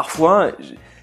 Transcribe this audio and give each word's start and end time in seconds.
parfois, 0.00 0.52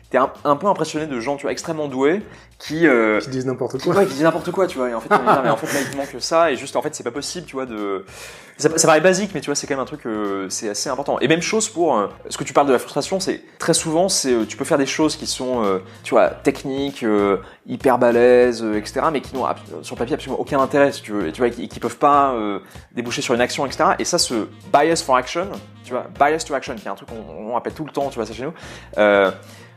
t'es 0.09 0.17
un, 0.17 0.31
un 0.43 0.55
peu 0.55 0.67
impressionné 0.67 1.05
de 1.05 1.19
gens, 1.19 1.35
tu 1.35 1.43
vois, 1.43 1.51
extrêmement 1.51 1.87
doués 1.87 2.21
qui 2.59 2.87
euh, 2.87 3.19
Qui 3.19 3.29
disent 3.29 3.45
n'importe 3.45 3.81
quoi. 3.81 3.95
Ouais, 3.95 4.05
qui 4.05 4.13
disent 4.13 4.23
n'importe 4.23 4.51
quoi, 4.51 4.65
tu 4.65 4.77
vois. 4.79 4.89
Et 4.89 4.93
en 4.93 4.99
fait, 4.99 5.13
on 5.13 5.43
mais 5.43 5.49
en 5.49 5.57
fait, 5.57 5.67
là, 5.73 5.87
il 5.91 5.97
manque 5.97 6.15
ça. 6.19 6.51
Et 6.51 6.55
juste, 6.55 6.75
en 6.75 6.81
fait, 6.81 6.95
c'est 6.95 7.03
pas 7.03 7.11
possible, 7.11 7.45
tu 7.45 7.55
vois, 7.55 7.65
de. 7.65 8.03
Ça, 8.57 8.75
ça 8.75 8.87
paraît 8.87 9.01
basique, 9.01 9.29
mais 9.35 9.41
tu 9.41 9.45
vois, 9.45 9.55
c'est 9.55 9.67
quand 9.67 9.75
même 9.75 9.83
un 9.83 9.85
truc, 9.85 10.07
euh, 10.07 10.47
c'est 10.49 10.69
assez 10.69 10.89
important. 10.89 11.19
Et 11.19 11.27
même 11.27 11.43
chose 11.43 11.69
pour 11.69 11.95
euh, 11.95 12.07
ce 12.27 12.37
que 12.37 12.43
tu 12.43 12.53
parles 12.53 12.65
de 12.65 12.73
la 12.73 12.79
frustration, 12.79 13.19
c'est 13.19 13.43
très 13.59 13.75
souvent, 13.75 14.09
c'est 14.09 14.33
euh, 14.33 14.45
tu 14.45 14.57
peux 14.57 14.65
faire 14.65 14.79
des 14.79 14.87
choses 14.87 15.15
qui 15.15 15.27
sont, 15.27 15.63
euh, 15.63 15.77
tu 16.01 16.15
vois, 16.15 16.29
techniques, 16.29 17.03
euh, 17.03 17.37
hyper 17.67 17.99
balèzes, 17.99 18.63
euh, 18.63 18.79
etc., 18.79 19.01
mais 19.11 19.21
qui 19.21 19.35
n'ont 19.35 19.45
sur 19.83 19.95
le 19.95 19.99
papier 19.99 20.15
absolument 20.15 20.39
aucun 20.39 20.59
intérêt, 20.59 20.91
si 20.91 21.03
tu 21.03 21.11
veux, 21.11 21.27
et 21.27 21.31
tu 21.31 21.41
vois, 21.41 21.51
qui, 21.51 21.67
qui 21.67 21.79
peuvent 21.79 21.99
pas 21.99 22.33
euh, 22.33 22.57
déboucher 22.95 23.21
sur 23.21 23.35
une 23.35 23.41
action, 23.41 23.63
etc. 23.67 23.91
Et 23.99 24.05
ça, 24.05 24.17
ce 24.17 24.47
bias 24.73 25.03
for 25.05 25.15
action, 25.15 25.47
tu 25.83 25.91
vois, 25.91 26.07
bias 26.19 26.43
to 26.47 26.55
action, 26.55 26.73
qui 26.73 26.87
est 26.87 26.89
un 26.89 26.95
truc 26.95 27.09
qu'on 27.09 27.49
on 27.49 27.53
rappelle 27.53 27.73
tout 27.73 27.85
le 27.85 27.91
temps, 27.91 28.09
tu 28.09 28.15
vois, 28.15 28.25
ça 28.25 28.33
chez 28.33 28.43
nous. 28.43 28.53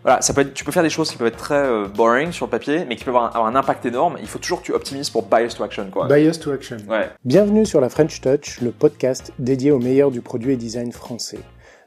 Voilà, 0.03 0.23
ça 0.23 0.33
peut 0.33 0.41
être, 0.41 0.55
tu 0.55 0.65
peux 0.65 0.73
faire 0.73 0.83
des 0.83 0.89
choses 0.89 1.11
qui 1.11 1.19
peuvent 1.19 1.27
être 1.27 1.37
très 1.37 1.55
euh, 1.57 1.87
boring 1.87 2.33
sur 2.33 2.47
le 2.47 2.51
papier, 2.51 2.87
mais 2.89 2.97
qui 2.97 3.05
peuvent 3.05 3.15
avoir 3.15 3.31
un, 3.31 3.37
avoir 3.37 3.47
un 3.47 3.55
impact 3.55 3.85
énorme. 3.85 4.17
Il 4.21 4.29
faut 4.29 4.39
toujours 4.39 4.63
que 4.63 4.67
tu 4.67 4.73
optimises 4.73 5.11
pour 5.11 5.25
bias 5.25 5.55
to 5.57 5.63
action, 5.63 5.89
quoi. 5.91 6.09
Bias 6.09 6.39
to 6.39 6.53
action. 6.53 6.79
Ouais. 6.89 7.11
Bienvenue 7.27 7.67
sur 7.67 7.83
la 7.83 7.91
French 7.91 8.19
Touch, 8.23 8.63
le 8.63 8.71
podcast 8.71 9.33
dédié 9.39 9.73
au 9.73 9.79
meilleur 9.79 10.11
du 10.11 10.23
produit 10.23 10.55
et 10.55 10.57
design 10.57 10.91
français. 10.91 11.41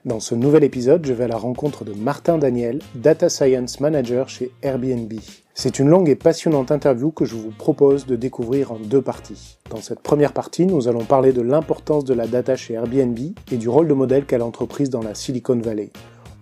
Dans 0.05 0.19
ce 0.19 0.35
nouvel 0.35 0.63
épisode, 0.63 1.05
je 1.07 1.13
vais 1.13 1.23
à 1.23 1.27
la 1.27 1.37
rencontre 1.37 1.85
de 1.85 1.93
Martin 1.93 2.37
Daniel, 2.37 2.79
Data 2.93 3.29
Science 3.29 3.79
Manager 3.79 4.29
chez 4.29 4.51
Airbnb. 4.61 5.13
C'est 5.55 5.79
une 5.79 5.89
longue 5.89 6.09
et 6.09 6.15
passionnante 6.15 6.71
interview 6.71 7.09
que 7.09 7.25
je 7.25 7.35
vous 7.35 7.51
propose 7.51 8.05
de 8.05 8.15
découvrir 8.15 8.71
en 8.71 8.77
deux 8.77 9.01
parties. 9.01 9.57
Dans 9.71 9.81
cette 9.81 10.01
première 10.01 10.33
partie, 10.33 10.67
nous 10.67 10.87
allons 10.87 11.05
parler 11.05 11.31
de 11.31 11.41
l'importance 11.41 12.05
de 12.05 12.13
la 12.13 12.27
data 12.27 12.55
chez 12.55 12.75
Airbnb 12.75 13.17
et 13.51 13.57
du 13.57 13.69
rôle 13.69 13.87
de 13.87 13.93
modèle 13.93 14.25
qu'a 14.25 14.37
l'entreprise 14.37 14.89
dans 14.89 15.01
la 15.01 15.15
Silicon 15.15 15.57
Valley. 15.57 15.89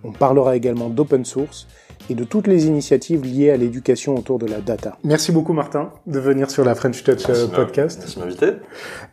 On 0.03 0.11
parlera 0.11 0.55
également 0.55 0.89
d'open 0.89 1.25
source 1.25 1.67
et 2.09 2.15
de 2.15 2.23
toutes 2.23 2.47
les 2.47 2.65
initiatives 2.65 3.23
liées 3.23 3.51
à 3.51 3.57
l'éducation 3.57 4.15
autour 4.15 4.39
de 4.39 4.45
la 4.45 4.59
data. 4.59 4.97
Merci 5.03 5.31
beaucoup 5.31 5.53
Martin 5.53 5.91
de 6.07 6.19
venir 6.19 6.49
sur 6.49 6.65
la 6.65 6.75
French 6.75 7.03
Touch 7.03 7.23
euh, 7.29 7.47
podcast. 7.47 7.99
Merci 7.99 8.19
de 8.19 8.23
m'inviter. 8.23 8.51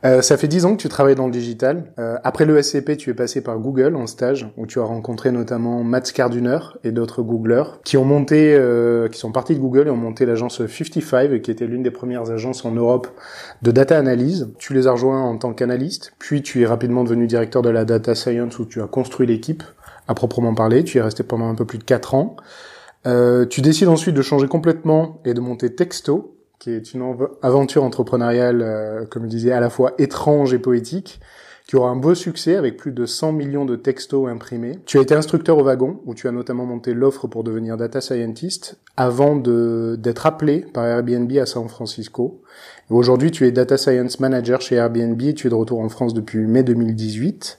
Euh, 0.04 0.22
ça 0.22 0.36
fait 0.36 0.48
dix 0.48 0.64
ans 0.64 0.76
que 0.76 0.82
tu 0.82 0.88
travailles 0.88 1.14
dans 1.14 1.26
le 1.26 1.32
digital. 1.32 1.92
Euh, 1.98 2.16
après 2.24 2.44
le 2.44 2.60
SCP, 2.60 2.96
tu 2.96 3.10
es 3.10 3.14
passé 3.14 3.40
par 3.40 3.58
Google 3.58 3.96
en 3.96 4.06
stage, 4.06 4.48
où 4.56 4.66
tu 4.66 4.80
as 4.80 4.84
rencontré 4.84 5.32
notamment 5.32 5.82
Mats 5.84 6.00
Carduner 6.00 6.58
et 6.84 6.92
d'autres 6.92 7.22
Googlers 7.22 7.80
qui 7.84 7.96
ont 7.96 8.04
monté, 8.04 8.54
euh, 8.54 9.08
qui 9.08 9.18
sont 9.18 9.32
partis 9.32 9.54
de 9.54 9.60
Google 9.60 9.88
et 9.88 9.90
ont 9.90 9.96
monté 9.96 10.26
l'agence 10.26 10.64
55, 10.66 11.40
qui 11.42 11.50
était 11.50 11.66
l'une 11.66 11.82
des 11.82 11.90
premières 11.90 12.30
agences 12.30 12.64
en 12.64 12.72
Europe 12.72 13.08
de 13.62 13.70
data 13.70 13.98
analyse. 13.98 14.48
Tu 14.58 14.74
les 14.74 14.86
as 14.86 14.92
rejoints 14.92 15.22
en 15.22 15.36
tant 15.36 15.52
qu'analyste, 15.52 16.12
puis 16.18 16.42
tu 16.42 16.62
es 16.62 16.66
rapidement 16.66 17.04
devenu 17.04 17.26
directeur 17.26 17.62
de 17.62 17.70
la 17.70 17.84
data 17.84 18.14
science, 18.14 18.58
où 18.58 18.64
tu 18.64 18.82
as 18.82 18.86
construit 18.86 19.26
l'équipe 19.26 19.62
à 20.06 20.14
proprement 20.14 20.54
parler. 20.54 20.84
Tu 20.84 20.96
y 20.96 21.00
es 21.00 21.02
resté 21.02 21.22
pendant 21.22 21.48
un 21.48 21.54
peu 21.54 21.64
plus 21.64 21.78
de 21.78 21.84
quatre 21.84 22.14
ans. 22.14 22.36
Euh, 23.06 23.46
tu 23.46 23.60
décides 23.60 23.88
ensuite 23.88 24.14
de 24.14 24.22
changer 24.22 24.48
complètement 24.48 25.20
et 25.24 25.34
de 25.34 25.40
monter 25.40 25.74
Texto, 25.74 26.36
qui 26.58 26.70
est 26.72 26.92
une 26.94 27.02
av- 27.02 27.30
aventure 27.42 27.84
entrepreneuriale, 27.84 28.62
euh, 28.62 29.04
comme 29.06 29.24
je 29.24 29.28
disais, 29.28 29.52
à 29.52 29.60
la 29.60 29.70
fois 29.70 29.92
étrange 29.98 30.52
et 30.52 30.58
poétique, 30.58 31.20
qui 31.68 31.76
aura 31.76 31.90
un 31.90 31.96
beau 31.96 32.14
succès 32.14 32.56
avec 32.56 32.76
plus 32.78 32.92
de 32.92 33.04
100 33.04 33.32
millions 33.32 33.66
de 33.66 33.76
textos 33.76 34.26
imprimés. 34.28 34.78
Tu 34.86 34.98
as 34.98 35.02
été 35.02 35.14
instructeur 35.14 35.58
au 35.58 35.64
wagon, 35.64 36.00
où 36.06 36.14
tu 36.14 36.26
as 36.26 36.32
notamment 36.32 36.64
monté 36.64 36.94
l'offre 36.94 37.28
pour 37.28 37.44
devenir 37.44 37.76
data 37.76 38.00
scientist, 38.00 38.78
avant 38.96 39.36
d'être 39.36 40.24
appelé 40.26 40.60
par 40.72 40.86
Airbnb 40.86 41.30
à 41.36 41.44
San 41.46 41.68
Francisco. 41.68 42.40
Aujourd'hui, 42.90 43.30
tu 43.30 43.46
es 43.46 43.52
data 43.52 43.76
science 43.76 44.18
manager 44.18 44.62
chez 44.62 44.76
Airbnb 44.76 45.20
tu 45.34 45.46
es 45.46 45.50
de 45.50 45.54
retour 45.54 45.80
en 45.80 45.90
France 45.90 46.14
depuis 46.14 46.38
mai 46.38 46.62
2018. 46.62 47.58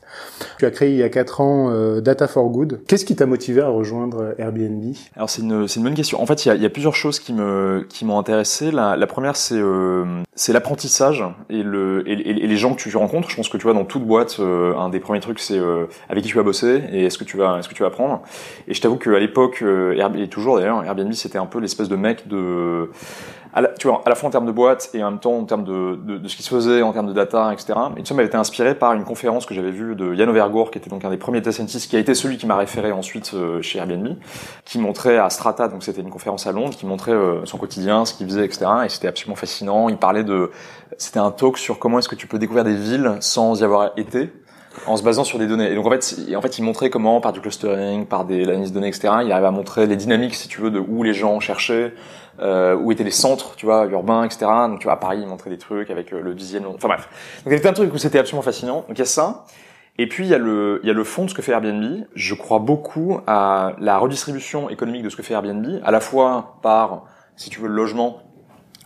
Tu 0.57 0.65
as 0.65 0.71
créé 0.71 0.89
il 0.89 0.97
y 0.97 1.03
a 1.03 1.09
4 1.09 1.41
ans 1.41 1.69
euh, 1.69 2.01
Data 2.01 2.27
for 2.27 2.49
Good. 2.49 2.81
Qu'est-ce 2.87 3.05
qui 3.05 3.15
t'a 3.15 3.27
motivé 3.27 3.61
à 3.61 3.69
rejoindre 3.69 4.33
Airbnb? 4.39 4.95
Alors 5.15 5.29
c'est 5.29 5.43
une, 5.43 5.67
une 5.73 5.83
bonne 5.83 5.93
question. 5.93 6.19
En 6.19 6.25
fait, 6.25 6.45
il 6.45 6.47
y 6.47 6.51
a, 6.51 6.55
y 6.55 6.65
a 6.65 6.69
plusieurs 6.71 6.95
choses 6.95 7.19
qui 7.19 7.33
me, 7.33 7.85
qui 7.87 8.05
m'ont 8.05 8.17
intéressé. 8.17 8.71
La, 8.71 8.97
première, 9.05 9.35
c'est, 9.35 9.59
euh, 9.59 10.03
c'est 10.33 10.51
l'apprentissage 10.51 11.23
et 11.51 11.61
le, 11.61 12.09
et, 12.09 12.15
les 12.15 12.57
gens 12.57 12.73
que 12.73 12.81
tu 12.81 12.97
rencontres. 12.97 13.29
Je 13.29 13.35
pense 13.35 13.49
que 13.49 13.57
tu 13.57 13.63
vois 13.63 13.75
dans 13.75 13.85
toute 13.85 14.05
boîte, 14.05 14.37
euh, 14.39 14.75
un 14.77 14.89
des 14.89 14.99
premiers 14.99 15.19
trucs, 15.19 15.39
c'est 15.39 15.59
euh, 15.59 15.85
avec 16.09 16.23
qui 16.23 16.29
tu 16.29 16.37
vas 16.37 16.43
bosser 16.43 16.81
et 16.91 17.05
est-ce 17.05 17.19
que 17.19 17.23
tu 17.23 17.37
vas, 17.37 17.59
est-ce 17.59 17.69
que 17.69 17.75
tu 17.75 17.83
vas 17.83 17.89
apprendre. 17.89 18.23
Et 18.67 18.73
je 18.73 18.81
t'avoue 18.81 18.97
qu'à 18.97 19.19
l'époque, 19.19 19.63
et 19.63 20.27
toujours 20.27 20.57
d'ailleurs, 20.57 20.83
Airbnb, 20.83 21.13
c'était 21.13 21.37
un 21.37 21.45
peu 21.45 21.59
l'espèce 21.59 21.87
de 21.87 21.95
mec 21.95 22.27
de, 22.27 22.89
à 23.53 23.61
la, 23.61 23.69
tu 23.69 23.87
vois, 23.87 24.01
à 24.05 24.09
la 24.09 24.15
fois 24.15 24.27
en 24.27 24.31
termes 24.31 24.45
de 24.45 24.51
boîte 24.51 24.89
et 24.93 25.03
en 25.03 25.11
même 25.11 25.19
temps 25.19 25.37
en 25.37 25.45
termes 25.45 25.63
de, 25.63 25.95
de, 25.95 26.17
de 26.17 26.27
ce 26.27 26.35
qui 26.35 26.43
se 26.43 26.49
faisait, 26.49 26.81
en 26.81 26.93
termes 26.93 27.07
de 27.07 27.13
data, 27.13 27.51
etc. 27.51 27.73
Et 27.97 28.05
ça 28.05 28.13
m'avait 28.13 28.27
été 28.27 28.37
inspiré 28.37 28.75
par 28.75 28.93
une 28.93 29.03
conférence 29.03 29.45
que 29.45 29.53
j'avais 29.53 29.71
vue 29.71 29.95
de 29.95 30.13
Yann 30.13 30.29
Overgour, 30.29 30.71
qui 30.71 30.77
était 30.77 30.89
donc 30.89 31.03
un 31.03 31.09
des 31.09 31.17
premiers 31.17 31.41
data 31.41 31.51
scientists, 31.51 31.89
qui 31.89 31.95
a 31.95 31.99
été 31.99 32.13
celui 32.13 32.37
qui 32.37 32.45
m'a 32.45 32.57
référé 32.57 32.91
ensuite 32.91 33.31
euh, 33.33 33.61
chez 33.61 33.79
Airbnb, 33.79 34.17
qui 34.65 34.79
montrait 34.79 35.17
à 35.17 35.29
Strata, 35.29 35.67
donc 35.67 35.83
c'était 35.83 36.01
une 36.01 36.09
conférence 36.09 36.45
à 36.47 36.51
Londres, 36.51 36.75
qui 36.77 36.85
montrait 36.85 37.11
euh, 37.11 37.45
son 37.45 37.57
quotidien, 37.57 38.05
ce 38.05 38.13
qu'il 38.13 38.27
faisait, 38.27 38.45
etc. 38.45 38.65
Et 38.85 38.89
c'était 38.89 39.07
absolument 39.07 39.35
fascinant. 39.35 39.89
Il 39.89 39.97
parlait 39.97 40.23
de, 40.23 40.51
c'était 40.97 41.19
un 41.19 41.31
talk 41.31 41.57
sur 41.57 41.79
comment 41.79 41.99
est-ce 41.99 42.09
que 42.09 42.15
tu 42.15 42.27
peux 42.27 42.39
découvrir 42.39 42.63
des 42.63 42.75
villes 42.75 43.17
sans 43.19 43.61
y 43.61 43.63
avoir 43.63 43.91
été 43.97 44.31
en 44.85 44.97
se 44.97 45.03
basant 45.03 45.23
sur 45.23 45.39
des 45.39 45.47
données. 45.47 45.71
Et 45.71 45.75
donc 45.75 45.85
en 45.85 45.89
fait, 45.89 46.15
en 46.35 46.41
fait, 46.41 46.57
il 46.57 46.63
montrait 46.63 46.89
comment, 46.89 47.21
par 47.21 47.33
du 47.33 47.41
clustering, 47.41 48.05
par 48.05 48.25
des 48.25 48.45
l'analyse 48.45 48.69
de 48.69 48.75
données, 48.75 48.87
etc., 48.87 49.09
il 49.23 49.31
arrivait 49.31 49.47
à 49.47 49.51
montrer 49.51 49.87
les 49.87 49.95
dynamiques, 49.95 50.35
si 50.35 50.47
tu 50.47 50.61
veux, 50.61 50.71
de 50.71 50.79
où 50.79 51.03
les 51.03 51.13
gens 51.13 51.39
cherchaient, 51.39 51.93
euh, 52.41 52.75
où 52.75 52.91
étaient 52.91 53.03
les 53.03 53.11
centres, 53.11 53.55
tu 53.55 53.65
vois, 53.65 53.85
urbains, 53.87 54.23
etc. 54.23 54.45
Donc 54.67 54.79
tu 54.79 54.85
vois, 54.85 54.93
à 54.93 54.97
Paris, 54.97 55.19
il 55.21 55.27
montrait 55.27 55.49
des 55.49 55.57
trucs 55.57 55.89
avec 55.89 56.13
euh, 56.13 56.21
le 56.21 56.33
dixième. 56.33 56.65
Enfin 56.67 56.87
bref. 56.87 57.09
Donc 57.43 57.47
il 57.47 57.49
y 57.51 57.53
avait 57.53 57.61
plein 57.61 57.71
de 57.71 57.91
où 57.91 57.97
c'était 57.97 58.19
absolument 58.19 58.41
fascinant. 58.43 58.85
Donc 58.87 58.97
il 58.97 58.99
y 58.99 59.01
a 59.01 59.05
ça. 59.05 59.45
Et 59.97 60.07
puis 60.07 60.25
il 60.25 60.29
y 60.29 60.33
a 60.33 60.37
le 60.37 60.79
il 60.83 60.87
y 60.87 60.89
a 60.89 60.93
le 60.93 61.03
fond 61.03 61.25
de 61.25 61.29
ce 61.29 61.35
que 61.35 61.41
fait 61.41 61.51
Airbnb. 61.51 62.05
Je 62.15 62.33
crois 62.35 62.59
beaucoup 62.59 63.19
à 63.27 63.73
la 63.79 63.97
redistribution 63.97 64.69
économique 64.69 65.03
de 65.03 65.09
ce 65.09 65.15
que 65.17 65.23
fait 65.23 65.33
Airbnb, 65.33 65.65
à 65.83 65.91
la 65.91 65.99
fois 65.99 66.55
par, 66.61 67.03
si 67.35 67.49
tu 67.49 67.59
veux, 67.59 67.67
le 67.67 67.73
logement. 67.75 68.19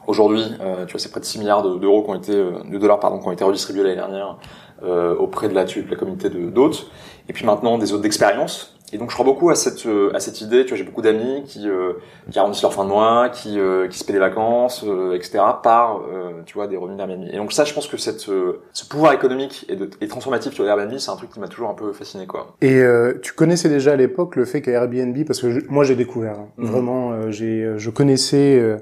Aujourd'hui, 0.06 0.44
euh, 0.60 0.86
tu 0.86 0.92
vois, 0.92 1.00
c'est 1.00 1.12
près 1.12 1.22
de 1.22 1.26
6 1.26 1.40
milliards 1.40 1.64
de- 1.64 1.78
d'euros 1.78 2.04
qui 2.04 2.10
ont 2.10 2.16
été, 2.16 2.34
euh, 2.36 2.52
de 2.70 2.78
dollars 2.78 3.00
pardon, 3.00 3.20
qui 3.20 3.28
ont 3.28 3.32
été 3.32 3.44
redistribués 3.44 3.84
l'année 3.84 3.96
dernière 3.96 4.38
euh, 4.84 5.16
auprès 5.16 5.48
de 5.50 5.54
la, 5.56 5.64
de 5.66 5.90
la 5.90 5.96
communauté 5.96 6.30
de 6.30 6.50
d'hôtes. 6.50 6.88
Et 7.30 7.34
puis 7.34 7.46
maintenant 7.46 7.78
des 7.78 7.94
autres 7.94 8.04
d'expérience. 8.04 8.70
Et 8.92 8.98
donc 9.00 9.10
je 9.10 9.16
crois 9.16 9.26
beaucoup 9.26 9.50
à 9.50 9.56
cette 9.56 9.88
euh, 9.88 10.12
à 10.14 10.20
cette 10.20 10.42
idée. 10.42 10.64
Tu 10.66 10.70
vois, 10.70 10.78
j'ai 10.78 10.84
beaucoup 10.84 11.02
d'amis 11.02 11.42
qui 11.48 11.68
euh, 11.68 11.94
qui 12.30 12.38
arrondissent 12.38 12.62
leur 12.62 12.74
fin 12.76 12.84
de 12.84 12.90
mois, 12.90 13.30
qui 13.30 13.60
euh, 13.60 13.88
qui 13.88 13.98
se 13.98 14.04
paient 14.06 14.14
des 14.14 14.20
vacances, 14.20 14.84
euh, 14.86 15.16
etc. 15.16 15.40
par 15.64 15.98
euh, 16.02 16.44
tu 16.46 16.54
vois 16.54 16.68
des 16.68 16.78
revenus 16.78 16.98
d'Airbnb. 16.98 17.24
Et 17.32 17.38
donc 17.38 17.54
ça, 17.54 17.64
je 17.64 17.74
pense 17.74 17.88
que 17.88 17.98
cette 17.98 18.20
ce 18.20 18.86
pouvoir 18.88 19.14
économique 19.14 19.66
et, 19.68 19.76
de, 19.78 19.90
et 20.00 20.08
transformatif 20.08 20.52
tu 20.54 20.62
vois 20.62 20.68
d'Airbnb, 20.76 20.96
c'est 21.00 21.10
un 21.10 21.16
truc 21.16 21.32
qui 21.32 21.40
m'a 21.40 21.48
toujours 21.48 21.70
un 21.72 21.74
peu 21.74 21.92
fasciné 21.92 22.28
quoi. 22.28 22.56
Et 22.62 22.76
euh, 22.84 23.14
tu 23.24 23.34
connaissais 23.34 23.68
déjà 23.70 23.94
à 23.94 23.96
l'époque 23.96 24.36
le 24.36 24.46
fait 24.46 24.62
qu'Airbnb, 24.62 25.26
parce 25.26 25.42
que 25.42 25.50
je- 25.50 25.62
moi 25.70 25.84
j'ai 25.86 25.96
découvert, 25.96 26.34
hein. 26.38 26.48
Mhm. 26.58 26.66
vraiment, 26.68 27.32
j'ai, 27.32 27.74
je 27.78 27.90
connaissais, 27.90 28.60
euh, 28.60 28.78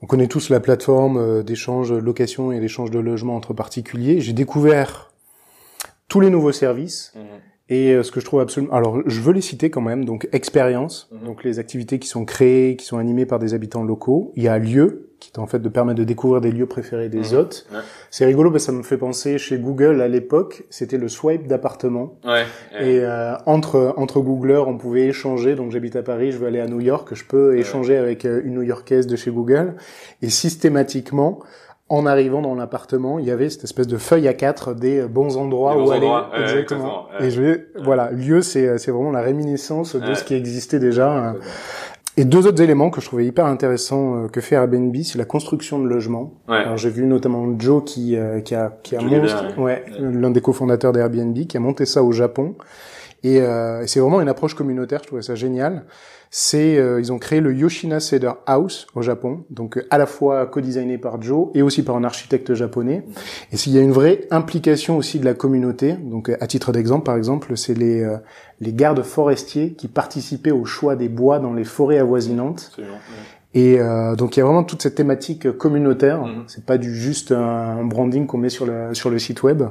on 0.00 0.06
connaît 0.06 0.26
tous 0.28 0.48
la 0.48 0.60
plateforme 0.60 1.42
d'échange 1.42 1.90
de 1.90 1.96
location 1.98 2.50
et 2.50 2.60
d'échange 2.60 2.90
de 2.90 2.98
logement 2.98 3.36
entre 3.36 3.52
particuliers. 3.52 4.20
J'ai 4.20 4.32
découvert 4.32 5.10
tous 6.08 6.20
les 6.20 6.30
nouveaux 6.30 6.52
services 6.52 7.12
et 7.70 7.92
euh, 7.92 8.02
ce 8.02 8.12
que 8.12 8.20
je 8.20 8.26
trouve 8.26 8.40
absolument, 8.40 8.74
alors 8.74 9.00
je 9.06 9.20
veux 9.22 9.32
les 9.32 9.40
citer 9.40 9.70
quand 9.70 9.80
même. 9.80 10.04
Donc 10.04 10.28
expérience, 10.32 11.08
Mhm. 11.12 11.24
donc 11.26 11.44
les 11.44 11.58
activités 11.58 11.98
qui 11.98 12.08
sont 12.08 12.24
créées, 12.26 12.76
qui 12.76 12.84
sont 12.84 12.98
animées 12.98 13.24
par 13.26 13.38
des 13.38 13.54
habitants 13.54 13.82
locaux. 13.84 14.32
Il 14.36 14.42
y 14.42 14.48
a 14.48 14.58
lieu 14.58 15.08
qui 15.18 15.30
est 15.30 15.38
en 15.38 15.46
fait 15.46 15.60
de 15.60 15.68
permettre 15.70 15.98
de 15.98 16.04
découvrir 16.04 16.42
des 16.42 16.52
lieux 16.52 16.66
préférés 16.66 17.08
des 17.08 17.30
Mhm. 17.32 17.38
hôtes. 17.38 17.66
Ouais. 17.72 17.78
C'est 18.10 18.26
rigolo 18.26 18.50
parce 18.50 18.64
que 18.64 18.72
ça 18.72 18.76
me 18.76 18.82
fait 18.82 18.98
penser 18.98 19.38
chez 19.38 19.56
Google 19.56 20.02
à 20.02 20.08
l'époque, 20.08 20.64
c'était 20.68 20.98
le 20.98 21.08
swipe 21.08 21.46
d'appartement. 21.46 22.18
Ouais. 22.26 22.42
Et 22.78 22.98
euh, 23.00 23.32
entre 23.46 23.94
entre 23.96 24.20
Googlers, 24.20 24.64
on 24.66 24.76
pouvait 24.76 25.06
échanger. 25.06 25.54
Donc 25.54 25.70
j'habite 25.72 25.96
à 25.96 26.02
Paris, 26.02 26.32
je 26.32 26.36
veux 26.36 26.46
aller 26.46 26.60
à 26.60 26.66
New 26.66 26.80
York, 26.82 27.14
je 27.14 27.24
peux 27.24 27.56
échanger 27.56 27.96
avec 27.96 28.26
euh, 28.26 28.42
une 28.44 28.56
New-Yorkaise 28.56 29.06
de 29.06 29.16
chez 29.16 29.30
Google. 29.30 29.76
Et 30.20 30.28
systématiquement, 30.28 31.38
en 31.90 32.06
arrivant 32.06 32.40
dans 32.40 32.54
l'appartement, 32.54 33.18
il 33.18 33.26
y 33.26 33.30
avait 33.30 33.50
cette 33.50 33.64
espèce 33.64 33.86
de 33.86 33.98
feuille 33.98 34.26
à 34.26 34.34
quatre 34.34 34.74
des 34.74 35.00
euh, 35.00 35.06
bons 35.08 35.36
endroits 35.36 35.74
Des 35.74 35.80
où 35.80 35.84
bons 35.84 35.90
aller. 35.90 36.06
endroits, 36.06 36.30
ouais, 36.34 36.42
exactement. 36.42 37.06
Et 37.20 37.30
je 37.30 37.42
vais, 37.42 37.66
voilà, 37.82 38.10
lieu, 38.10 38.40
c'est 38.42 38.66
euh, 38.66 38.78
c'est 38.78 38.90
vraiment 38.90 39.10
la 39.12 39.20
réminiscence 39.20 39.94
de 39.96 40.14
ce 40.14 40.24
qui 40.24 40.34
existait 40.34 40.78
déjà. 40.78 41.28
euh. 41.28 41.32
Et 42.16 42.24
deux 42.24 42.46
autres 42.46 42.62
éléments 42.62 42.90
que 42.90 43.00
je 43.00 43.06
trouvais 43.06 43.26
hyper 43.26 43.44
intéressants 43.46 44.16
euh, 44.24 44.28
que 44.28 44.40
fait 44.40 44.54
Airbnb, 44.54 44.94
c'est 45.02 45.18
la 45.18 45.24
construction 45.24 45.80
de 45.80 45.88
logements. 45.88 46.32
Ouais. 46.48 46.58
Alors 46.58 46.76
j'ai 46.76 46.88
vu 46.90 47.04
notamment 47.06 47.44
Joe 47.58 47.82
qui 47.84 48.16
euh, 48.16 48.40
qui 48.40 48.54
a 48.54 48.72
qui 48.84 48.96
a 48.96 49.00
Geber, 49.00 49.34
ouais, 49.58 49.84
l'un 49.98 50.30
des 50.30 50.40
cofondateurs 50.40 50.92
d'Airbnb 50.92 51.36
qui 51.46 51.56
a 51.56 51.60
monté 51.60 51.84
ça 51.86 52.02
au 52.04 52.12
Japon. 52.12 52.54
Et, 53.24 53.40
euh, 53.40 53.84
c'est 53.86 54.00
vraiment 54.00 54.20
une 54.20 54.28
approche 54.28 54.54
communautaire, 54.54 55.00
je 55.02 55.08
trouvais 55.08 55.22
ça 55.22 55.34
génial. 55.34 55.84
C'est 56.36 56.78
euh, 56.78 56.98
ils 56.98 57.12
ont 57.12 57.20
créé 57.20 57.40
le 57.40 57.54
Yoshina 57.54 58.00
Cedar 58.00 58.38
House 58.46 58.88
au 58.96 59.02
Japon, 59.02 59.44
donc 59.50 59.78
euh, 59.78 59.86
à 59.90 59.98
la 59.98 60.06
fois 60.06 60.46
co-designé 60.46 60.98
par 60.98 61.22
Joe 61.22 61.50
et 61.54 61.62
aussi 61.62 61.84
par 61.84 61.94
un 61.94 62.02
architecte 62.02 62.54
japonais. 62.54 63.04
Et 63.52 63.56
s'il 63.56 63.72
y 63.72 63.78
a 63.78 63.80
une 63.80 63.92
vraie 63.92 64.26
implication 64.32 64.96
aussi 64.96 65.20
de 65.20 65.24
la 65.24 65.34
communauté, 65.34 65.92
donc 65.92 66.30
à 66.30 66.46
titre 66.48 66.72
d'exemple 66.72 67.04
par 67.04 67.14
exemple, 67.14 67.56
c'est 67.56 67.74
les 67.74 68.02
euh, 68.02 68.16
les 68.60 68.72
gardes 68.72 69.04
forestiers 69.04 69.74
qui 69.74 69.86
participaient 69.86 70.50
au 70.50 70.64
choix 70.64 70.96
des 70.96 71.08
bois 71.08 71.38
dans 71.38 71.52
les 71.52 71.62
forêts 71.62 71.98
avoisinantes. 71.98 72.72
Et 73.54 73.78
euh, 73.78 74.16
donc 74.16 74.36
il 74.36 74.40
y 74.40 74.42
a 74.42 74.46
vraiment 74.46 74.64
toute 74.64 74.82
cette 74.82 74.96
thématique 74.96 75.50
communautaire. 75.56 76.22
Mhm. 76.24 76.44
C'est 76.48 76.64
pas 76.66 76.76
du 76.78 76.94
juste 76.94 77.30
un 77.32 77.84
branding 77.84 78.26
qu'on 78.26 78.38
met 78.38 78.48
sur 78.48 78.66
le 78.66 78.92
sur 78.94 79.10
le 79.10 79.18
site 79.18 79.42
web. 79.42 79.62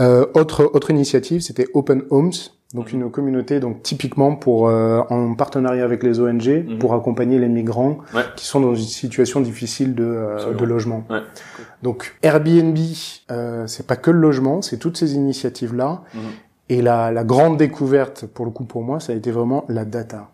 Euh, 0.00 0.26
autre 0.34 0.70
autre 0.74 0.90
initiative, 0.90 1.40
c'était 1.40 1.66
Open 1.74 2.02
Homes. 2.10 2.32
Donc 2.74 2.92
Mhm. 2.92 3.02
une 3.02 3.10
communauté 3.10 3.60
donc 3.60 3.82
typiquement 3.84 4.34
pour 4.34 4.68
euh, 4.68 5.00
en 5.08 5.34
partenariat 5.34 5.84
avec 5.84 6.02
les 6.02 6.18
ONG 6.20 6.64
Mhm. 6.66 6.78
pour 6.80 6.92
accompagner 6.92 7.38
les 7.38 7.48
migrants 7.48 7.98
Ouais. 8.14 8.24
qui 8.36 8.46
sont 8.46 8.60
dans 8.60 8.74
une 8.74 8.82
situation 8.82 9.40
difficile 9.40 9.94
de 9.94 10.04
euh, 10.04 10.52
de 10.54 10.64
logement. 10.64 11.04
Ouais. 11.08 11.20
Donc 11.82 12.16
Airbnb, 12.22 12.76
euh, 13.30 13.66
c'est 13.68 13.86
pas 13.86 13.96
que 13.96 14.10
le 14.10 14.18
logement, 14.18 14.60
c'est 14.60 14.78
toutes 14.78 14.96
ces 14.96 15.14
initiatives 15.14 15.74
là. 15.74 16.02
Mhm. 16.14 16.20
Et 16.70 16.82
la, 16.82 17.12
la 17.12 17.24
grande 17.24 17.58
découverte, 17.58 18.26
pour 18.26 18.44
le 18.44 18.50
coup 18.50 18.64
pour 18.64 18.82
moi, 18.82 18.98
ça 18.98 19.12
a 19.12 19.16
été 19.16 19.30
vraiment 19.30 19.64
la 19.68 19.84
data. 19.84 20.30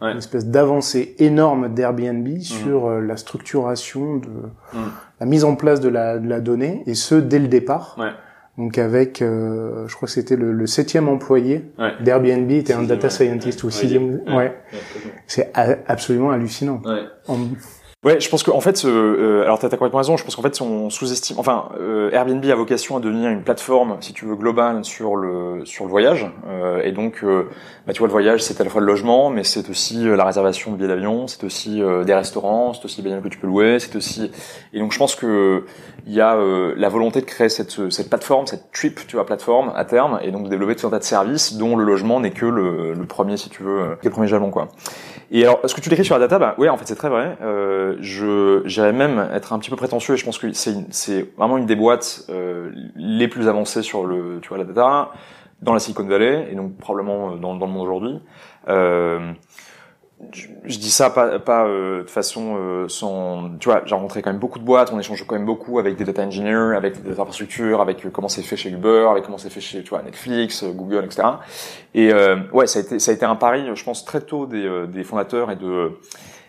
Mhm. 0.00 0.06
Ouais. 0.06 0.12
Une 0.12 0.18
espèce 0.18 0.46
d'avancée 0.46 1.14
énorme 1.18 1.72
d'Airbnb 1.72 2.38
sur 2.40 2.86
euh, 2.86 3.00
la 3.00 3.16
structuration 3.16 4.16
de 4.16 4.28
Mhm. 4.74 4.90
la 5.20 5.26
mise 5.26 5.44
en 5.44 5.54
place 5.56 5.80
de 5.80 5.88
la, 5.88 6.18
de 6.18 6.28
la 6.28 6.40
donnée, 6.40 6.82
et 6.86 6.94
ce 6.94 7.14
dès 7.14 7.38
le 7.38 7.48
départ. 7.48 7.96
Ouais. 7.98 8.10
Donc 8.58 8.78
avec, 8.78 9.20
euh, 9.20 9.86
je 9.86 9.94
crois 9.96 10.06
que 10.06 10.12
c'était 10.12 10.36
le, 10.36 10.50
le 10.52 10.66
septième 10.66 11.08
employé 11.08 11.70
Ouais. 11.78 11.92
d'Airbnb 12.02 12.50
était 12.52 12.72
un 12.72 12.82
data 12.84 13.10
scientist 13.10 13.62
ou 13.64 13.70
sixième. 13.70 14.20
Ouais. 14.28 14.54
C'est 15.26 15.52
absolument 15.54 16.30
hallucinant. 16.30 16.80
Ouais. 16.84 17.02
En- 17.28 17.38
Ouais, 18.06 18.20
je 18.20 18.28
pense 18.28 18.44
que 18.44 18.52
en 18.52 18.60
fait, 18.60 18.84
euh, 18.84 19.42
alors 19.42 19.58
t'as 19.58 19.68
t'as 19.68 19.76
complètement 19.76 19.98
raison. 19.98 20.16
Je 20.16 20.22
pense 20.22 20.36
qu'en 20.36 20.42
fait, 20.42 20.60
on 20.60 20.90
sous-estime. 20.90 21.40
Enfin, 21.40 21.70
euh, 21.80 22.08
Airbnb 22.12 22.44
a 22.44 22.54
vocation 22.54 22.96
à 22.96 23.00
devenir 23.00 23.30
une 23.30 23.42
plateforme, 23.42 23.96
si 23.98 24.12
tu 24.12 24.26
veux, 24.26 24.36
globale 24.36 24.84
sur 24.84 25.16
le 25.16 25.64
sur 25.64 25.86
le 25.86 25.90
voyage. 25.90 26.30
Euh, 26.46 26.82
et 26.84 26.92
donc, 26.92 27.24
euh, 27.24 27.48
bah, 27.84 27.92
tu 27.92 27.98
vois, 27.98 28.06
le 28.06 28.12
voyage, 28.12 28.44
c'est 28.44 28.60
à 28.60 28.64
la 28.64 28.70
fois 28.70 28.80
le 28.80 28.86
logement, 28.86 29.28
mais 29.28 29.42
c'est 29.42 29.68
aussi 29.70 30.08
euh, 30.08 30.14
la 30.14 30.24
réservation 30.24 30.70
de 30.70 30.76
billets 30.76 30.86
d'avion, 30.86 31.26
c'est 31.26 31.42
aussi 31.42 31.82
euh, 31.82 32.04
des 32.04 32.14
restaurants, 32.14 32.74
c'est 32.74 32.84
aussi 32.84 33.02
les 33.02 33.08
bagnoles 33.08 33.24
que 33.24 33.28
tu 33.28 33.38
peux 33.38 33.48
louer, 33.48 33.80
c'est 33.80 33.96
aussi. 33.96 34.30
Et 34.72 34.78
donc, 34.78 34.92
je 34.92 34.98
pense 34.98 35.16
que 35.16 35.64
il 36.06 36.14
y 36.14 36.20
a 36.20 36.36
la 36.76 36.88
volonté 36.88 37.20
de 37.20 37.26
créer 37.26 37.48
cette 37.48 37.90
cette 37.90 38.08
plateforme, 38.08 38.46
cette 38.46 38.70
trip, 38.70 39.00
tu 39.08 39.16
vois, 39.16 39.26
plateforme 39.26 39.72
à 39.74 39.84
terme, 39.84 40.20
et 40.22 40.30
donc 40.30 40.44
de 40.44 40.48
développer 40.48 40.76
tout 40.76 40.86
un 40.86 40.90
tas 40.90 41.00
de 41.00 41.04
services 41.04 41.54
dont 41.54 41.74
le 41.74 41.82
logement 41.82 42.20
n'est 42.20 42.30
que 42.30 42.46
le, 42.46 42.92
le 42.92 43.06
premier, 43.06 43.36
si 43.36 43.50
tu 43.50 43.64
veux, 43.64 43.96
le 44.00 44.10
premier 44.10 44.28
jalon, 44.28 44.52
quoi. 44.52 44.68
Et 45.32 45.42
alors, 45.42 45.58
ce 45.64 45.74
que 45.74 45.80
tu 45.80 45.88
décris 45.88 46.04
sur 46.04 46.14
la 46.14 46.20
data, 46.20 46.38
bah 46.38 46.54
ouais, 46.58 46.68
en 46.68 46.76
fait, 46.76 46.86
c'est 46.86 46.94
très 46.94 47.08
vrai. 47.08 47.36
Je, 48.00 48.62
j'irais 48.64 48.92
même 48.92 49.28
être 49.32 49.52
un 49.52 49.58
petit 49.58 49.70
peu 49.70 49.76
prétentieux 49.76 50.14
et 50.14 50.16
je 50.16 50.24
pense 50.24 50.38
que 50.38 50.52
c'est, 50.52 51.34
vraiment 51.36 51.58
une 51.58 51.66
des 51.66 51.76
boîtes 51.76 52.24
euh, 52.28 52.70
les 52.96 53.28
plus 53.28 53.48
avancées 53.48 53.82
sur 53.82 54.06
le, 54.06 54.40
tu 54.42 54.48
vois, 54.48 54.58
la 54.58 54.64
data 54.64 55.10
dans 55.62 55.72
la 55.72 55.78
Silicon 55.78 56.04
Valley 56.04 56.48
et 56.50 56.54
donc 56.54 56.76
probablement 56.76 57.32
euh, 57.32 57.36
dans, 57.36 57.52
le 57.54 57.58
monde 57.58 57.82
aujourd'hui. 57.82 58.20
Euh, 58.68 59.32
je, 60.32 60.46
je 60.64 60.78
dis 60.78 60.90
ça 60.90 61.10
pas, 61.10 61.38
pas 61.38 61.66
euh, 61.66 62.02
de 62.02 62.10
façon 62.10 62.56
euh, 62.56 62.88
sans, 62.88 63.50
tu 63.58 63.68
vois, 63.68 63.82
j'ai 63.84 63.94
rencontré 63.94 64.22
quand 64.22 64.30
même 64.30 64.40
beaucoup 64.40 64.58
de 64.58 64.64
boîtes, 64.64 64.90
on 64.92 64.98
échange 64.98 65.24
quand 65.26 65.34
même 65.34 65.44
beaucoup 65.44 65.78
avec 65.78 65.96
des 65.96 66.04
data 66.04 66.22
engineers, 66.22 66.74
avec 66.74 67.02
des 67.02 67.20
infrastructures, 67.20 67.80
avec 67.80 68.04
euh, 68.04 68.10
comment 68.10 68.28
c'est 68.28 68.42
fait 68.42 68.56
chez 68.56 68.70
Uber, 68.70 69.08
avec 69.10 69.24
comment 69.24 69.38
c'est 69.38 69.50
fait 69.50 69.60
chez, 69.60 69.82
tu 69.82 69.90
vois, 69.90 70.02
Netflix, 70.02 70.64
Google, 70.64 71.04
etc. 71.04 71.28
Et 71.94 72.12
ouais, 72.52 72.66
ça 72.66 72.78
a 72.78 72.82
été 72.82 72.98
ça 72.98 73.10
a 73.10 73.14
été 73.14 73.24
un 73.24 73.36
pari, 73.36 73.68
je 73.74 73.84
pense 73.84 74.04
très 74.04 74.20
tôt 74.20 74.46
des, 74.46 74.86
des 74.88 75.04
fondateurs 75.04 75.50
et 75.50 75.56
de 75.56 75.92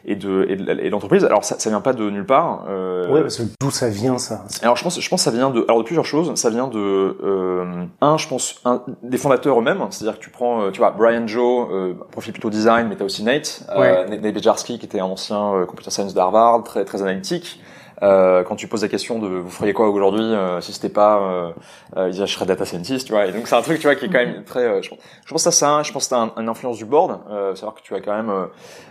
et 0.07 0.15
de 0.15 0.45
et 0.50 0.56
de, 0.56 0.71
et 0.71 0.86
de 0.86 0.89
l'entreprise. 0.89 1.24
Alors 1.25 1.44
ça 1.44 1.59
ça 1.59 1.69
vient 1.69 1.81
pas 1.81 1.94
de 1.94 2.09
nulle 2.09 2.25
part. 2.25 2.65
Euh, 2.69 3.07
Ouais, 3.12 3.21
parce 3.21 3.38
que 3.38 3.44
d'où 3.59 3.69
ça 3.71 3.89
vient 3.89 4.18
ça? 4.18 4.44
alors 4.62 4.75
je 4.75 4.83
pense, 4.83 5.00
je 5.00 5.09
pense 5.09 5.21
que 5.24 5.30
ça 5.30 5.36
vient 5.36 5.50
de, 5.50 5.63
alors 5.68 5.77
de 5.80 5.83
plusieurs 5.83 6.06
choses. 6.06 6.33
Ça 6.36 6.50
vient 6.50 6.68
de, 6.68 6.77
euh, 7.24 7.86
un, 8.01 8.18
je 8.18 8.27
pense, 8.27 8.56
un, 8.65 8.81
des 9.04 9.18
fondateurs 9.18 9.59
eux-mêmes. 9.59 9.86
C'est-à-dire 9.92 10.18
que 10.19 10.24
tu 10.24 10.30
prends, 10.30 10.62
euh, 10.62 10.71
tu 10.71 10.80
vois, 10.80 10.92
Brian 10.92 11.27
Joe, 11.27 11.68
euh, 11.71 11.94
profil 12.12 12.33
plutôt 12.33 12.50
design, 12.50 12.88
mais 12.88 12.95
t'as 12.95 13.06
aussi 13.06 13.24
Nate, 13.24 13.63
euh, 13.69 13.80
Ouais. 13.80 14.09
Nate 14.09 14.21
Nate 14.21 14.33
Bejarski, 14.33 14.80
qui 14.80 14.86
était 14.86 15.00
un 15.00 15.06
ancien 15.06 15.54
euh, 15.54 15.65
computer 15.65 15.92
science 15.92 16.13
d'Harvard, 16.13 16.63
très 16.63 16.83
très 16.86 17.01
analytique. 17.01 17.60
Euh, 18.04 18.44
quand 18.44 18.56
tu 18.56 18.68
poses 18.68 18.84
la 18.84 18.90
question 18.90 19.18
de 19.18 19.28
vous 19.28 19.50
feriez 19.50 19.74
quoi 19.74 19.90
aujourd'hui 19.90 20.22
euh, 20.22 20.62
si 20.62 20.72
c'était 20.72 20.88
pas 20.88 21.20
euh, 21.20 21.52
euh, 21.96 22.12
je 22.12 22.26
serais 22.28 22.46
data 22.46 22.64
scientist 22.64 23.08
tu 23.08 23.12
vois 23.12 23.26
et 23.26 23.32
donc 23.32 23.48
c'est 23.48 23.56
un 23.56 23.62
truc 23.64 23.80
tu 23.80 23.88
vois 23.88 23.96
qui 23.96 24.06
est 24.06 24.08
quand 24.08 24.20
même 24.20 24.44
très 24.44 24.66
euh, 24.66 24.82
je, 24.84 24.90
pense, 24.90 25.00
je 25.26 25.32
pense 25.32 25.48
à 25.48 25.52
ça 25.52 25.82
je 25.82 25.92
pense 25.92 26.06
que 26.06 26.10
t'as 26.12 26.22
un, 26.22 26.32
une 26.38 26.48
influence 26.48 26.78
du 26.78 26.86
board 26.86 27.22
euh, 27.32 27.56
savoir 27.56 27.74
que 27.74 27.82
tu 27.82 27.96
as 27.96 28.02
quand 28.02 28.16
même 28.16 28.32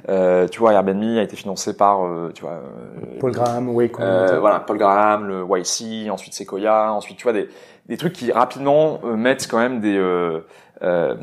euh, 0.08 0.48
tu 0.48 0.58
vois 0.58 0.72
Airbnb 0.72 1.18
a 1.18 1.22
été 1.22 1.36
financé 1.36 1.76
par 1.76 2.04
euh, 2.04 2.32
tu 2.34 2.42
vois 2.42 2.54
euh, 2.54 3.18
Paul 3.20 3.32
Graham, 3.32 3.68
euh, 4.00 4.40
voilà, 4.40 4.60
Paul 4.60 4.78
Graham, 4.78 5.26
le 5.26 5.44
YC, 5.48 6.10
ensuite 6.10 6.34
Sequoia, 6.34 6.92
ensuite 6.92 7.16
tu 7.16 7.22
vois 7.22 7.32
des, 7.32 7.48
des 7.86 7.96
trucs 7.96 8.12
qui 8.12 8.32
rapidement 8.32 9.00
euh, 9.04 9.16
mettent 9.16 9.48
quand 9.50 9.58
même 9.58 9.80
des 9.80 9.96
euh, 9.96 10.40
euh, 10.82 11.14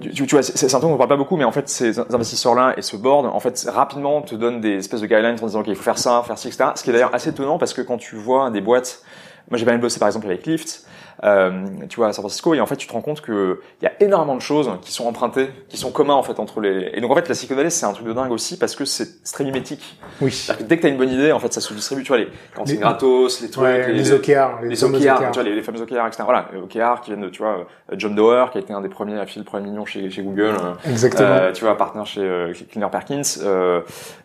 tu, 0.00 0.26
tu 0.26 0.34
vois, 0.34 0.42
c'est 0.42 0.66
un 0.66 0.78
truc 0.78 0.82
dont 0.82 0.94
on 0.94 0.98
parle 0.98 1.08
pas 1.08 1.16
beaucoup, 1.16 1.36
mais 1.36 1.44
en 1.44 1.52
fait, 1.52 1.68
ces 1.68 1.98
investisseurs-là 1.98 2.74
et 2.76 2.82
ce 2.82 2.96
board, 2.96 3.26
en 3.26 3.40
fait, 3.40 3.66
rapidement 3.68 4.22
te 4.22 4.34
donnent 4.34 4.60
des 4.60 4.76
espèces 4.76 5.00
de 5.00 5.06
guidelines 5.06 5.36
en 5.40 5.46
disant, 5.46 5.60
OK, 5.60 5.66
il 5.68 5.76
faut 5.76 5.82
faire 5.82 5.98
ça, 5.98 6.22
faire 6.26 6.38
ci, 6.38 6.48
etc. 6.48 6.70
Ce 6.74 6.82
qui 6.82 6.90
est 6.90 6.92
d'ailleurs 6.92 7.14
assez 7.14 7.30
étonnant 7.30 7.58
parce 7.58 7.74
que 7.74 7.82
quand 7.82 7.98
tu 7.98 8.16
vois 8.16 8.50
des 8.50 8.60
boîtes, 8.60 9.02
moi 9.50 9.58
j'ai 9.58 9.64
pas 9.64 9.72
mal 9.72 9.80
bossé 9.80 9.98
par 9.98 10.08
exemple 10.08 10.26
avec 10.26 10.46
Lyft, 10.46 10.86
euh, 11.24 11.64
tu 11.88 11.96
vois, 11.96 12.08
à 12.08 12.12
San 12.12 12.22
Francisco, 12.22 12.52
et 12.54 12.60
en 12.60 12.66
fait, 12.66 12.76
tu 12.76 12.86
te 12.86 12.92
rends 12.92 13.00
compte 13.00 13.20
que 13.22 13.60
il 13.80 13.84
y 13.84 13.88
a 13.88 13.92
énormément 14.00 14.34
de 14.36 14.42
choses 14.42 14.70
qui 14.82 14.92
sont 14.92 15.06
empruntées, 15.06 15.48
qui 15.68 15.76
sont 15.78 15.90
communs 15.90 16.14
en 16.14 16.22
fait 16.22 16.38
entre 16.38 16.60
les. 16.60 16.90
Et 16.92 17.00
donc 17.00 17.10
en 17.10 17.14
fait, 17.14 17.28
la 17.28 17.34
Silicon 17.34 17.56
Valley, 17.56 17.70
c'est 17.70 17.86
un 17.86 17.92
truc 17.92 18.06
de 18.06 18.12
dingue 18.12 18.30
aussi 18.30 18.58
parce 18.58 18.76
que 18.76 18.84
c'est 18.84 19.22
très 19.24 19.42
mimétique. 19.44 19.98
Oui. 20.20 20.30
C'est-à-dire 20.30 20.64
que 20.64 20.68
dès 20.68 20.76
que 20.76 20.82
t'as 20.82 20.88
une 20.90 20.98
bonne 20.98 21.10
idée, 21.10 21.32
en 21.32 21.38
fait, 21.38 21.52
ça 21.52 21.60
se 21.62 21.72
distribue. 21.72 22.02
Tu 22.02 22.08
vois, 22.08 22.18
les 22.18 22.28
cantines 22.54 22.74
Les- 22.76 22.80
gratos, 22.80 23.40
les 23.40 23.48
trucs, 23.50 23.64
Ouais, 23.64 23.92
les 23.92 24.12
OKR, 24.12 24.60
les, 24.62 24.68
les 24.70 24.76
fameux 24.76 24.98
OKR, 24.98 25.14
OKR. 25.16 25.30
tu 25.30 25.34
vois, 25.40 25.42
les, 25.42 25.54
les 25.54 25.62
fameux 25.62 25.80
OKR, 25.80 26.06
etc. 26.06 26.22
Voilà, 26.24 26.48
les 26.52 26.58
OKR 26.60 27.00
qui 27.00 27.10
viennent 27.10 27.22
de, 27.24 27.30
tu 27.30 27.42
vois, 27.42 27.66
John 27.92 28.14
Doerr, 28.14 28.50
qui 28.50 28.58
a 28.58 28.60
été 28.60 28.72
un 28.72 28.80
des 28.82 28.88
premiers 28.88 29.18
à 29.18 29.24
filer 29.26 29.44
le 29.44 29.50
premier 29.50 29.68
million 29.70 29.84
chez, 29.86 30.10
chez 30.10 30.22
Google, 30.22 30.54
euh, 30.62 30.74
Exactement. 30.90 31.28
euh, 31.30 31.52
tu 31.52 31.64
vois, 31.64 31.76
partenaire 31.78 32.06
chez 32.06 32.20
euh, 32.22 32.52
Cleaner 32.70 32.88
Perkins. 32.90 33.22
Euh, 33.42 33.80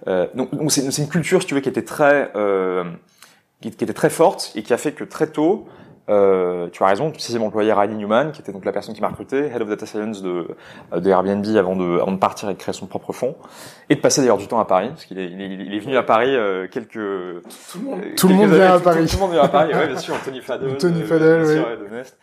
euh, 0.07 0.27
donc, 0.33 0.53
donc 0.53 0.71
c'est 0.71 0.81
une 1.01 1.07
culture, 1.09 1.41
si 1.41 1.47
tu 1.47 1.53
veux, 1.55 1.61
qui 1.61 1.69
était 1.69 1.83
très, 1.83 2.31
euh, 2.35 2.83
qui 3.61 3.67
était 3.69 3.93
très 3.93 4.09
forte 4.09 4.51
et 4.55 4.63
qui 4.63 4.73
a 4.73 4.77
fait 4.77 4.91
que 4.93 5.03
très 5.03 5.27
tôt, 5.27 5.67
euh, 6.09 6.67
tu 6.71 6.83
as 6.83 6.87
raison, 6.87 7.13
sixième 7.17 7.43
employé 7.43 7.71
Riley 7.71 7.95
Newman, 7.95 8.31
qui 8.31 8.41
était 8.41 8.51
donc 8.51 8.65
la 8.65 8.71
personne 8.71 8.95
qui 8.95 9.01
m'a 9.01 9.09
recruté, 9.09 9.45
head 9.45 9.61
of 9.61 9.69
data 9.69 9.85
science 9.85 10.21
de, 10.21 10.47
de 10.95 11.09
Airbnb 11.09 11.45
avant 11.55 11.75
de, 11.75 11.99
avant 11.99 12.11
de 12.11 12.17
partir 12.17 12.49
et 12.49 12.53
de 12.53 12.57
créer 12.59 12.73
son 12.73 12.87
propre 12.87 13.13
fonds, 13.13 13.35
et 13.89 13.95
de 13.95 13.99
passer 14.01 14.21
d'ailleurs 14.21 14.37
du 14.37 14.47
temps 14.47 14.59
à 14.59 14.65
Paris, 14.65 14.89
parce 14.89 15.05
qu'il 15.05 15.19
est, 15.19 15.27
il 15.27 15.41
est, 15.41 15.47
il 15.47 15.73
est 15.73 15.79
venu 15.79 15.97
à 15.97 16.03
Paris 16.03 16.35
euh, 16.35 16.67
quelques 16.67 16.93
tout 16.93 17.79
le 17.79 17.83
monde, 17.83 17.99
euh, 18.03 18.15
tout 18.15 18.27
le 18.27 18.35
monde 18.35 18.51
vient 18.51 18.73
à 18.75 18.79
Paris. 18.79 19.05
Tout, 19.05 19.17
le 19.17 19.21
monde 19.21 19.31
vient 19.31 19.43
à 19.43 19.47
Paris, 19.47 19.73
ouais, 19.73 19.87
bien 19.87 19.97
sûr, 19.97 20.15
Anthony 20.21 20.41
Fadel. 20.41 20.71
Anthony 20.71 21.01
euh, 21.01 21.05
Fadel, 21.05 21.41
bien 21.43 21.53
sûr, 21.53 21.65
oui. 21.67 21.83
ouais, 21.83 21.89
de 21.89 21.95
Nest. 21.95 22.17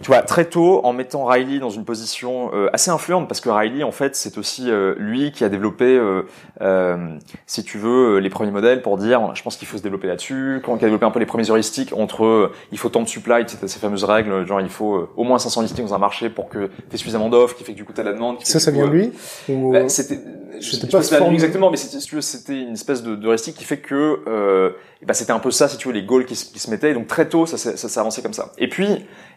Tu 0.00 0.08
vois, 0.08 0.22
très 0.22 0.46
tôt, 0.46 0.80
en 0.84 0.92
mettant 0.92 1.24
Riley 1.24 1.58
dans 1.60 1.70
une 1.70 1.84
position 1.84 2.50
euh, 2.54 2.68
assez 2.72 2.90
influente, 2.90 3.28
parce 3.28 3.40
que 3.40 3.48
Riley, 3.50 3.84
en 3.84 3.92
fait, 3.92 4.16
c'est 4.16 4.36
aussi 4.38 4.68
euh, 4.70 4.94
lui 4.98 5.30
qui 5.30 5.44
a 5.44 5.48
développé, 5.48 5.84
euh, 5.84 6.22
euh, 6.60 7.16
si 7.46 7.62
tu 7.62 7.78
veux, 7.78 8.16
euh, 8.16 8.18
les 8.18 8.30
premiers 8.30 8.50
modèles 8.50 8.82
pour 8.82 8.96
dire, 8.98 9.32
je 9.34 9.42
pense 9.42 9.56
qu'il 9.56 9.68
faut 9.68 9.76
se 9.76 9.82
développer 9.82 10.08
là-dessus, 10.08 10.60
quand 10.64 10.72
il 10.76 10.78
a 10.78 10.86
développé 10.88 11.04
un 11.06 11.10
peu 11.12 11.20
les 11.20 11.26
premiers 11.26 11.48
heuristiques 11.50 11.92
entre, 11.96 12.24
euh, 12.24 12.52
il 12.72 12.78
faut 12.78 12.88
tant 12.88 13.02
de 13.02 13.08
supply, 13.08 13.44
ces 13.46 13.78
fameuses 13.78 14.04
règles, 14.04 14.44
genre 14.46 14.60
il 14.60 14.68
faut 14.68 15.08
au 15.16 15.22
moins 15.24 15.38
500 15.38 15.62
listings 15.62 15.86
dans 15.86 15.94
un 15.94 15.98
marché 15.98 16.30
pour 16.30 16.48
que 16.48 16.68
tu 16.90 16.98
suffisamment 16.98 17.28
d'offres, 17.28 17.54
qui 17.56 17.62
fait 17.64 17.72
que 17.72 17.76
du 17.76 17.84
coup 17.84 17.92
t'as 17.92 18.02
la 18.02 18.12
demande. 18.12 18.38
qui 18.38 18.44
fait 18.44 18.50
Ça, 18.52 18.58
ça 18.60 18.70
vient 18.70 18.86
de 18.86 18.90
lui 18.92 19.12
ou... 19.48 19.72
bah, 19.72 19.88
c'était 19.88 20.18
je 20.60 20.70
sais 20.76 20.86
pas 20.86 21.00
pas 21.18 21.26
exactement 21.32 21.70
mais 21.70 21.76
c'était 21.76 21.98
si 21.98 22.06
tu 22.08 22.14
veux, 22.16 22.20
c'était 22.20 22.60
une 22.60 22.74
espèce 22.74 23.02
de, 23.02 23.16
de 23.16 23.26
heuristique 23.26 23.56
qui 23.56 23.64
fait 23.64 23.78
que 23.78 24.20
euh, 24.28 24.70
bah, 25.04 25.14
c'était 25.14 25.32
un 25.32 25.38
peu 25.40 25.50
ça 25.50 25.66
si 25.66 25.76
tu 25.78 25.88
veux 25.88 25.94
les 25.94 26.04
goals 26.04 26.26
qui, 26.26 26.36
se- 26.36 26.52
qui 26.52 26.58
se 26.60 26.70
mettaient 26.70 26.90
et 26.90 26.94
donc 26.94 27.06
très 27.08 27.26
tôt 27.28 27.46
ça 27.46 27.56
s'est 27.56 27.76
ça 27.76 27.88
s'est 27.88 27.98
avancé 27.98 28.22
comme 28.22 28.34
ça 28.34 28.52
et 28.58 28.68
puis 28.68 28.86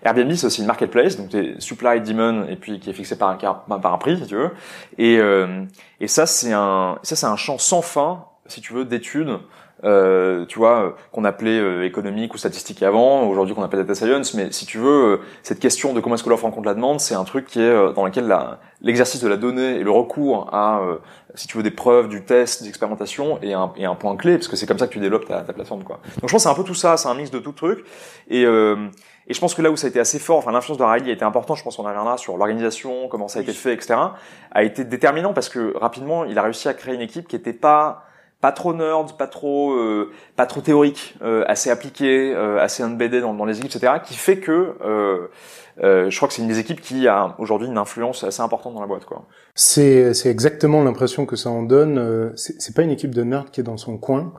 Airbnb 0.06 0.32
c'est 0.34 0.48
aussi 0.48 0.62
une 0.62 0.68
marketplace 0.68 1.18
donc 1.18 1.30
t'es 1.30 1.56
supply 1.60 2.00
demand 2.00 2.46
et 2.48 2.56
puis 2.56 2.80
qui 2.80 2.90
est 2.90 2.94
fixé 2.94 3.18
par 3.18 3.30
un 3.30 3.36
car- 3.36 3.66
par 3.66 3.94
un 3.94 3.98
prix 3.98 4.18
si 4.18 4.28
tu 4.28 4.36
veux 4.36 4.52
et 4.98 5.18
euh, 5.20 5.66
et 6.00 6.08
ça 6.08 6.26
c'est 6.26 6.54
un 6.54 6.98
ça 7.04 7.16
c'est 7.16 7.26
un 7.26 7.36
champ 7.36 7.58
sans 7.58 7.82
fin 7.82 8.26
si 8.48 8.62
tu 8.62 8.74
veux 8.74 8.86
d'études 8.86 9.40
euh, 9.84 10.46
tu 10.46 10.58
vois, 10.58 10.96
qu'on 11.12 11.26
appelait 11.26 11.60
euh, 11.60 11.86
économique 11.86 12.34
ou 12.34 12.38
statistique 12.38 12.82
avant, 12.82 13.28
aujourd'hui 13.28 13.54
qu'on 13.54 13.62
appelle 13.62 13.82
data 13.82 13.94
science, 13.94 14.34
mais 14.34 14.52
si 14.52 14.66
tu 14.66 14.78
veux, 14.78 15.04
euh, 15.06 15.18
cette 15.44 15.60
question 15.60 15.94
de 15.94 16.00
comment 16.00 16.16
est-ce 16.16 16.24
que 16.24 16.30
l'offre 16.30 16.46
rencontre 16.46 16.66
la 16.66 16.74
demande, 16.74 17.00
c'est 17.02 17.14
un 17.14 17.26
truc 17.26 17.46
qui 17.46 17.60
est 17.60 17.64
euh, 17.64 17.92
dans 17.92 18.06
lequel 18.06 18.34
l'exercice 18.82 19.22
de 19.22 19.28
la 19.28 19.36
donnée 19.38 19.76
et 19.76 19.84
le 19.84 19.92
recours 19.92 20.50
à, 20.54 20.82
si 21.36 21.48
tu 21.48 21.58
veux, 21.58 21.62
des 21.64 21.72
preuves, 21.72 22.08
du 22.08 22.24
test, 22.24 22.64
des 22.64 22.70
expérimentations 22.70 23.40
est 23.42 23.54
un, 23.54 23.74
est 23.78 23.86
un 23.86 23.96
point 23.96 24.16
clé, 24.16 24.38
parce 24.38 24.48
que 24.48 24.56
c'est 24.56 24.66
comme 24.66 24.80
ça 24.80 24.88
que 24.88 24.94
tu 24.94 25.00
développes 25.00 25.28
ta, 25.28 25.42
ta 25.42 25.54
plateforme, 25.54 25.84
quoi. 25.84 26.00
Donc 26.22 26.30
je 26.30 26.32
pense 26.32 26.32
que 26.32 26.40
c'est 26.40 26.50
un 26.50 26.56
peu 26.56 26.64
tout 26.64 26.74
ça, 26.74 26.96
c'est 26.98 27.10
un 27.10 27.14
mix 27.14 27.30
de 27.30 27.40
tout 27.40 27.52
truc, 27.52 27.86
et 28.30 28.46
et 29.27 29.34
je 29.34 29.39
pense 29.39 29.55
que 29.55 29.62
là 29.62 29.72
où 29.72 29.75
ça 29.75 29.88
a 29.88 29.89
été 29.89 30.00
assez 30.00 30.20
fort, 30.20 30.38
enfin 30.38 30.51
l'influence 30.51 30.77
de 30.77 30.84
Riley 30.84 31.10
a 31.10 31.13
été 31.13 31.25
importante, 31.25 31.58
je 31.58 31.63
pense 31.63 31.75
qu'on 31.77 31.84
en 31.84 31.88
reviendra 31.88 32.17
sur 32.17 32.38
l'organisation, 32.38 33.08
comment 33.08 33.27
ça 33.27 33.39
a 33.39 33.41
été 33.41 33.53
fait, 33.53 33.74
etc., 33.74 33.96
a 34.51 34.63
été 34.63 34.84
déterminant 34.84 35.34
parce 35.34 35.50
que 35.50 35.75
rapidement, 35.77 36.25
il 36.25 36.38
a 36.38 36.44
réussi 36.44 36.67
à 36.67 36.74
créer 36.74 36.94
une 36.96 37.01
équipe 37.01 37.27
qui 37.27 37.36
était 37.36 37.53
pas 37.53 38.03
pas 38.41 38.51
trop 38.51 38.74
nerd, 38.74 39.17
pas 39.17 39.25
trop 39.27 39.74
euh, 39.74 40.12
pas 40.36 40.46
trop 40.46 40.62
théorique, 40.62 41.15
euh, 41.24 41.44
assez 41.48 41.72
appliqué, 41.72 42.34
euh, 42.36 42.60
assez 42.62 42.84
embedded 42.84 43.22
dans, 43.22 43.34
dans 43.34 43.46
les 43.46 43.58
équipes, 43.58 43.72
etc. 43.75 43.94
Qui 44.03 44.13
fait 44.13 44.38
que 44.38 44.75
euh, 44.86 45.27
euh, 45.84 46.10
je 46.10 46.15
crois 46.15 46.27
que 46.27 46.34
c'est 46.36 46.44
une 46.44 46.48
des 46.48 46.60
équipes 46.60 46.82
qui 46.82 47.08
a 47.08 47.34
aujourd'hui 47.39 47.67
une 47.67 47.77
influence 47.79 48.24
assez 48.24 48.41
importante 48.41 48.75
dans 48.75 48.82
la 48.82 48.88
boîte, 48.88 49.05
quoi. 49.05 49.24
C'est 49.55 50.13
c'est 50.13 50.29
exactement 50.29 50.84
l'impression 50.84 51.25
que 51.25 51.36
ça 51.36 51.50
en 51.50 51.63
donne. 51.63 51.98
euh, 51.98 52.32
C'est 52.36 52.75
pas 52.75 52.84
une 52.84 52.91
équipe 52.91 53.15
de 53.15 53.24
nerds 53.24 53.50
qui 53.51 53.62
est 53.62 53.63
dans 53.63 53.77
son 53.77 53.98
coin. 53.98 54.34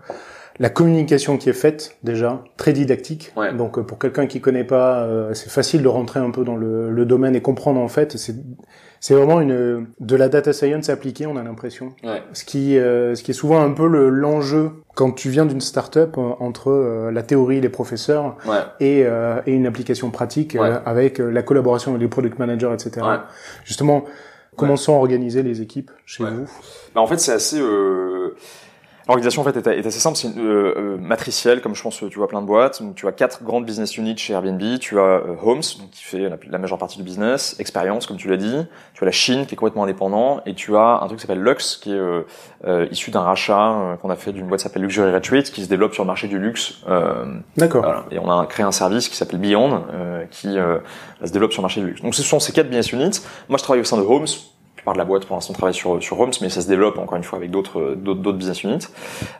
La 0.58 0.70
communication 0.70 1.36
qui 1.36 1.48
est 1.50 1.52
faite 1.54 1.96
déjà 2.02 2.42
très 2.56 2.72
didactique. 2.72 3.32
Ouais. 3.36 3.52
Donc 3.52 3.78
euh, 3.78 3.82
pour 3.82 3.98
quelqu'un 3.98 4.26
qui 4.26 4.40
connaît 4.40 4.64
pas, 4.64 5.02
euh, 5.04 5.34
c'est 5.34 5.50
facile 5.50 5.82
de 5.82 5.88
rentrer 5.88 6.18
un 6.20 6.30
peu 6.30 6.44
dans 6.44 6.56
le, 6.56 6.90
le 6.90 7.04
domaine 7.04 7.36
et 7.36 7.42
comprendre 7.42 7.80
en 7.80 7.88
fait. 7.88 8.16
C'est 8.16 8.34
c'est 8.98 9.14
vraiment 9.14 9.40
une 9.42 9.86
de 10.00 10.16
la 10.16 10.28
data 10.30 10.54
science 10.54 10.88
appliquée, 10.88 11.26
on 11.26 11.36
a 11.36 11.42
l'impression. 11.42 11.92
Ouais. 12.02 12.22
Ce 12.32 12.44
qui 12.44 12.78
euh, 12.78 13.14
ce 13.14 13.22
qui 13.22 13.32
est 13.32 13.34
souvent 13.34 13.60
un 13.60 13.70
peu 13.72 13.86
le 13.86 14.08
l'enjeu 14.08 14.70
quand 14.94 15.12
tu 15.12 15.28
viens 15.28 15.44
d'une 15.44 15.60
start-up 15.60 16.14
euh, 16.16 16.30
entre 16.40 16.70
euh, 16.70 17.10
la 17.12 17.22
théorie, 17.22 17.60
les 17.60 17.68
professeurs 17.68 18.36
Ouais. 18.46 18.60
et 18.80 19.02
euh, 19.04 19.40
et 19.46 19.52
une 19.52 19.66
application 19.66 20.10
pratique 20.10 20.56
avec 20.86 21.18
la 21.18 21.42
collaboration 21.42 21.90
avec 21.90 22.00
les 22.02 22.08
product 22.08 22.38
managers, 22.38 22.70
etc. 22.72 23.06
Ouais. 23.06 23.16
Justement, 23.64 24.04
comment 24.56 24.76
sont 24.76 24.94
organisées 24.94 25.42
les 25.42 25.60
équipes 25.60 25.90
chez 26.06 26.24
vous? 26.24 26.46
Bah, 26.94 27.02
en 27.02 27.06
fait, 27.06 27.18
c'est 27.18 27.32
assez. 27.32 27.60
Euh... 29.06 29.12
L'organisation 29.12 29.42
en 29.42 29.44
fait 29.44 29.56
est, 29.56 29.78
est 29.78 29.86
assez 29.86 30.00
simple, 30.00 30.16
c'est 30.16 30.36
euh, 30.36 30.74
euh, 30.76 30.96
matricielle, 30.98 31.60
comme 31.60 31.74
je 31.74 31.82
pense 31.82 32.02
tu 32.10 32.18
vois 32.18 32.26
plein 32.26 32.42
de 32.42 32.46
boîtes. 32.46 32.82
Donc, 32.82 32.96
tu 32.96 33.06
as 33.06 33.12
quatre 33.12 33.44
grandes 33.44 33.64
business 33.64 33.96
units 33.96 34.16
chez 34.18 34.32
Airbnb. 34.32 34.78
Tu 34.80 34.98
as 34.98 35.02
euh, 35.02 35.36
Homes, 35.42 35.62
donc, 35.78 35.90
qui 35.92 36.02
fait 36.02 36.28
la, 36.28 36.36
la 36.50 36.58
majeure 36.58 36.78
partie 36.78 36.96
du 36.98 37.04
business, 37.04 37.56
Experience, 37.60 38.06
comme 38.06 38.16
tu 38.16 38.28
l'as 38.28 38.36
dit. 38.36 38.66
Tu 38.94 39.04
as 39.04 39.06
la 39.06 39.12
Chine, 39.12 39.46
qui 39.46 39.54
est 39.54 39.56
complètement 39.56 39.84
indépendant, 39.84 40.40
et 40.46 40.54
tu 40.54 40.76
as 40.76 41.00
un 41.02 41.06
truc 41.06 41.18
qui 41.18 41.26
s'appelle 41.26 41.42
Lux, 41.42 41.76
qui 41.76 41.92
est 41.92 41.94
euh, 41.94 42.22
euh, 42.66 42.88
issu 42.90 43.10
d'un 43.10 43.20
rachat 43.20 43.72
euh, 43.72 43.96
qu'on 43.96 44.10
a 44.10 44.16
fait 44.16 44.32
d'une 44.32 44.46
boîte 44.48 44.60
qui 44.60 44.64
s'appelle 44.64 44.82
Luxury 44.82 45.12
Retreat, 45.12 45.50
qui 45.52 45.62
se 45.62 45.68
développe 45.68 45.94
sur 45.94 46.02
le 46.02 46.08
marché 46.08 46.26
du 46.26 46.38
luxe. 46.38 46.78
Euh, 46.88 47.26
D'accord. 47.56 47.82
voilà. 47.82 48.06
Et 48.10 48.18
on 48.18 48.30
a 48.30 48.44
créé 48.46 48.66
un 48.66 48.72
service 48.72 49.08
qui 49.08 49.16
s'appelle 49.16 49.38
Beyond, 49.38 49.84
euh, 49.92 50.24
qui 50.30 50.58
euh, 50.58 50.78
se 51.24 51.30
développe 51.30 51.52
sur 51.52 51.62
le 51.62 51.66
marché 51.66 51.80
du 51.80 51.86
luxe. 51.86 52.02
Donc 52.02 52.14
ce 52.14 52.22
sont 52.22 52.40
ces 52.40 52.52
quatre 52.52 52.68
business 52.68 52.92
units. 52.92 53.20
Moi, 53.48 53.58
je 53.58 53.62
travaille 53.62 53.80
au 53.80 53.84
sein 53.84 53.98
de 53.98 54.02
Homes. 54.02 54.26
De 54.92 54.98
la 54.98 55.04
boîte, 55.04 55.26
pour 55.26 55.36
l'instant, 55.36 55.52
travaille 55.52 55.74
sur, 55.74 56.00
sur 56.02 56.18
Homes, 56.20 56.32
mais 56.40 56.48
ça 56.48 56.60
se 56.60 56.68
développe 56.68 56.98
encore 56.98 57.16
une 57.16 57.24
fois 57.24 57.38
avec 57.38 57.50
d'autres 57.50 57.94
d'autres 57.96 58.20
d'autres 58.20 58.38
business 58.38 58.62
units. 58.62 58.86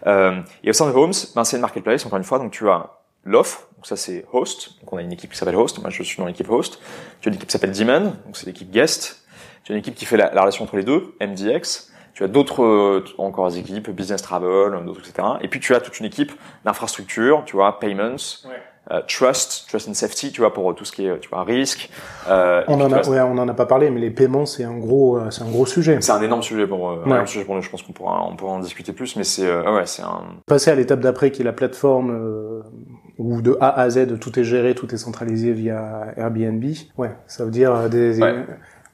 Euh, 0.06 0.40
et 0.64 0.70
au 0.70 0.72
sein 0.72 0.88
de 0.90 0.92
Homes, 0.92 1.12
ben, 1.34 1.44
c'est 1.44 1.56
une 1.56 1.62
marketplace, 1.62 2.04
encore 2.04 2.18
une 2.18 2.24
fois. 2.24 2.38
Donc 2.38 2.50
tu 2.50 2.68
as 2.68 2.90
l'offre, 3.24 3.68
donc 3.76 3.86
ça 3.86 3.96
c'est 3.96 4.24
Host. 4.32 4.80
Donc 4.80 4.92
on 4.92 4.96
a 4.96 5.02
une 5.02 5.12
équipe 5.12 5.30
qui 5.30 5.38
s'appelle 5.38 5.56
Host. 5.56 5.80
Moi, 5.80 5.90
je 5.90 6.02
suis 6.02 6.18
dans 6.18 6.26
l'équipe 6.26 6.50
Host. 6.50 6.80
Tu 7.20 7.28
as 7.28 7.30
une 7.30 7.36
équipe 7.36 7.48
qui 7.48 7.52
s'appelle 7.52 7.72
Demand, 7.72 8.12
donc 8.24 8.36
c'est 8.36 8.46
l'équipe 8.46 8.70
Guest. 8.70 9.24
Tu 9.64 9.72
as 9.72 9.74
une 9.74 9.80
équipe 9.80 9.94
qui 9.94 10.04
fait 10.04 10.16
la 10.16 10.28
relation 10.28 10.64
entre 10.64 10.76
les 10.76 10.84
deux, 10.84 11.14
MDX. 11.20 11.90
Tu 12.16 12.25
as 12.25 12.28
d'autres 12.28 12.62
euh, 12.64 13.04
encore 13.18 13.50
des 13.50 13.58
équipes, 13.58 13.90
business 13.90 14.23
travel, 14.23 14.73
d'autres 14.87 15.00
etc. 15.06 15.28
Et 15.42 15.49
puis 15.49 15.61
tu 15.61 15.75
as 15.75 15.80
toute 15.80 16.00
une 16.00 16.06
équipe 16.06 16.32
d'infrastructure, 16.64 17.42
tu 17.44 17.56
vois, 17.56 17.78
payments, 17.78 18.16
euh, 18.90 19.02
trust, 19.06 19.66
trust 19.68 19.87
and 19.87 19.92
safety, 19.92 20.32
tu 20.32 20.40
vois, 20.40 20.54
pour 20.54 20.75
tout 20.75 20.87
ce 20.87 20.92
qui 20.92 21.04
est, 21.06 21.18
tu 21.20 21.28
vois, 21.28 21.44
risque. 21.44 21.90
Euh, 22.30 22.62
On 22.68 22.80
en 22.80 22.90
a, 22.90 23.02
vois, 23.02 23.16
ouais, 23.16 23.20
on 23.20 23.37
en 23.37 23.46
a 23.46 23.52
pas 23.52 23.66
parlé, 23.66 23.90
mais 23.90 24.00
les 24.00 24.11
paiements 24.11 24.46
c'est 24.46 24.64
un 24.64 24.78
gros, 24.78 25.18
euh, 25.18 25.30
c'est 25.30 25.42
un 25.42 25.50
gros 25.50 25.66
sujet. 25.66 25.99
C'est 26.00 26.12
un 26.12 26.23
énorme 26.23 26.42
sujet 26.42 26.66
pour, 26.66 26.88
euh, 26.88 26.94
un 26.94 26.99
Ouais. 27.00 27.11
énorme 27.11 27.26
sujet 27.26 27.44
pour 27.44 27.54
nous. 27.54 27.61
Je 27.61 27.68
pense 27.68 27.82
qu'on 27.82 27.92
pourra, 27.92 28.25
on 28.26 28.35
pourra 28.35 28.52
en 28.52 28.61
discuter 28.61 28.94
plus, 28.94 29.14
mais 29.16 29.25
c'est, 29.25 29.46
euh, 29.46 29.75
ouais, 29.75 29.85
c'est 29.85 30.00
un. 30.02 30.23
Passer 30.46 30.70
à 30.70 30.75
l'étape 30.75 31.00
d'après 31.00 31.30
qui 31.30 31.42
est 31.42 31.44
la 31.44 31.52
plateforme 31.52 32.12
euh, 32.12 32.62
où 33.18 33.42
de 33.42 33.58
A 33.61 33.78
à 33.78 33.90
Z 33.90 34.18
tout 34.20 34.38
est 34.40 34.44
géré, 34.44 34.75
tout 34.75 34.94
est 34.94 34.99
centralisé 34.99 35.52
via 35.52 36.14
Airbnb. 36.16 36.64
Ouais, 36.96 37.11
ça 37.26 37.44
veut 37.44 37.50
dire 37.50 37.90
des. 37.90 38.23
Ouais. 38.23 38.46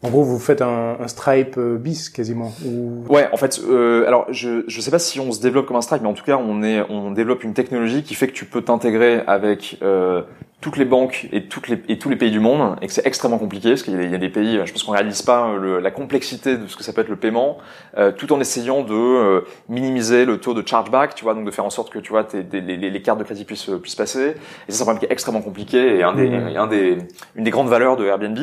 En 0.04 0.10
gros, 0.10 0.24
vous 0.24 0.40
faites 0.40 0.62
un, 0.62 0.96
un 1.00 1.06
Stripe 1.08 1.56
euh, 1.58 1.76
bis 1.78 2.10
quasiment. 2.10 2.52
Ou... 2.66 3.04
Ouais, 3.08 3.28
en 3.32 3.36
fait, 3.36 3.60
euh, 3.68 4.04
alors 4.06 4.26
je 4.30 4.64
je 4.66 4.80
sais 4.80 4.90
pas 4.90 4.98
si 4.98 5.20
on 5.20 5.30
se 5.30 5.40
développe 5.40 5.66
comme 5.66 5.76
un 5.76 5.80
Stripe, 5.80 6.02
mais 6.02 6.08
en 6.08 6.14
tout 6.14 6.24
cas, 6.24 6.38
on 6.38 6.62
est, 6.64 6.82
on 6.90 7.12
développe 7.12 7.44
une 7.44 7.54
technologie 7.54 8.02
qui 8.02 8.14
fait 8.14 8.26
que 8.26 8.32
tu 8.32 8.44
peux 8.44 8.62
t'intégrer 8.62 9.22
avec 9.28 9.78
euh, 9.82 10.22
toutes 10.60 10.76
les 10.76 10.84
banques 10.84 11.28
et 11.32 11.44
toutes 11.46 11.68
les 11.68 11.80
et 11.88 11.98
tous 11.98 12.08
les 12.08 12.16
pays 12.16 12.32
du 12.32 12.40
monde, 12.40 12.76
et 12.82 12.88
que 12.88 12.92
c'est 12.92 13.06
extrêmement 13.06 13.38
compliqué 13.38 13.68
parce 13.70 13.84
qu'il 13.84 13.94
y, 13.94 13.96
a- 13.96 14.02
il 14.02 14.10
y 14.10 14.14
a 14.14 14.18
des 14.18 14.28
pays, 14.28 14.60
je 14.64 14.72
pense 14.72 14.82
qu'on 14.82 14.90
réalise 14.92 15.22
pas 15.22 15.46
euh, 15.50 15.58
le- 15.58 15.78
la 15.78 15.92
complexité 15.92 16.56
de 16.56 16.66
ce 16.66 16.76
que 16.76 16.82
ça 16.82 16.92
peut 16.92 17.02
être 17.02 17.08
le 17.08 17.14
paiement, 17.16 17.58
euh, 17.96 18.10
tout 18.10 18.32
en 18.32 18.40
essayant 18.40 18.82
de 18.82 18.92
euh, 18.94 19.40
minimiser 19.68 20.24
le 20.24 20.38
taux 20.38 20.54
de 20.54 20.66
chargeback, 20.66 21.14
tu 21.14 21.22
vois, 21.22 21.34
donc 21.34 21.44
de 21.44 21.50
faire 21.52 21.64
en 21.64 21.70
sorte 21.70 21.92
que 21.92 22.00
tu 22.00 22.10
vois 22.10 22.24
tes, 22.24 22.44
les, 22.52 22.76
les- 22.76 22.90
les 22.90 23.02
cartes 23.02 23.20
de 23.20 23.24
crédit 23.24 23.44
puissent 23.44 23.70
puissent 23.80 23.94
passer. 23.94 24.34
Et 24.68 24.72
ça, 24.72 24.78
c'est 24.78 24.82
un 24.82 24.84
problème 24.86 24.98
qui 25.00 25.06
est 25.06 25.12
extrêmement 25.12 25.42
compliqué 25.42 25.96
et 25.98 26.02
un 26.02 26.12
des, 26.14 26.28
un 26.56 26.66
des 26.66 26.98
une 27.36 27.44
des 27.44 27.50
grandes 27.52 27.68
valeurs 27.68 27.96
de 27.96 28.04
Airbnb. 28.04 28.38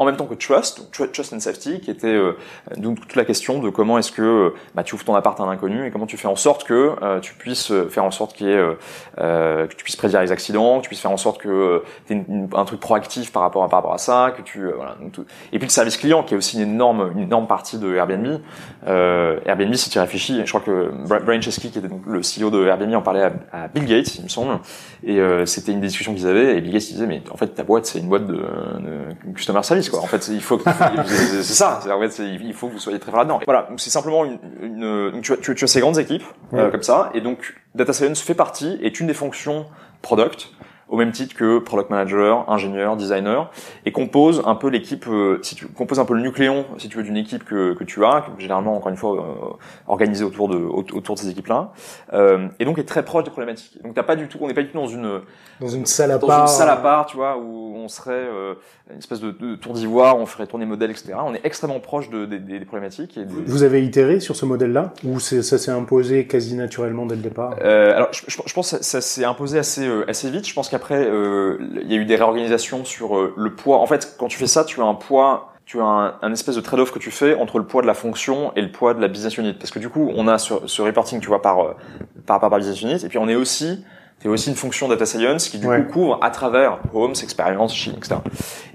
En 0.00 0.06
même 0.06 0.16
temps 0.16 0.26
que 0.26 0.34
trust, 0.34 0.90
trust 0.90 1.32
and 1.32 1.38
safety, 1.38 1.78
qui 1.78 1.88
était 1.88 2.08
euh, 2.08 2.32
donc 2.78 2.98
toute 2.98 3.14
la 3.14 3.24
question 3.24 3.60
de 3.60 3.70
comment 3.70 3.96
est-ce 3.96 4.10
que 4.10 4.22
euh, 4.22 4.54
bah, 4.74 4.82
tu 4.82 4.96
ouvres 4.96 5.04
ton 5.04 5.14
appart 5.14 5.38
à 5.38 5.44
un 5.44 5.48
inconnu 5.48 5.86
et 5.86 5.92
comment 5.92 6.06
tu 6.06 6.16
fais 6.16 6.26
en 6.26 6.34
sorte 6.34 6.64
que 6.64 6.96
euh, 7.00 7.20
tu 7.20 7.34
puisses 7.34 7.70
euh, 7.70 7.88
faire 7.88 8.02
en 8.02 8.10
sorte 8.10 8.34
qu'il 8.34 8.48
y 8.48 8.50
ait, 8.50 8.56
euh, 8.56 8.74
euh, 9.18 9.68
que 9.68 9.74
tu 9.76 9.84
puisses 9.84 9.94
prédire 9.94 10.20
les 10.20 10.32
accidents, 10.32 10.78
que 10.78 10.82
tu 10.82 10.88
puisses 10.88 11.00
faire 11.00 11.12
en 11.12 11.16
sorte 11.16 11.40
que 11.40 11.84
tu 12.08 12.14
aies 12.14 12.24
un 12.56 12.64
truc 12.64 12.80
proactif 12.80 13.30
par 13.30 13.42
rapport 13.42 13.62
à, 13.62 13.68
par 13.68 13.78
rapport 13.78 13.94
à 13.94 13.98
ça, 13.98 14.34
que 14.36 14.42
tu 14.42 14.68
voilà. 14.68 14.96
Et 15.52 15.60
puis 15.60 15.68
le 15.68 15.72
service 15.72 15.96
client 15.96 16.24
qui 16.24 16.34
est 16.34 16.36
aussi 16.36 16.60
une 16.60 16.70
énorme 16.70 17.12
une 17.14 17.22
énorme 17.22 17.46
partie 17.46 17.78
de 17.78 17.94
Airbnb. 17.94 18.40
Airbnb, 18.84 19.74
si 19.74 19.90
tu 19.90 20.00
réfléchis, 20.00 20.40
je 20.44 20.50
crois 20.50 20.60
que 20.60 20.90
Brian 21.24 21.40
Chesky, 21.40 21.70
qui 21.70 21.78
était 21.78 21.86
donc 21.86 22.02
le 22.04 22.18
CEO 22.18 22.50
de 22.50 22.66
Airbnb, 22.66 22.92
en 22.96 23.02
parlait 23.02 23.30
à, 23.52 23.68
Bill 23.68 23.84
Gates, 23.84 24.16
il 24.16 24.24
me 24.24 24.28
semble, 24.28 24.58
et 25.04 25.20
c'était 25.46 25.70
une 25.70 25.80
des 25.80 25.86
discussions 25.86 26.14
qu'ils 26.14 26.26
avaient. 26.26 26.56
Et 26.58 26.60
Bill 26.60 26.72
Gates 26.72 26.82
disait 26.82 27.06
mais 27.06 27.22
en 27.30 27.36
fait 27.36 27.46
ta 27.46 27.62
boîte 27.62 27.86
c'est 27.86 28.00
une 28.00 28.08
boîte 28.08 28.26
de, 28.26 28.34
de 28.34 29.32
customer 29.36 29.62
service 29.62 29.83
quoi. 29.90 30.00
En 30.00 30.06
fait 30.06 30.28
il 30.28 30.40
faut 30.42 30.58
que 30.58 30.64
c'est 31.06 31.42
ça. 31.42 31.80
En 31.90 32.00
fait 32.00 32.18
il 32.22 32.52
faut 32.54 32.68
que 32.68 32.72
vous 32.74 32.78
soyez 32.78 32.98
très 32.98 33.10
fort 33.10 33.20
là-dedans. 33.20 33.40
Voilà 33.46 33.66
donc 33.68 33.80
c'est 33.80 33.90
simplement 33.90 34.24
une, 34.24 34.38
une 34.62 35.10
donc 35.12 35.22
tu, 35.22 35.32
as, 35.32 35.36
tu, 35.36 35.54
tu 35.54 35.64
as 35.64 35.68
ces 35.68 35.80
grandes 35.80 35.98
équipes 35.98 36.24
euh, 36.52 36.64
Ouais. 36.66 36.70
comme 36.70 36.82
ça 36.82 37.10
et 37.14 37.20
donc 37.20 37.54
data 37.74 37.92
science 37.92 38.20
fait 38.20 38.34
partie 38.34 38.78
est 38.82 39.00
une 39.00 39.06
des 39.06 39.14
fonctions 39.14 39.66
product 40.02 40.50
au 40.88 40.96
même 40.96 41.12
titre 41.12 41.34
que 41.34 41.58
product 41.58 41.90
manager, 41.90 42.50
ingénieur, 42.50 42.96
designer, 42.96 43.50
et 43.86 43.92
compose 43.92 44.42
un 44.46 44.54
peu 44.54 44.68
l'équipe, 44.68 45.06
euh, 45.08 45.38
si 45.42 45.54
tu 45.54 45.66
compose 45.66 45.98
un 45.98 46.04
peu 46.04 46.14
le 46.14 46.20
nucléon, 46.22 46.66
si 46.78 46.88
tu 46.88 46.96
veux, 46.98 47.02
d'une 47.02 47.16
équipe 47.16 47.44
que, 47.44 47.72
que 47.74 47.84
tu 47.84 48.04
as, 48.04 48.22
que 48.36 48.40
généralement 48.40 48.76
encore 48.76 48.90
une 48.90 48.96
fois 48.96 49.16
euh, 49.16 49.54
organisée 49.86 50.24
autour 50.24 50.48
de 50.48 50.56
au- 50.56 50.84
autour 50.94 51.14
de 51.14 51.20
ces 51.20 51.30
équipes-là, 51.30 51.72
euh, 52.12 52.48
et 52.58 52.64
donc 52.64 52.78
est 52.78 52.84
très 52.84 53.04
proche 53.04 53.24
des 53.24 53.30
problématiques. 53.30 53.78
Donc 53.82 53.94
t'as 53.94 54.02
pas 54.02 54.16
du 54.16 54.28
tout, 54.28 54.38
on 54.40 54.48
n'est 54.48 54.54
pas 54.54 54.62
du 54.62 54.68
tout 54.68 54.78
dans 54.78 54.86
une 54.86 55.20
Dans 55.60 55.68
une 55.68 55.86
salle 55.86 56.10
à 56.10 56.18
dans 56.18 56.26
part. 56.26 56.42
une 56.42 56.48
salle 56.48 56.68
à 56.68 56.76
part, 56.76 57.06
tu 57.06 57.16
vois, 57.16 57.36
où 57.38 57.74
on 57.76 57.88
serait 57.88 58.12
euh, 58.12 58.54
une 58.90 58.98
espèce 58.98 59.20
de, 59.20 59.30
de 59.30 59.56
tour 59.56 59.72
d'ivoire, 59.72 60.16
on 60.18 60.26
ferait 60.26 60.46
tourner 60.46 60.66
modèles, 60.66 60.90
etc. 60.90 61.14
On 61.24 61.34
est 61.34 61.40
extrêmement 61.44 61.80
proche 61.80 62.10
de, 62.10 62.26
des- 62.26 62.38
des, 62.38 62.60
problématiques 62.64 63.16
et 63.16 63.24
des, 63.24 63.34
Vous 63.46 63.62
avez 63.62 63.82
itéré 63.84 64.20
sur 64.20 64.36
ce 64.36 64.44
modèle-là 64.46 64.92
ou 65.04 65.20
c'est- 65.20 65.42
ça 65.42 65.58
s'est 65.58 65.70
imposé 65.70 66.26
quasi 66.26 66.54
naturellement 66.56 67.06
dès 67.06 67.16
le 67.16 67.22
départ? 67.22 67.56
Euh, 67.62 67.94
alors, 67.96 68.08
je, 68.12 68.22
je- 68.28 68.38
je 68.44 68.54
pense 68.54 68.70
que 68.70 68.76
ça, 68.78 68.82
ça 68.82 69.00
s'est 69.00 69.24
imposé 69.24 69.58
assez 69.58 69.86
euh, 69.86 70.04
assez 70.08 70.30
vite. 70.30 70.46
Je 70.46 70.54
pense 70.54 70.68
qu'après, 70.74 71.04
euh, 71.06 71.56
il 71.82 71.90
y 71.90 71.94
a 71.94 71.98
eu 71.98 72.04
des 72.04 72.16
réorganisations 72.16 72.84
sur 72.84 73.16
euh, 73.16 73.32
le 73.36 73.54
poids. 73.54 73.78
En 73.78 73.86
fait, 73.86 74.16
quand 74.18 74.26
tu 74.28 74.36
fais 74.38 74.46
ça, 74.46 74.64
tu 74.64 74.80
as 74.80 74.84
un 74.84 74.94
poids, 74.94 75.52
tu 75.64 75.80
as 75.80 75.84
un, 75.84 76.14
un 76.20 76.32
espèce 76.32 76.56
de 76.56 76.60
trade-off 76.60 76.92
que 76.92 76.98
tu 76.98 77.10
fais 77.10 77.34
entre 77.34 77.58
le 77.58 77.64
poids 77.66 77.82
de 77.82 77.86
la 77.86 77.94
fonction 77.94 78.52
et 78.56 78.62
le 78.62 78.70
poids 78.70 78.94
de 78.94 79.00
la 79.00 79.08
business 79.08 79.36
unit. 79.38 79.54
Parce 79.54 79.70
que 79.70 79.78
du 79.78 79.88
coup, 79.88 80.10
on 80.14 80.28
a 80.28 80.38
ce, 80.38 80.54
ce 80.66 80.82
reporting, 80.82 81.20
tu 81.20 81.28
vois, 81.28 81.40
par 81.42 81.60
euh, 81.60 81.72
par 82.26 82.40
par, 82.40 82.50
par 82.50 82.58
business 82.58 82.82
unit, 82.82 83.04
et 83.04 83.08
puis 83.08 83.18
on 83.18 83.28
est 83.28 83.34
aussi 83.36 83.84
c'est 84.20 84.28
aussi 84.28 84.48
une 84.48 84.56
fonction 84.56 84.88
data 84.88 85.04
science 85.04 85.48
qui 85.50 85.58
du 85.58 85.66
Ouais. 85.66 85.84
coup 85.84 85.92
couvre 85.92 86.18
à 86.22 86.30
travers 86.30 86.78
Homes, 86.94 87.14
Experience, 87.22 87.74
Chine, 87.74 87.94
etc. 87.98 88.16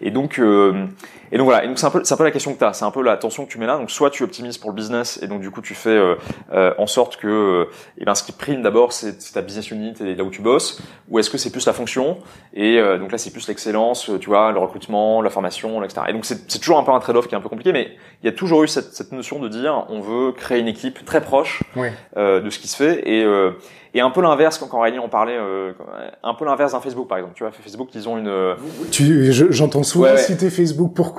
Et 0.02 0.12
donc, 0.12 0.38
euh, 0.38 0.86
et 1.32 1.38
donc 1.38 1.46
voilà. 1.46 1.64
Et 1.64 1.68
donc 1.68 1.78
c'est 1.80 1.86
un 1.86 1.92
peu, 1.92 2.02
c'est 2.04 2.14
un 2.14 2.18
peu 2.18 2.24
la 2.24 2.32
question 2.32 2.54
que 2.54 2.60
tu 2.60 2.64
as. 2.66 2.74
C'est 2.74 2.86
un 2.86 2.92
peu 2.92 3.02
la 3.04 3.18
tension 3.18 3.46
que 3.46 3.52
tu 3.52 3.58
mets 3.58 3.66
là. 3.68 3.78
Donc 3.78 3.92
soit 3.92 4.10
tu 4.10 4.24
optimises 4.24 4.58
pour 4.58 4.70
le 4.72 4.76
business 4.76 5.20
et 5.22 5.28
donc 5.28 5.42
du 5.42 5.52
coup 5.52 5.62
tu 5.62 5.74
fais 5.76 5.90
euh, 5.90 6.16
euh, 6.54 6.74
en 6.78 6.88
sorte 6.88 7.18
que, 7.18 7.28
euh, 7.28 7.66
eh 7.98 8.06
ben 8.06 8.16
ce 8.16 8.24
qui 8.24 8.32
prime 8.32 8.62
d'abord 8.62 8.94
c'est 8.94 9.22
c'est 9.22 9.34
ta 9.34 9.42
business 9.42 9.72
unit 9.72 9.94
et 10.02 10.16
là 10.16 10.24
où 10.24 10.30
tu 10.30 10.42
bosses. 10.42 10.82
Ou 11.10 11.20
est-ce 11.20 11.30
que 11.30 11.38
c'est 11.38 11.52
plus 11.52 11.66
la 11.66 11.74
fonction 11.74 12.18
Et 12.54 12.78
euh, 12.78 12.98
donc 12.98 13.12
là 13.12 13.18
c'est 13.18 13.32
plus 13.32 13.48
l'excellence, 13.48 14.10
euh, 14.10 14.18
tu 14.20 14.30
vois, 14.30 14.52
le 14.52 14.60
recrutement, 14.60 15.22
la 15.22 15.30
formation, 15.30 15.84
etc. 15.84 16.02
Et 16.10 16.14
donc 16.14 16.26
c'est 16.26 16.50
c'est 16.52 16.60
toujours 16.60 16.78
un 16.80 16.84
peu 16.84 16.92
un 16.92 17.00
trade-off 17.00 17.28
qui 17.28 17.36
est 17.36 17.38
un 17.38 17.42
peu 17.42 17.50
compliqué, 17.50 17.74
mais 17.74 17.92
il 18.24 18.26
y 18.26 18.30
a 18.30 18.34
toujours 18.34 18.64
eu 18.64 18.68
cette, 18.68 18.94
cette 18.94 19.12
notion 19.12 19.40
de 19.40 19.48
dire 19.50 19.86
on 19.90 20.02
veut 20.02 20.32
créer 20.32 20.60
une 20.60 20.68
équipe 20.68 21.06
très 21.06 21.22
proche 21.22 21.62
Ouais. 21.76 21.94
euh, 22.18 22.42
de 22.42 22.50
ce 22.50 22.60
qui 22.60 22.68
se 22.68 22.76
fait 22.76 23.08
et 23.10 23.24
euh, 23.24 23.52
et 23.94 24.02
un 24.02 24.10
peu 24.12 24.22
l'inverse 24.22 24.58
quand 24.60 24.68
quand 24.68 24.84
en 24.86 25.10
parlait 25.10 25.36
euh, 25.38 25.72
un 26.24 26.34
peu 26.36 26.46
l'inverse 26.46 26.74
d'un 26.74 26.80
Facebook 26.80 27.08
par 27.08 27.18
exemple 27.18 27.34
tu 27.36 27.44
vois 27.44 27.52
Facebook 27.52 27.90
ils 27.96 28.08
ont 28.08 28.18
une 28.18 28.56
Tu, 28.92 29.32
je- 29.32 29.52
j'entends 29.52 29.84
souvent 29.84 30.06
ouais. 30.06 30.18
citer 30.18 30.50
Facebook. 30.50 30.94
Pourquoi 30.96 31.19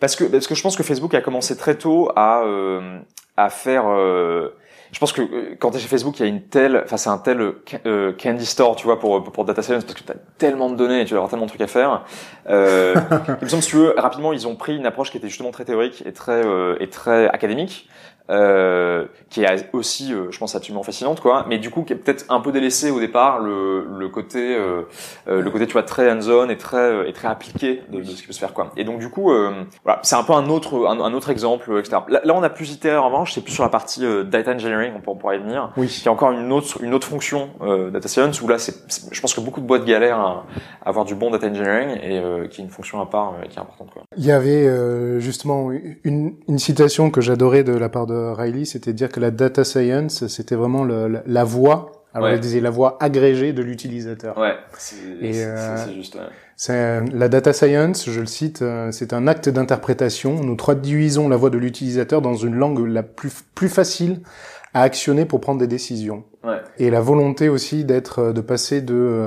parce 0.00 0.16
que 0.16 0.24
parce 0.24 0.46
que 0.46 0.54
je 0.54 0.62
pense 0.62 0.76
que 0.76 0.82
Facebook 0.82 1.14
a 1.14 1.20
commencé 1.20 1.56
très 1.56 1.76
tôt 1.76 2.10
à 2.16 2.42
euh, 2.42 2.98
à 3.36 3.50
faire 3.50 3.84
euh, 3.88 4.50
je 4.90 4.98
pense 4.98 5.12
que 5.12 5.20
euh, 5.20 5.54
quand 5.58 5.70
t'es 5.70 5.78
chez 5.78 5.86
Facebook, 5.88 6.18
il 6.18 6.22
y 6.22 6.24
a 6.24 6.28
une 6.28 6.42
telle, 6.42 6.80
enfin 6.82 6.96
c'est 6.96 7.10
un 7.10 7.18
tel 7.18 7.40
euh, 7.40 7.62
ca- 7.66 8.12
candy 8.18 8.46
store, 8.46 8.74
tu 8.74 8.86
vois, 8.86 8.98
pour 8.98 9.22
pour 9.22 9.44
data 9.44 9.60
science, 9.60 9.84
parce 9.84 9.94
que 9.98 10.02
t'as 10.02 10.14
tellement 10.38 10.70
de 10.70 10.76
données, 10.76 11.02
et 11.02 11.04
tu 11.04 11.12
vas 11.12 11.18
avoir 11.18 11.30
tellement 11.30 11.44
de 11.44 11.50
trucs 11.50 11.60
à 11.60 11.66
faire. 11.66 12.04
Euh, 12.48 12.94
il 13.40 13.44
me 13.44 13.48
semble, 13.48 13.62
si 13.62 13.68
tu 13.70 13.76
veux, 13.76 13.94
rapidement, 13.98 14.32
ils 14.32 14.48
ont 14.48 14.56
pris 14.56 14.76
une 14.76 14.86
approche 14.86 15.10
qui 15.10 15.18
était 15.18 15.28
justement 15.28 15.50
très 15.50 15.66
théorique 15.66 16.02
et 16.06 16.12
très 16.12 16.42
euh, 16.44 16.76
et 16.80 16.88
très 16.88 17.28
académique, 17.28 17.86
euh, 18.30 19.06
qui 19.30 19.42
est 19.42 19.68
aussi, 19.72 20.12
euh, 20.12 20.30
je 20.30 20.38
pense, 20.38 20.54
absolument 20.54 20.82
fascinante, 20.82 21.20
quoi. 21.20 21.44
Mais 21.48 21.58
du 21.58 21.70
coup, 21.70 21.82
qui 21.82 21.92
est 21.92 21.96
peut-être 21.96 22.24
un 22.28 22.40
peu 22.40 22.52
délaissé 22.52 22.90
au 22.90 23.00
départ 23.00 23.40
le 23.40 23.86
le 23.98 24.08
côté 24.08 24.56
euh, 24.56 24.82
euh, 25.28 25.40
le 25.42 25.50
côté, 25.50 25.66
tu 25.66 25.72
vois, 25.72 25.82
très 25.82 26.10
hands-on 26.10 26.48
et 26.48 26.56
très 26.56 26.76
euh, 26.78 27.08
et 27.08 27.12
très 27.12 27.28
appliqué 27.28 27.82
de, 27.90 27.98
de 28.00 28.04
ce 28.04 28.20
qui 28.20 28.26
peut 28.26 28.32
se 28.32 28.38
faire, 28.40 28.52
quoi. 28.52 28.72
Et 28.76 28.84
donc 28.84 28.98
du 28.98 29.08
coup, 29.10 29.32
euh, 29.32 29.64
voilà, 29.84 30.00
c'est 30.02 30.16
un 30.16 30.22
peu 30.24 30.32
un 30.34 30.48
autre 30.48 30.86
un, 30.86 31.00
un 31.00 31.12
autre 31.14 31.30
exemple, 31.30 31.76
etc. 31.78 32.02
Là, 32.08 32.20
là, 32.24 32.34
on 32.34 32.42
a 32.42 32.50
plus 32.50 32.72
itéré 32.72 32.96
en 32.96 33.06
revanche, 33.06 33.32
c'est 33.34 33.40
plus 33.42 33.52
sur 33.52 33.62
la 33.64 33.70
partie 33.70 34.04
euh, 34.04 34.24
data 34.24 34.52
engineering, 34.52 34.92
on, 34.96 35.00
pour- 35.00 35.14
on 35.14 35.16
pourrait 35.16 35.36
y 35.36 35.40
venir. 35.40 35.70
Oui. 35.76 35.88
qui 35.88 36.06
est 36.06 36.10
encore 36.10 36.32
une 36.32 36.52
autre 36.52 36.82
une 36.82 36.94
autre 36.94 37.06
fonction 37.06 37.50
euh, 37.62 37.90
data 37.90 38.08
science 38.08 38.40
où 38.42 38.48
là 38.48 38.58
c'est 38.58 38.74
je 39.10 39.20
pense 39.20 39.34
que 39.34 39.40
beaucoup 39.40 39.60
de 39.60 39.66
boîtes 39.66 39.84
galèrent 39.84 40.18
à, 40.20 40.44
à 40.84 40.88
avoir 40.88 41.04
du 41.04 41.14
bon 41.14 41.30
data 41.30 41.46
engineering 41.48 41.98
et 42.02 42.18
euh, 42.18 42.46
qui 42.46 42.60
est 42.60 42.64
une 42.64 42.70
fonction 42.70 43.00
à 43.00 43.06
part 43.06 43.34
euh, 43.34 43.46
qui 43.48 43.56
est 43.56 43.60
importante 43.60 43.90
quoi. 43.92 44.02
Il 44.16 44.24
y 44.24 44.32
avait 44.32 44.66
euh, 44.66 45.18
justement 45.20 45.70
une, 46.04 46.34
une 46.48 46.58
citation 46.58 47.10
que 47.10 47.20
j'adorais 47.20 47.64
de 47.64 47.76
la 47.76 47.88
part 47.88 48.06
de 48.06 48.17
Riley, 48.36 48.64
c'était 48.64 48.92
de 48.92 48.96
dire 48.96 49.08
que 49.10 49.20
la 49.20 49.30
data 49.30 49.64
science, 49.64 50.26
c'était 50.28 50.54
vraiment 50.54 50.84
le- 50.84 51.08
la, 51.08 51.22
la 51.26 51.44
voie 51.44 51.92
Alors, 52.14 52.28
Ouais. 52.30 52.36
il 52.36 52.40
disait 52.40 52.60
la 52.60 52.70
voix 52.70 52.96
agrégée 53.00 53.52
de 53.52 53.62
l'utilisateur. 53.62 54.36
Ouais, 54.38 54.54
c'est 54.78 54.96
euh, 55.22 55.76
c'est 55.86 55.92
juste. 55.94 56.14
ouais. 56.14 56.22
C'est 56.56 56.72
euh, 56.72 57.00
la 57.12 57.28
data 57.28 57.52
science, 57.52 58.08
je 58.10 58.18
le 58.20 58.26
cite, 58.26 58.62
euh, 58.62 58.90
c'est 58.92 59.12
un 59.12 59.26
acte 59.28 59.48
d'interprétation. 59.50 60.42
Nous 60.42 60.56
traduisons 60.56 61.28
la 61.28 61.36
voix 61.36 61.50
de 61.50 61.58
l'utilisateur 61.58 62.20
dans 62.22 62.34
une 62.34 62.54
langue 62.56 62.84
la 62.88 63.02
plus 63.02 63.30
plus 63.54 63.68
facile 63.68 64.20
à 64.74 64.82
actionner 64.82 65.26
pour 65.26 65.40
prendre 65.40 65.60
des 65.60 65.66
décisions. 65.66 66.24
Ouais. 66.44 66.58
Et 66.78 66.90
la 66.90 67.00
volonté 67.00 67.48
aussi 67.48 67.84
d'être, 67.84 68.32
de 68.32 68.40
passer 68.40 68.80
de, 68.80 69.26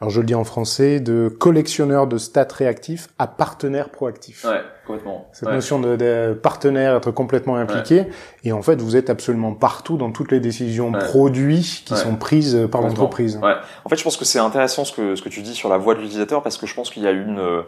alors 0.00 0.10
je 0.10 0.20
le 0.20 0.26
dis 0.26 0.34
en 0.34 0.44
français, 0.44 1.00
de 1.00 1.28
collectionneur 1.28 2.06
de 2.06 2.16
stats 2.16 2.48
réactifs 2.56 3.08
à 3.18 3.26
partenaire 3.26 3.90
proactif. 3.90 4.44
Ouais, 4.44 4.60
complètement. 4.90 5.26
Cette 5.32 5.48
Ouais. 5.48 5.54
notion 5.54 5.78
de, 5.80 5.96
de 5.96 6.32
partenaire, 6.40 6.96
être 6.96 7.10
complètement 7.10 7.56
impliqué, 7.56 8.06
et 8.44 8.52
en 8.52 8.62
fait 8.62 8.80
vous 8.80 8.96
êtes 8.96 9.10
absolument 9.10 9.52
partout 9.54 9.96
dans 9.96 10.10
toutes 10.10 10.32
les 10.32 10.40
décisions 10.40 10.90
Ouais. 10.92 10.98
produits 10.98 11.82
qui 11.84 11.92
Ouais. 11.94 11.98
sont 11.98 12.16
prises 12.16 12.68
par 12.70 12.80
l'entreprise. 12.82 13.38
Ouais. 13.42 13.54
En 13.84 13.88
fait, 13.88 13.96
je 13.96 14.04
pense 14.04 14.16
que 14.16 14.24
c'est 14.24 14.38
intéressant 14.38 14.84
ce 14.84 14.92
que 14.92 15.14
ce 15.14 15.22
que 15.22 15.28
tu 15.28 15.42
dis 15.42 15.54
sur 15.54 15.68
la 15.68 15.76
voix 15.78 15.94
de 15.94 16.00
l'utilisateur 16.00 16.42
parce 16.42 16.56
que 16.56 16.66
je 16.66 16.74
pense 16.74 16.90
qu'il 16.90 17.02
y 17.02 17.06
a 17.06 17.10
une, 17.12 17.38
euh, 17.38 17.62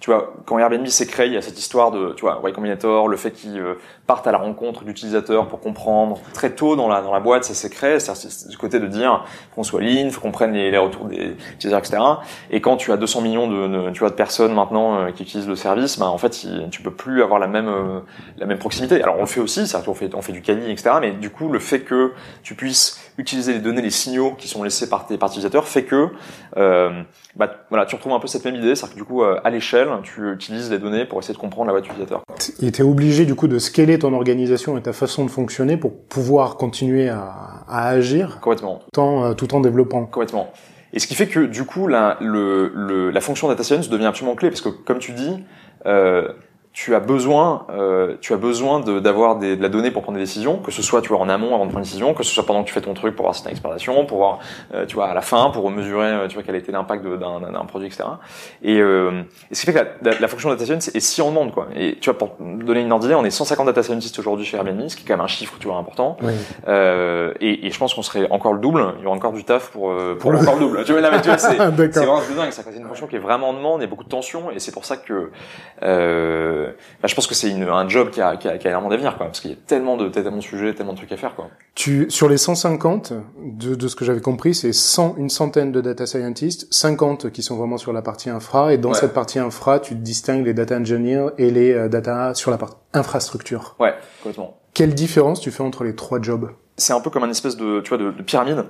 tu 0.00 0.10
vois, 0.10 0.34
quand 0.44 0.58
Airbnb 0.58 0.86
s'est 0.86 1.06
créé, 1.06 1.26
il 1.26 1.32
y 1.32 1.36
a 1.38 1.42
cette 1.42 1.58
histoire 1.58 1.90
de, 1.90 2.12
tu 2.14 2.22
vois, 2.22 2.40
Y 2.44 2.52
Combinator, 2.52 3.08
le 3.08 3.16
fait 3.16 3.30
qu'ils 3.32 3.58
euh, 3.58 3.74
partent 4.06 4.26
à 4.26 4.32
la 4.32 4.38
rencontre 4.38 4.84
d'utilisateurs 4.84 5.48
pour 5.48 5.60
comprendre. 5.60 6.18
Très 6.34 6.50
tôt 6.54 6.76
dans 6.76 6.88
la 6.88 7.00
dans 7.00 7.12
la 7.12 7.20
boîte, 7.20 7.44
ça 7.44 7.54
s'est 7.54 7.70
créé, 7.70 7.98
c'est 8.00 8.48
du 8.48 8.58
côté 8.58 8.78
de 8.80 8.86
dire 8.86 9.24
qu'on 9.54 9.62
soit 9.62 9.80
lean, 9.80 10.10
faut 10.10 10.20
qu'on 10.20 10.32
prenne 10.32 10.52
les, 10.52 10.70
les 10.70 10.78
retours 10.78 11.06
des 11.06 11.34
utilisateurs, 11.54 11.78
etc. 11.78 12.02
Et 12.50 12.60
quand 12.60 12.76
tu 12.76 12.92
as 12.92 12.96
200 12.96 13.20
millions 13.22 13.48
de, 13.48 13.66
de- 13.68 13.90
tu 13.90 14.00
vois, 14.00 14.10
de 14.10 14.14
personnes 14.14 14.54
maintenant 14.54 14.98
euh, 14.98 15.10
qui 15.12 15.22
utilisent 15.22 15.48
le 15.48 15.56
service, 15.56 15.98
bah 15.98 16.06
en 16.06 16.18
fait, 16.18 16.44
il- 16.44 16.65
tu 16.70 16.82
peux 16.82 16.90
plus 16.92 17.22
avoir 17.22 17.38
la 17.38 17.46
même 17.46 17.68
euh, 17.68 18.00
la 18.38 18.46
même 18.46 18.58
proximité. 18.58 19.02
Alors 19.02 19.16
on 19.16 19.20
le 19.20 19.26
fait 19.26 19.40
aussi, 19.40 19.66
c'est-à-dire 19.66 19.86
qu'on 19.86 19.94
fait 19.94 20.14
on 20.14 20.22
fait 20.22 20.32
du 20.32 20.42
Kali, 20.42 20.70
etc. 20.70 20.90
Mais 21.00 21.12
du 21.12 21.30
coup, 21.30 21.48
le 21.50 21.58
fait 21.58 21.80
que 21.80 22.12
tu 22.42 22.54
puisses 22.54 23.00
utiliser 23.18 23.52
les 23.54 23.58
données, 23.60 23.82
les 23.82 23.90
signaux 23.90 24.32
qui 24.36 24.48
sont 24.48 24.62
laissés 24.62 24.88
par 24.88 25.06
tes 25.06 25.18
par 25.18 25.28
utilisateurs, 25.28 25.66
fait 25.68 25.84
que 25.84 26.08
euh, 26.56 27.02
bah, 27.36 27.50
voilà, 27.70 27.86
tu 27.86 27.94
retrouves 27.96 28.12
un 28.12 28.20
peu 28.20 28.28
cette 28.28 28.44
même 28.44 28.54
idée, 28.56 28.74
c'est-à-dire 28.74 28.94
que 28.94 29.00
du 29.00 29.04
coup, 29.04 29.22
euh, 29.22 29.40
à 29.44 29.50
l'échelle, 29.50 29.88
tu 30.02 30.32
utilises 30.32 30.70
les 30.70 30.78
données 30.78 31.04
pour 31.04 31.18
essayer 31.18 31.34
de 31.34 31.38
comprendre 31.38 31.66
la 31.66 31.72
voix 31.72 31.80
de 31.80 31.86
l'utilisateur. 31.86 32.22
Et 32.62 32.72
t'es 32.72 32.82
obligé 32.82 33.24
du 33.26 33.34
coup 33.34 33.48
de 33.48 33.58
scaler 33.58 33.98
ton 33.98 34.12
organisation 34.14 34.76
et 34.78 34.82
ta 34.82 34.92
façon 34.92 35.24
de 35.24 35.30
fonctionner 35.30 35.76
pour 35.76 35.96
pouvoir 36.06 36.56
continuer 36.56 37.08
à, 37.08 37.34
à 37.68 37.88
agir 37.88 38.38
Complètement, 38.40 38.80
tout 38.92 39.00
en, 39.00 39.24
euh, 39.24 39.34
tout 39.34 39.54
en 39.54 39.60
développant. 39.60 40.06
complètement. 40.06 40.52
Et 40.92 40.98
ce 40.98 41.06
qui 41.06 41.14
fait 41.14 41.26
que 41.26 41.40
du 41.40 41.64
coup, 41.64 41.88
la, 41.88 42.16
le, 42.20 42.72
le, 42.74 43.10
la 43.10 43.20
fonction 43.20 43.48
data 43.48 43.62
science 43.62 43.90
devient 43.90 44.06
absolument 44.06 44.34
clé 44.36 44.48
parce 44.48 44.62
que, 44.62 44.68
comme 44.70 44.98
tu 44.98 45.12
dis, 45.12 45.44
euh, 45.84 46.28
tu 46.78 46.94
as 46.94 47.00
besoin, 47.00 47.64
euh, 47.70 48.16
tu 48.20 48.34
as 48.34 48.36
besoin 48.36 48.80
de- 48.80 49.00
d'avoir 49.00 49.36
des- 49.36 49.56
de 49.56 49.62
la 49.62 49.70
donnée 49.70 49.90
pour 49.90 50.02
prendre 50.02 50.18
des 50.18 50.24
décisions, 50.24 50.58
que 50.58 50.70
ce 50.70 50.82
soit 50.82 51.00
tu 51.00 51.08
vois 51.08 51.18
en 51.20 51.28
amont 51.30 51.54
avant 51.54 51.64
de 51.64 51.70
prendre 51.70 51.78
une 51.78 51.84
décision, 51.84 52.12
que 52.12 52.22
ce 52.22 52.30
soit 52.34 52.44
pendant 52.44 52.60
que 52.62 52.68
tu 52.68 52.74
fais 52.74 52.82
ton 52.82 52.92
truc 52.92 53.16
pour 53.16 53.22
voir 53.24 53.34
si 53.34 53.42
t'as 53.42 53.48
une 53.48 53.52
exploitation, 53.54 54.04
pour 54.04 54.18
voir, 54.18 54.40
euh, 54.74 54.84
tu 54.84 54.94
vois 54.96 55.06
à 55.06 55.14
la 55.14 55.22
fin 55.22 55.48
pour 55.48 55.70
mesurer, 55.70 56.04
euh, 56.08 56.28
tu 56.28 56.34
vois 56.34 56.42
quel 56.42 56.54
a 56.54 56.58
été 56.58 56.72
l'impact 56.72 57.02
de- 57.02 57.16
d'un 57.16 57.40
d'un- 57.40 57.50
d'un 57.52 57.64
produit, 57.64 57.86
etc. 57.88 58.04
Et, 58.62 58.78
euh, 58.78 59.22
et 59.50 59.54
ce 59.54 59.60
qui 59.60 59.66
fait 59.68 59.72
que 59.72 59.78
la, 60.04 60.12
la, 60.12 60.20
la 60.20 60.28
fonction 60.28 60.50
data 60.50 60.66
science 60.66 60.88
est 60.88 61.00
si 61.00 61.22
en 61.22 61.30
demande 61.30 61.50
quoi. 61.54 61.68
Et 61.74 61.96
tu 61.98 62.10
vois 62.10 62.18
pour 62.18 62.36
donner 62.38 62.82
une 62.82 62.92
ordre 62.92 63.04
d'idée, 63.04 63.14
on 63.14 63.24
est 63.24 63.30
150 63.30 63.64
data 63.64 63.82
scientists 63.82 64.18
aujourd'hui 64.18 64.44
chez 64.44 64.58
Airbnb, 64.58 64.86
ce 64.88 64.96
qui 64.96 65.04
est 65.04 65.06
quand 65.08 65.14
même 65.14 65.24
un 65.24 65.28
chiffre 65.28 65.54
tu 65.58 65.68
vois 65.68 65.78
important. 65.78 66.18
Oui. 66.22 66.34
Euh, 66.68 67.32
et, 67.40 67.66
et 67.66 67.70
je 67.70 67.78
pense 67.78 67.94
qu'on 67.94 68.02
serait 68.02 68.26
encore 68.30 68.52
le 68.52 68.60
double. 68.60 68.84
Il 68.98 69.04
y 69.04 69.06
aura 69.06 69.16
encore 69.16 69.32
du 69.32 69.44
taf 69.44 69.70
pour 69.70 69.92
euh, 69.92 70.14
pour 70.20 70.30
le- 70.30 70.40
encore 70.40 70.56
le 70.56 70.60
double. 70.60 70.84
Tu 70.84 70.92
vois, 70.92 71.00
là, 71.00 71.10
mais 71.10 71.22
tu 71.22 71.28
vois, 71.28 71.38
c'est 71.38 71.56
c'est 71.94 72.04
vraiment 72.04 72.20
de 72.20 72.36
dingue. 72.36 72.50
C'est 72.50 72.76
une 72.76 72.84
fonction 72.86 73.06
qui 73.06 73.16
est 73.16 73.20
vraiment 73.20 73.48
en 73.48 73.54
demande 73.54 73.82
et 73.82 73.86
beaucoup 73.86 74.04
de 74.04 74.10
tension. 74.10 74.50
Et 74.50 74.58
c'est 74.58 74.72
pour 74.72 74.84
ça 74.84 74.98
que 74.98 75.30
euh, 76.66 76.72
je 77.08 77.14
pense 77.14 77.26
que 77.26 77.34
c'est 77.34 77.50
une- 77.50 77.64
un 77.64 77.88
job 77.88 78.10
qui 78.10 78.20
a, 78.20 78.36
qui 78.36 78.48
a, 78.48 78.58
qui 78.58 78.66
a 78.66 78.70
énormément 78.70 78.90
d'avenir, 78.90 79.16
quoi. 79.16 79.26
Parce 79.26 79.40
qu'il 79.40 79.50
y 79.50 79.54
a 79.54 79.56
tellement 79.66 79.96
de 79.96 80.08
tellement 80.08 80.36
de 80.36 80.42
sujets, 80.42 80.74
tellement 80.74 80.92
de 80.92 80.98
trucs 80.98 81.12
à 81.12 81.16
faire, 81.16 81.34
quoi. 81.34 81.48
Tu, 81.74 82.06
sur 82.10 82.28
les 82.28 82.36
150, 82.38 83.12
de, 83.42 83.74
de 83.74 83.88
ce 83.88 83.96
que 83.96 84.04
j'avais 84.04 84.20
compris, 84.20 84.54
c'est 84.54 84.72
100, 84.72 85.16
une 85.18 85.30
centaine 85.30 85.72
de 85.72 85.80
data 85.80 86.06
scientists, 86.06 86.66
50 86.72 87.30
qui 87.30 87.42
sont 87.42 87.56
vraiment 87.56 87.76
sur 87.78 87.92
la 87.92 88.02
partie 88.02 88.30
infra, 88.30 88.72
et 88.72 88.78
dans 88.78 88.90
Ouais. 88.90 88.94
cette 88.94 89.12
partie 89.12 89.38
infra, 89.38 89.78
tu 89.80 89.94
distingues 89.94 90.44
les 90.46 90.54
data 90.54 90.76
engineers 90.76 91.28
et 91.38 91.50
les 91.50 91.72
euh, 91.72 91.88
data 91.88 92.34
sur 92.34 92.50
la 92.50 92.58
partie 92.58 92.76
infrastructure. 92.94 93.76
Ouais, 93.80 93.94
complètement. 94.22 94.58
Quelle 94.74 94.94
différence 94.94 95.40
tu 95.40 95.50
fais 95.50 95.62
entre 95.62 95.84
les 95.84 95.94
trois 95.94 96.20
jobs? 96.20 96.50
C'est 96.76 96.92
un 96.92 97.00
peu 97.00 97.08
comme 97.08 97.22
un 97.24 97.30
espèce 97.30 97.56
de, 97.56 97.80
tu 97.80 97.88
vois, 97.88 97.98
de, 97.98 98.10
de 98.10 98.22
pyramide, 98.22 98.64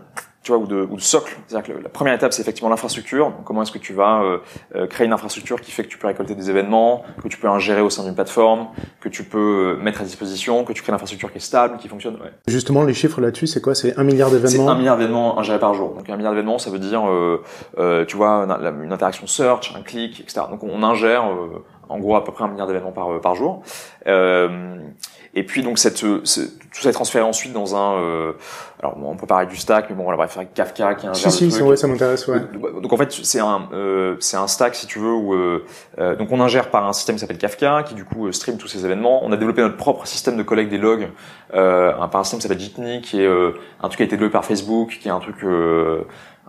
tu 0.46 0.52
vois, 0.52 0.60
ou 0.60 0.66
de, 0.68 0.86
ou 0.88 0.94
de 0.94 1.00
socle. 1.00 1.36
C'est-à-dire 1.48 1.74
que 1.74 1.82
la 1.82 1.88
première 1.88 2.14
étape, 2.14 2.32
c'est 2.32 2.40
effectivement 2.40 2.70
l'infrastructure. 2.70 3.26
Donc, 3.30 3.42
Comment 3.44 3.62
est-ce 3.62 3.72
que 3.72 3.78
tu 3.78 3.92
vas 3.92 4.22
euh, 4.22 4.38
euh, 4.76 4.86
créer 4.86 5.04
une 5.04 5.12
infrastructure 5.12 5.60
qui 5.60 5.72
fait 5.72 5.82
que 5.82 5.88
tu 5.88 5.98
peux 5.98 6.06
récolter 6.06 6.36
des 6.36 6.50
événements, 6.50 7.02
que 7.20 7.26
tu 7.26 7.36
peux 7.36 7.48
ingérer 7.48 7.80
au 7.80 7.90
sein 7.90 8.04
d'une 8.04 8.14
plateforme, 8.14 8.68
que 9.00 9.08
tu 9.08 9.24
peux 9.24 9.74
euh, 9.76 9.82
mettre 9.82 10.02
à 10.02 10.04
disposition, 10.04 10.62
que 10.64 10.72
tu 10.72 10.82
crées 10.82 10.92
une 10.92 10.94
infrastructure 10.94 11.32
qui 11.32 11.38
est 11.38 11.40
stable, 11.40 11.78
qui 11.78 11.88
fonctionne. 11.88 12.14
Ouais. 12.14 12.30
Justement, 12.46 12.84
les 12.84 12.94
chiffres 12.94 13.20
là-dessus, 13.20 13.48
c'est 13.48 13.60
quoi? 13.60 13.74
C'est 13.74 13.98
un 13.98 14.04
milliard 14.04 14.28
C'est 14.30 14.36
d'événements? 14.40 14.70
un 14.70 14.76
milliard 14.76 14.96
d'événements 14.96 15.36
ingérés 15.40 15.58
par 15.58 15.74
jour. 15.74 15.94
Donc 15.94 16.08
un 16.08 16.16
milliard 16.16 16.32
d'événements, 16.32 16.58
ça 16.58 16.70
veut 16.70 16.78
dire, 16.78 17.08
euh, 17.10 17.42
euh, 17.78 18.04
tu 18.04 18.16
vois, 18.16 18.46
une, 18.46 18.84
une 18.84 18.92
interaction 18.92 19.26
search, 19.26 19.74
un 19.76 19.82
clic, 19.82 20.20
etc. 20.20 20.42
Donc 20.48 20.62
on 20.62 20.84
ingère 20.84 21.24
euh, 21.28 21.64
en 21.88 21.98
gros 21.98 22.14
à 22.14 22.22
peu 22.24 22.30
près 22.30 22.44
un 22.44 22.48
milliard 22.48 22.68
d'événements 22.68 22.92
par, 22.92 23.20
par 23.20 23.34
jour. 23.34 23.62
Euh, 24.06 24.76
et 25.36 25.44
puis 25.44 25.62
donc 25.62 25.78
cette, 25.78 25.96
ce- 25.98 26.20
ce- 26.24 26.40
tout 26.40 26.82
ça 26.82 26.88
est 26.90 26.92
transféré 26.92 27.24
ensuite 27.24 27.52
dans 27.52 27.74
un, 27.76 27.94
euh, 28.00 28.32
alors 28.82 28.96
bon, 28.96 29.10
on 29.10 29.16
peut 29.16 29.26
parler 29.26 29.46
du 29.46 29.56
stack, 29.56 29.88
mais 29.88 29.96
bon 29.96 30.02
voilà, 30.02 30.16
bref, 30.18 30.36
avec 30.36 30.52
Kafka 30.52 30.94
qui 30.96 31.06
ingère 31.06 31.30
Si, 31.30 31.44
le 31.44 31.50
si, 31.50 31.56
truc. 31.58 31.70
ouais, 31.70 31.76
ça 31.76 31.86
m'intéresse, 31.86 32.26
ouais. 32.28 32.40
Donc, 32.52 32.82
donc, 32.82 32.92
en 32.92 32.96
fait 32.98 33.12
c'est 33.12 33.40
un 33.40 33.68
euh, 33.72 34.16
c'est 34.20 34.36
un 34.36 34.46
stack 34.46 34.74
si 34.74 34.86
tu 34.86 34.98
veux 34.98 35.12
où 35.12 35.32
euh, 35.34 35.64
euh, 35.98 36.16
donc 36.16 36.28
on 36.32 36.40
ingère 36.40 36.70
par 36.70 36.86
un 36.86 36.92
système 36.92 37.14
qui 37.16 37.20
s'appelle 37.20 37.38
Kafka 37.38 37.84
qui 37.84 37.94
du 37.94 38.04
coup 38.04 38.26
euh, 38.26 38.32
stream 38.32 38.58
tous 38.58 38.68
ces 38.68 38.84
événements. 38.84 39.24
On 39.24 39.32
a 39.32 39.36
développé 39.36 39.62
notre 39.62 39.76
propre 39.76 40.06
système 40.06 40.36
de 40.36 40.42
collecte 40.42 40.70
des 40.70 40.78
logs 40.78 41.08
euh, 41.54 41.92
un- 41.98 42.08
par 42.08 42.20
un 42.20 42.24
système 42.24 42.40
qui 42.40 42.42
s'appelle 42.48 42.60
Jitney 42.60 43.00
qui 43.00 43.22
est 43.22 43.26
euh, 43.26 43.52
un 43.82 43.88
truc 43.88 43.96
qui 43.98 44.02
a 44.02 44.06
été 44.06 44.16
développé 44.16 44.32
par 44.32 44.44
Facebook 44.44 44.98
qui 45.00 45.08
est 45.08 45.12
un 45.12 45.20
truc 45.20 45.36
euh, 45.44 46.02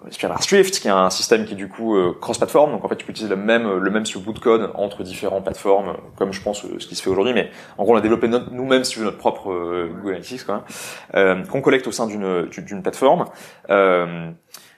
inspiré 0.08 0.32
par 0.32 0.44
Swift 0.44 0.80
qui 0.80 0.88
est 0.88 0.92
un 0.92 1.10
système 1.10 1.46
qui 1.46 1.54
est 1.54 1.56
du 1.58 1.68
coup 1.70 1.96
euh, 1.96 2.16
cross-platform. 2.20 2.72
Donc 2.72 2.84
en 2.86 2.88
fait 2.88 2.96
tu 2.96 3.06
peux 3.06 3.12
utiliser 3.12 3.34
le 3.36 3.42
même 3.42 3.78
le 3.78 3.92
même 3.92 4.06
sur 4.06 4.20
bout 4.22 4.34
de 4.34 4.40
code 4.40 4.72
entre 4.76 5.04
différentes 5.04 5.44
plateformes 5.44 5.98
comme 6.18 6.34
je 6.34 6.42
pense 6.42 6.66
euh, 6.66 6.80
ce 6.80 6.88
qui 6.88 6.96
se 6.96 7.04
fait 7.04 7.10
aujourd'hui. 7.10 7.34
Mais 7.34 7.50
en 7.78 7.84
gros 7.84 7.94
on 7.94 7.98
a 7.98 8.02
développé 8.02 8.28
nous-mêmes 8.52 8.84
veux 9.00 9.06
notre 9.06 9.18
propre 9.18 9.52
euh, 9.52 9.90
Google 9.94 10.10
Analytics 10.16 10.46
quoi, 10.46 10.64
euh, 11.16 11.44
qu'on 11.46 11.62
collecte 11.62 11.88
au 11.88 11.92
sein 11.92 12.08
d'une 12.08 12.48
d'une- 12.50 12.82
plateforme. 12.82 13.26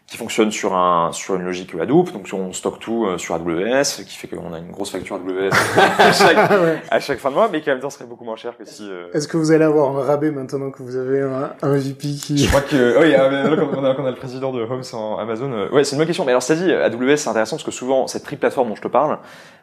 Qui 0.10 0.18
fonctionne 0.18 0.52
sur 0.52 0.76
un 0.76 1.12
sur 1.12 1.36
une 1.36 1.44
logique 1.44 1.74
Hadoop, 1.80 2.12
donc 2.12 2.28
on 2.34 2.52
stocke 2.52 2.80
tout 2.80 3.06
euh, 3.06 3.18
sur 3.20 3.36
AWS, 3.36 4.04
qui 4.08 4.18
fait 4.18 4.28
qu'on 4.28 4.54
a 4.54 4.58
une 4.58 4.72
grosse 4.72 4.90
facture 4.90 5.18
AWS 5.18 5.52
à 6.00 6.12
chaque, 6.12 6.50
ouais. 6.52 6.82
à 6.90 7.00
chaque 7.00 7.20
fin 7.20 7.30
de 7.30 7.36
mois, 7.36 7.48
mais 7.52 7.62
qui 7.62 7.70
en 7.70 7.74
même 7.74 7.82
temps 7.82 7.92
serait 7.92 8.06
beaucoup 8.06 8.24
moins 8.24 8.36
cher 8.36 8.58
que 8.58 8.66
si. 8.66 8.90
euh, 8.90 9.08
Est-ce 9.14 9.28
que 9.28 9.38
vous 9.38 9.52
allez 9.52 9.66
avoir 9.66 9.96
un 9.98 10.04
rabais 10.04 10.32
maintenant 10.32 10.72
que 10.72 10.82
vous 10.82 10.96
avez 10.96 11.22
un, 11.22 11.52
un 11.62 11.78
VP 11.78 12.08
qui... 12.16 12.38
Je 12.40 12.48
crois 12.50 12.62
que 12.62 13.00
oui, 13.00 13.12
là, 13.12 13.56
quand 13.56 13.80
on 13.80 13.86
a, 13.86 13.94
quand 13.94 14.02
on 14.04 14.06
a 14.08 14.12
le 14.12 14.16
président 14.16 14.52
de 14.52 14.62
Homes 14.64 14.82
en 14.94 15.20
Amazon. 15.20 15.52
euh, 15.52 15.70
ouais, 15.70 15.84
c'est 15.84 15.92
une 15.96 16.00
bonne 16.00 16.08
question. 16.08 16.26
Mais 16.26 16.32
alors, 16.32 16.42
c'est 16.44 16.56
dit, 16.56 16.72
AWS, 16.74 17.18
c'est 17.18 17.30
intéressant 17.30 17.58
parce 17.58 17.64
que 17.66 17.72
souvent, 17.72 18.08
cette 18.08 18.24
triple 18.24 18.40
plateforme 18.40 18.70
dont 18.70 18.76
je 18.76 18.82
te 18.82 18.88
parle, 18.88 19.20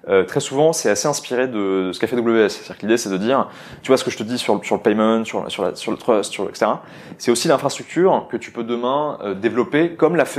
euh, 0.09 0.22
très 0.22 0.38
souvent, 0.38 0.72
c'est 0.72 0.88
assez 0.90 1.09
inspiré 1.09 1.48
de 1.48 1.90
ce 1.92 1.98
qu'a 1.98 2.06
fait 2.06 2.16
AWS. 2.16 2.48
C'est-à-dire 2.50 2.76
que 2.78 2.82
l'idée, 2.82 2.96
c'est 2.98 3.11
de 3.11 3.16
dire, 3.16 3.48
tu 3.82 3.88
vois, 3.88 3.96
ce 3.96 4.04
que 4.04 4.12
je 4.12 4.16
te 4.18 4.22
dis 4.22 4.38
sur 4.38 4.54
le, 4.54 4.62
sur 4.62 4.76
le 4.76 4.80
payment, 4.82 5.24
sur, 5.24 5.50
sur, 5.50 5.64
la, 5.64 5.74
sur 5.74 5.90
le 5.90 5.98
trust, 5.98 6.30
sur, 6.30 6.48
etc. 6.48 6.66
C'est 7.18 7.32
aussi 7.32 7.48
l'infrastructure 7.48 8.26
que 8.30 8.37
tu 8.37 8.52
peux 8.52 8.62
demain 8.62 9.18
euh, 9.24 9.35
développer 9.35 9.94
comme 9.96 10.14
l'a 10.14 10.24
fait 10.24 10.36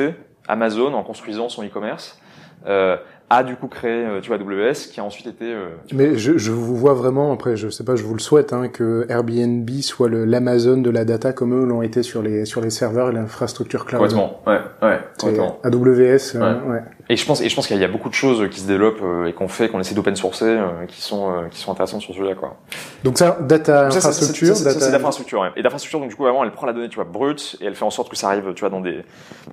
Amazon 0.47 0.93
en 0.93 1.03
construisant 1.03 1.49
son 1.49 1.63
e-commerce. 1.63 2.19
Euh, 2.65 2.97
a 3.29 3.43
du 3.43 3.57
coup 3.57 3.67
créé, 3.67 4.05
euh, 4.05 4.21
tu 4.21 4.29
vois, 4.29 4.37
AWS, 4.37 4.89
qui 4.91 5.01
a 5.01 5.03
ensuite 5.03 5.27
été 5.27 5.45
euh, 5.53 5.67
Mais 5.93 6.17
je, 6.17 6.37
je 6.37 6.51
vous 6.51 6.77
vois 6.77 6.93
vraiment, 6.93 7.33
après, 7.33 7.57
je 7.57 7.67
sais 7.67 7.83
pas, 7.83 7.97
je 7.97 8.03
vous 8.03 8.13
le 8.13 8.21
souhaite, 8.21 8.53
hein, 8.53 8.69
que 8.69 9.05
Airbnb 9.09 9.69
soit 9.81 10.07
le- 10.07 10.23
l'Amazon 10.23 10.77
de 10.77 10.89
la 10.89 11.03
data 11.03 11.33
comme 11.33 11.53
eux 11.53 11.65
l'ont 11.65 11.81
été 11.81 12.03
sur 12.03 12.21
les, 12.21 12.45
sur 12.45 12.61
les 12.61 12.69
serveurs 12.69 13.09
et 13.09 13.11
l'infrastructure 13.11 13.83
cloud. 13.85 13.99
complètement, 14.01 14.39
ouais, 14.47 14.59
ouais, 14.81 14.99
C'est 15.17 15.25
complètement. 15.27 15.59
AWS, 15.63 16.35
euh, 16.35 16.53
ouais. 16.71 16.81
Et 17.09 17.17
je 17.17 17.25
pense, 17.25 17.41
et 17.41 17.49
je 17.49 17.55
pense 17.55 17.67
qu'il 17.67 17.77
y 17.77 17.83
a 17.83 17.87
beaucoup 17.89 18.07
de 18.09 18.13
choses 18.13 18.49
qui 18.49 18.61
se 18.61 18.67
développent 18.67 19.01
euh, 19.03 19.25
et 19.25 19.33
qu'on 19.33 19.47
fait, 19.49 19.67
qu'on 19.67 19.79
essaie 19.81 19.95
d'open 19.95 20.15
sourcer, 20.15 20.45
euh, 20.45 20.85
qui 20.87 21.01
sont, 21.01 21.29
euh, 21.29 21.47
qui 21.49 21.59
sont 21.59 21.71
intéressantes 21.73 22.01
sur 22.01 22.13
ce 22.13 22.19
sujet-là, 22.19 22.35
quoi. 22.35 22.55
Donc 23.03 23.17
ça, 23.17 23.37
data 23.41 23.91
Ça, 23.91 23.99
ça, 23.99 24.07
infrastructure, 24.09 24.55
ça, 24.55 24.55
ça, 24.55 24.63
ça, 24.63 24.73
data... 24.73 24.85
c'est 24.85 24.91
l'infrastructure. 24.93 25.41
Ouais. 25.41 25.49
Et 25.57 25.61
l'infrastructure, 25.61 25.99
donc 25.99 26.09
du 26.09 26.15
coup, 26.15 26.23
vraiment, 26.23 26.43
elle 26.45 26.51
prend 26.51 26.65
la 26.65 26.73
donnée, 26.73 26.87
tu 26.89 26.95
vois, 26.95 27.03
brute, 27.05 27.57
et 27.59 27.65
elle 27.65 27.75
fait 27.75 27.83
en 27.85 27.89
sorte 27.89 28.09
que 28.09 28.15
ça 28.15 28.27
arrive, 28.29 28.53
tu 28.55 28.61
vois, 28.61 28.69
dans 28.69 28.79
des, 28.81 29.03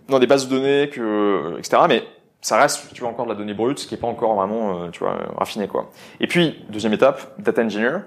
dans 0.08 0.20
des 0.20 0.26
bases 0.28 0.48
de 0.48 0.54
données, 0.56 0.90
que, 0.92 1.58
etc. 1.58 1.82
Mais 1.88 2.02
ça 2.44 2.59
reste, 2.59 2.92
tu 2.92 3.00
vois, 3.00 3.09
encore 3.09 3.24
de 3.24 3.30
la 3.30 3.37
donnée 3.37 3.54
brute, 3.54 3.78
ce 3.78 3.87
qui 3.87 3.94
est 3.94 3.98
pas 3.98 4.07
encore 4.07 4.35
vraiment, 4.35 4.83
euh, 4.83 4.90
tu 4.90 4.98
vois, 4.98 5.14
euh, 5.14 5.26
raffiné, 5.38 5.66
quoi. 5.66 5.90
Et 6.20 6.26
puis, 6.26 6.62
deuxième 6.68 6.92
étape, 6.92 7.33
data 7.38 7.62
engineer. 7.62 8.00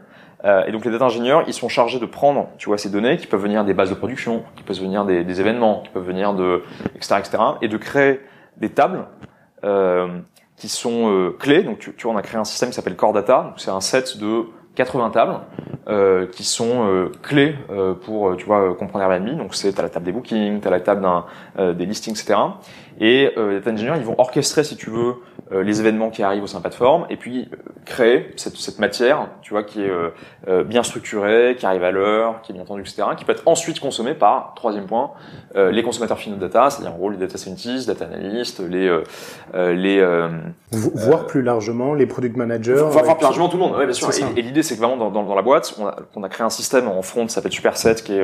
Euh, 0.46 0.64
et 0.68 0.72
donc 0.72 0.86
les 0.86 0.92
data 0.92 1.06
engineers, 1.06 1.40
ils 1.48 1.54
sont 1.54 1.70
chargés 1.70 2.00
de 2.00 2.06
prendre, 2.06 2.50
tu 2.60 2.70
vois, 2.70 2.78
ces 2.78 2.92
données 2.92 3.18
qui 3.18 3.26
peuvent 3.26 3.42
venir 3.42 3.66
des 3.66 3.74
bases 3.74 3.90
de 3.90 3.96
production, 3.96 4.44
qui 4.56 4.62
peuvent 4.62 4.80
venir 4.80 5.06
des, 5.06 5.24
des 5.24 5.42
événements, 5.42 5.82
qui 5.82 5.90
peuvent 5.90 6.06
venir 6.06 6.36
de, 6.36 6.62
etc., 6.96 7.16
etc., 7.18 7.38
et 7.64 7.68
de 7.68 7.78
créer 7.78 8.22
des 8.58 8.70
tables 8.70 9.08
euh, 9.64 10.20
qui 10.56 10.70
sont 10.70 11.12
euh, 11.12 11.36
clés. 11.40 11.64
Donc 11.64 11.80
tu, 11.80 11.96
tu 11.96 12.04
vois, 12.04 12.14
on 12.14 12.18
a 12.18 12.22
créé 12.22 12.40
un 12.40 12.44
système 12.44 12.70
qui 12.70 12.76
s'appelle 12.76 12.96
Core 12.96 13.14
Data. 13.14 13.56
C'est 13.58 13.72
un 13.72 13.82
set 13.82 14.20
de 14.20 14.46
80 14.78 15.10
tables 15.10 15.40
euh, 15.90 16.28
qui 16.28 16.44
sont 16.44 16.86
euh, 16.88 17.12
clés 17.24 17.56
euh, 17.72 17.96
pour, 17.96 18.30
euh, 18.30 18.36
tu 18.36 18.46
vois, 18.46 18.76
comprendre 18.76 19.04
Airbnb. 19.12 19.38
Donc 19.38 19.56
c'est 19.56 19.74
t'as 19.74 19.82
la 19.82 19.90
table 19.90 20.06
des 20.06 20.12
bookings, 20.12 20.60
t'as 20.60 20.70
la 20.70 20.80
table 20.80 21.06
des 21.58 21.86
listings, 21.86 22.14
etc. 22.14 22.40
Et 23.00 23.32
euh, 23.38 23.50
les 23.52 23.56
data 23.60 23.72
engineers, 23.72 23.98
ils 23.98 24.04
vont 24.06 24.16
orchestrer, 24.18 24.64
si 24.64 24.76
tu 24.76 24.90
veux, 24.90 25.16
euh, 25.52 25.64
les 25.64 25.80
événements 25.80 26.10
qui 26.10 26.24
arrivent 26.24 26.44
au 26.44 26.48
sein 26.48 26.58
de 26.60 26.64
la 26.64 26.70
plateforme, 26.70 27.06
et 27.10 27.16
puis 27.18 27.48
euh, 27.54 27.58
créer 27.86 28.32
cette, 28.38 28.58
cette 28.58 28.80
matière, 28.80 29.28
tu 29.42 29.52
vois, 29.54 29.64
qui 29.64 29.82
est 29.82 29.92
bien 30.66 30.84
structurée, 30.84 31.56
qui 31.58 31.66
arrive 31.66 31.84
à 31.84 31.92
l'heure, 31.92 32.42
qui 32.42 32.52
est 32.52 32.54
bien 32.54 32.64
entendue, 32.64 32.82
etc., 32.82 33.04
qui 33.18 33.24
peut 33.26 33.32
être 33.32 33.44
ensuite 33.46 33.80
consommée 33.80 34.14
par, 34.14 34.54
troisième 34.56 34.86
point, 34.88 35.12
euh, 35.56 35.72
les 35.72 35.84
consommateurs 35.84 36.18
finaux 36.18 36.36
de 36.36 36.42
data, 36.42 36.70
c'est-à-dire 36.70 36.94
en 36.94 36.98
gros 36.98 37.10
les 37.10 37.18
data 37.18 37.38
scientists, 37.38 37.88
data 37.88 38.06
analysts, 38.06 38.60
les... 38.60 38.88
Les 39.54 40.00
euh, 40.00 40.28
Vo- 40.72 40.92
Voire 40.96 41.26
plus 41.28 41.42
largement 41.42 41.94
les 41.94 42.06
product 42.06 42.36
managers. 42.36 42.74
Euh, 42.74 42.90
plus 43.16 43.24
largement 43.24 43.48
tout 43.48 43.56
le 43.58 43.64
monde, 43.64 43.76
ouais, 43.78 43.86
bien 43.86 43.94
sûr. 43.94 44.10
Et, 44.36 44.40
et 44.40 44.42
l'idée, 44.42 44.64
c'est 44.64 44.76
que 44.76 44.82
vraiment 44.82 44.98
dans, 44.98 45.10
dans, 45.12 45.24
dans 45.24 45.36
la 45.36 45.42
boîte, 45.42 45.74
on 45.80 45.88
a, 45.88 45.96
on 46.16 46.24
a 46.24 46.30
créé 46.30 46.46
un 46.46 46.50
système 46.50 46.88
en 46.90 47.02
front, 47.02 47.28
ça 47.30 47.36
s'appelle 47.36 47.52
Superset, 47.54 47.96
qui 47.96 48.14
est, 48.14 48.22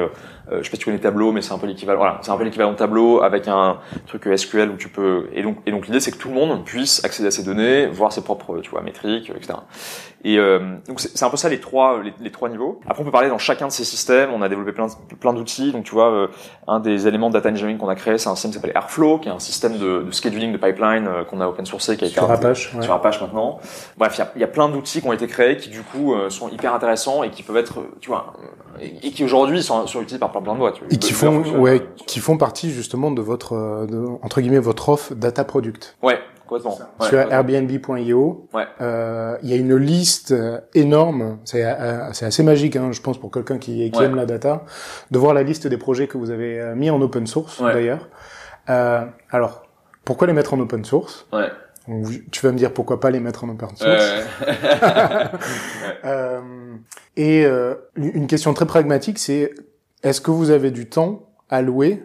je 0.51 0.55
sais 0.55 0.57
pas 0.57 0.63
si 0.63 0.77
tu 0.79 0.85
connais 0.85 0.97
Tableau, 0.99 1.31
mais 1.31 1.41
c'est 1.41 1.53
un 1.53 1.57
peu 1.57 1.67
l'équivalent. 1.67 1.99
Voilà, 1.99 2.17
c'est 2.21 2.31
un 2.31 2.37
peu 2.37 2.43
l'équivalent 2.43 2.71
de 2.71 2.77
Tableau 2.77 3.21
avec 3.23 3.47
un 3.47 3.77
truc 4.07 4.27
SQL 4.35 4.62
où 4.71 4.77
tu 4.77 4.89
peux. 4.89 5.29
Et 5.33 5.41
donc, 5.43 5.57
et 5.65 5.71
donc 5.71 5.85
l'idée, 5.87 5.99
c'est 5.99 6.11
que 6.11 6.17
tout 6.17 6.29
le 6.29 6.35
monde 6.35 6.63
puisse 6.65 7.03
accéder 7.05 7.27
à 7.27 7.31
ces 7.31 7.43
données, 7.43 7.87
voir 7.87 8.11
ses 8.13 8.21
propres, 8.23 8.59
tu 8.59 8.69
vois, 8.71 8.81
métriques, 8.81 9.31
etc. 9.35 9.59
Et 10.25 10.37
euh, 10.37 10.59
donc 10.87 11.01
c'est 11.01 11.23
un 11.23 11.29
peu 11.29 11.35
ça 11.35 11.49
les 11.49 11.59
trois, 11.59 12.01
les, 12.01 12.13
les 12.21 12.31
trois 12.31 12.47
niveaux. 12.47 12.79
Après, 12.87 13.01
on 13.01 13.05
peut 13.05 13.11
parler 13.11 13.27
dans 13.27 13.37
chacun 13.37 13.67
de 13.67 13.71
ces 13.73 13.83
systèmes. 13.83 14.29
On 14.33 14.41
a 14.41 14.47
développé 14.47 14.71
plein, 14.71 14.87
plein 15.19 15.33
d'outils. 15.33 15.71
Donc, 15.73 15.83
tu 15.83 15.91
vois, 15.91 16.11
euh, 16.11 16.27
un 16.67 16.79
des 16.79 17.07
éléments 17.07 17.27
de 17.27 17.33
data 17.33 17.49
engineering 17.49 17.77
qu'on 17.77 17.89
a 17.89 17.95
créé, 17.95 18.17
c'est 18.17 18.29
un 18.29 18.35
système 18.35 18.51
qui 18.51 18.55
s'appelle 18.55 18.75
Airflow, 18.75 19.19
qui 19.19 19.27
est 19.27 19.31
un 19.33 19.39
système 19.39 19.77
de, 19.77 20.03
de 20.03 20.11
scheduling 20.11 20.53
de 20.53 20.57
pipeline 20.57 21.07
euh, 21.07 21.23
qu'on 21.25 21.41
a 21.41 21.47
open 21.47 21.65
sourcé, 21.65 21.97
qui 21.97 22.05
a 22.05 22.07
été 22.07 22.13
Sur 22.15 22.31
Apache. 22.31 22.73
ouais. 22.73 22.81
sur 22.81 22.93
Apache 22.93 23.19
maintenant. 23.21 23.59
Bref, 23.97 24.15
il 24.15 24.19
y 24.19 24.21
a, 24.21 24.31
il 24.35 24.41
y 24.41 24.43
a 24.45 24.47
plein 24.47 24.69
d'outils 24.69 25.01
qui 25.01 25.07
ont 25.07 25.13
été 25.13 25.27
créés 25.27 25.57
qui 25.57 25.69
du 25.69 25.81
coup 25.81 26.13
euh, 26.13 26.29
sont 26.29 26.47
hyper 26.47 26.73
intéressants 26.73 27.23
et 27.23 27.29
qui 27.29 27.43
peuvent 27.43 27.57
être, 27.57 27.79
tu 27.99 28.09
vois, 28.09 28.33
et, 28.81 29.07
et 29.07 29.11
qui 29.11 29.25
aujourd'hui 29.25 29.61
sont, 29.61 29.85
sont 29.87 29.99
utilisés 29.99 30.19
par 30.19 30.31
plein, 30.31 30.41
plein 30.41 30.53
de 30.53 30.59
boîtes. 30.59 30.75
Et 30.89 30.97
qui 30.97 31.11
font, 31.11 31.43
ouais, 31.59 31.81
qui 32.07 32.19
font 32.19 32.37
partie 32.37 32.71
justement 32.71 33.11
de 33.11 33.21
votre, 33.21 33.85
de, 33.89 34.05
entre 34.21 34.39
guillemets, 34.39 34.52
votre 34.59 34.89
offre 34.89 35.13
data 35.15 35.43
product. 35.43 35.95
Ouais, 36.01 36.19
complètement. 36.47 36.77
Ouais, 36.99 37.07
Sur. 37.07 37.19
Airbnb.io, 37.31 38.47
Ouais. 38.53 38.65
euh, 38.81 39.37
il 39.43 39.49
y 39.49 39.53
a 39.53 39.55
une 39.57 39.75
liste 39.75 40.31
euh, 40.31 40.59
énorme. 40.73 41.39
C'est 41.45 41.63
euh, 41.65 42.11
c'est 42.13 42.25
assez 42.25 42.43
magique, 42.43 42.75
hein, 42.75 42.91
je 42.91 43.01
pense, 43.01 43.17
pour 43.19 43.31
quelqu'un 43.31 43.57
qui, 43.57 43.89
qui 43.91 43.99
Ouais. 43.99 44.05
aime 44.05 44.15
la 44.15 44.25
data, 44.25 44.65
de 45.11 45.19
voir 45.19 45.33
la 45.33 45.43
liste 45.43 45.67
des 45.67 45.77
projets 45.77 46.07
que 46.07 46.17
vous 46.17 46.31
avez 46.31 46.59
euh, 46.59 46.75
mis 46.75 46.89
en 46.89 47.01
open 47.01 47.27
source, 47.27 47.59
Ouais. 47.59 47.73
d'ailleurs. 47.73 48.09
Euh, 48.69 49.05
alors, 49.31 49.63
pourquoi 50.05 50.27
les 50.27 50.33
mettre 50.33 50.53
en 50.53 50.59
open 50.59 50.83
source? 50.85 51.25
Ouais. 51.33 51.49
Tu 52.31 52.45
vas 52.45 52.53
me 52.53 52.57
dire 52.57 52.71
pourquoi 52.73 53.01
pas 53.01 53.11
les 53.11 53.19
mettre 53.19 53.43
en 53.43 53.49
open 53.49 53.67
source. 53.75 53.81
Euh, 53.83 54.23
Euh, 56.05 56.41
et 57.15 57.45
euh, 57.45 57.75
une 57.95 58.27
question 58.27 58.53
très 58.53 58.65
pragmatique, 58.65 59.19
c'est 59.19 59.53
est-ce 60.03 60.19
que 60.21 60.31
vous 60.31 60.49
avez 60.49 60.71
du 60.71 60.89
temps 60.89 61.29
alloué 61.49 62.03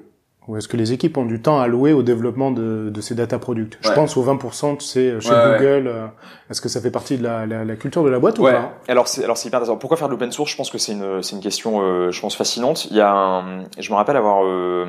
ou 0.48 0.56
est-ce 0.56 0.66
que 0.66 0.76
les 0.78 0.92
équipes 0.94 1.16
ont 1.18 1.26
du 1.26 1.40
temps 1.42 1.60
alloué 1.60 1.92
au 1.92 2.02
développement 2.02 2.50
de, 2.50 2.88
de 2.90 3.00
ces 3.02 3.14
data 3.14 3.38
products 3.38 3.76
Je 3.82 3.88
Ouais. 3.90 3.94
pense 3.94 4.16
aux 4.16 4.24
20%, 4.24 4.78
tu 4.78 4.84
sais, 4.86 5.20
chez 5.20 5.28
Ouais, 5.28 5.34
ouais. 5.36 5.58
Google. 5.58 5.86
euh, 5.88 6.06
Est-ce 6.50 6.60
que 6.62 6.68
ça 6.70 6.80
fait 6.80 6.90
partie 6.90 7.18
de 7.18 7.22
la, 7.22 7.44
la, 7.46 7.64
la 7.66 7.76
culture 7.76 8.02
de 8.02 8.08
la 8.08 8.18
boîte 8.18 8.38
ou 8.38 8.44
ouais. 8.44 8.52
pas 8.52 8.72
Alors 8.88 9.06
c'est 9.08 9.22
alors 9.22 9.36
c'est 9.36 9.48
hyper 9.48 9.58
intéressant. 9.60 9.78
Pourquoi 9.78 9.96
faire 9.98 10.08
de 10.08 10.12
l'open 10.14 10.32
source? 10.32 10.50
Je 10.50 10.56
pense 10.56 10.70
que 10.70 10.78
c'est 10.78 10.92
une 10.92 11.22
c'est 11.22 11.36
une 11.36 11.42
question 11.42 11.82
euh, 11.82 12.10
je 12.10 12.20
pense 12.20 12.34
fascinante. 12.34 12.86
Il 12.90 12.96
y 12.96 13.00
a 13.00 13.12
un, 13.12 13.64
je 13.78 13.90
me 13.90 13.96
rappelle 13.96 14.16
avoir 14.16 14.42
euh, 14.44 14.86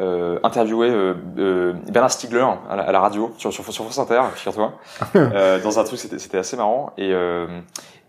euh, 0.00 0.38
interviewé 0.42 0.90
euh, 0.90 1.14
euh, 1.38 1.72
Bernard 1.92 2.10
Stiegler 2.10 2.44
à 2.68 2.76
la, 2.76 2.82
à 2.82 2.92
la 2.92 3.00
radio 3.00 3.32
sur, 3.38 3.52
sur, 3.52 3.62
sur 3.64 3.84
France 3.84 3.98
Inter, 3.98 4.22
figure-toi, 4.34 4.72
euh, 5.16 5.60
dans 5.62 5.78
un 5.78 5.84
truc 5.84 5.98
c'était 6.00 6.38
assez 6.38 6.56
marrant 6.56 6.92
et 6.98 7.12
euh, 7.12 7.46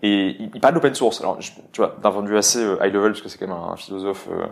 et 0.03 0.35
il, 0.39 0.51
il 0.53 0.59
parle 0.61 0.73
d'open 0.73 0.93
source. 0.93 1.21
Alors 1.21 1.39
je- 1.41 1.51
tu 1.71 1.81
vois 1.81 1.95
d'un 2.03 2.11
point 2.11 2.21
de 2.21 2.27
vue 2.27 2.37
assez 2.37 2.63
euh, 2.63 2.75
high 2.83 2.93
level 2.93 3.11
parce 3.11 3.21
que 3.21 3.29
c'est 3.29 3.37
quand 3.37 3.47
même 3.47 3.55
un, 3.55 3.73
un 3.73 3.75
philosophe, 3.75 4.27
euh, 4.31 4.45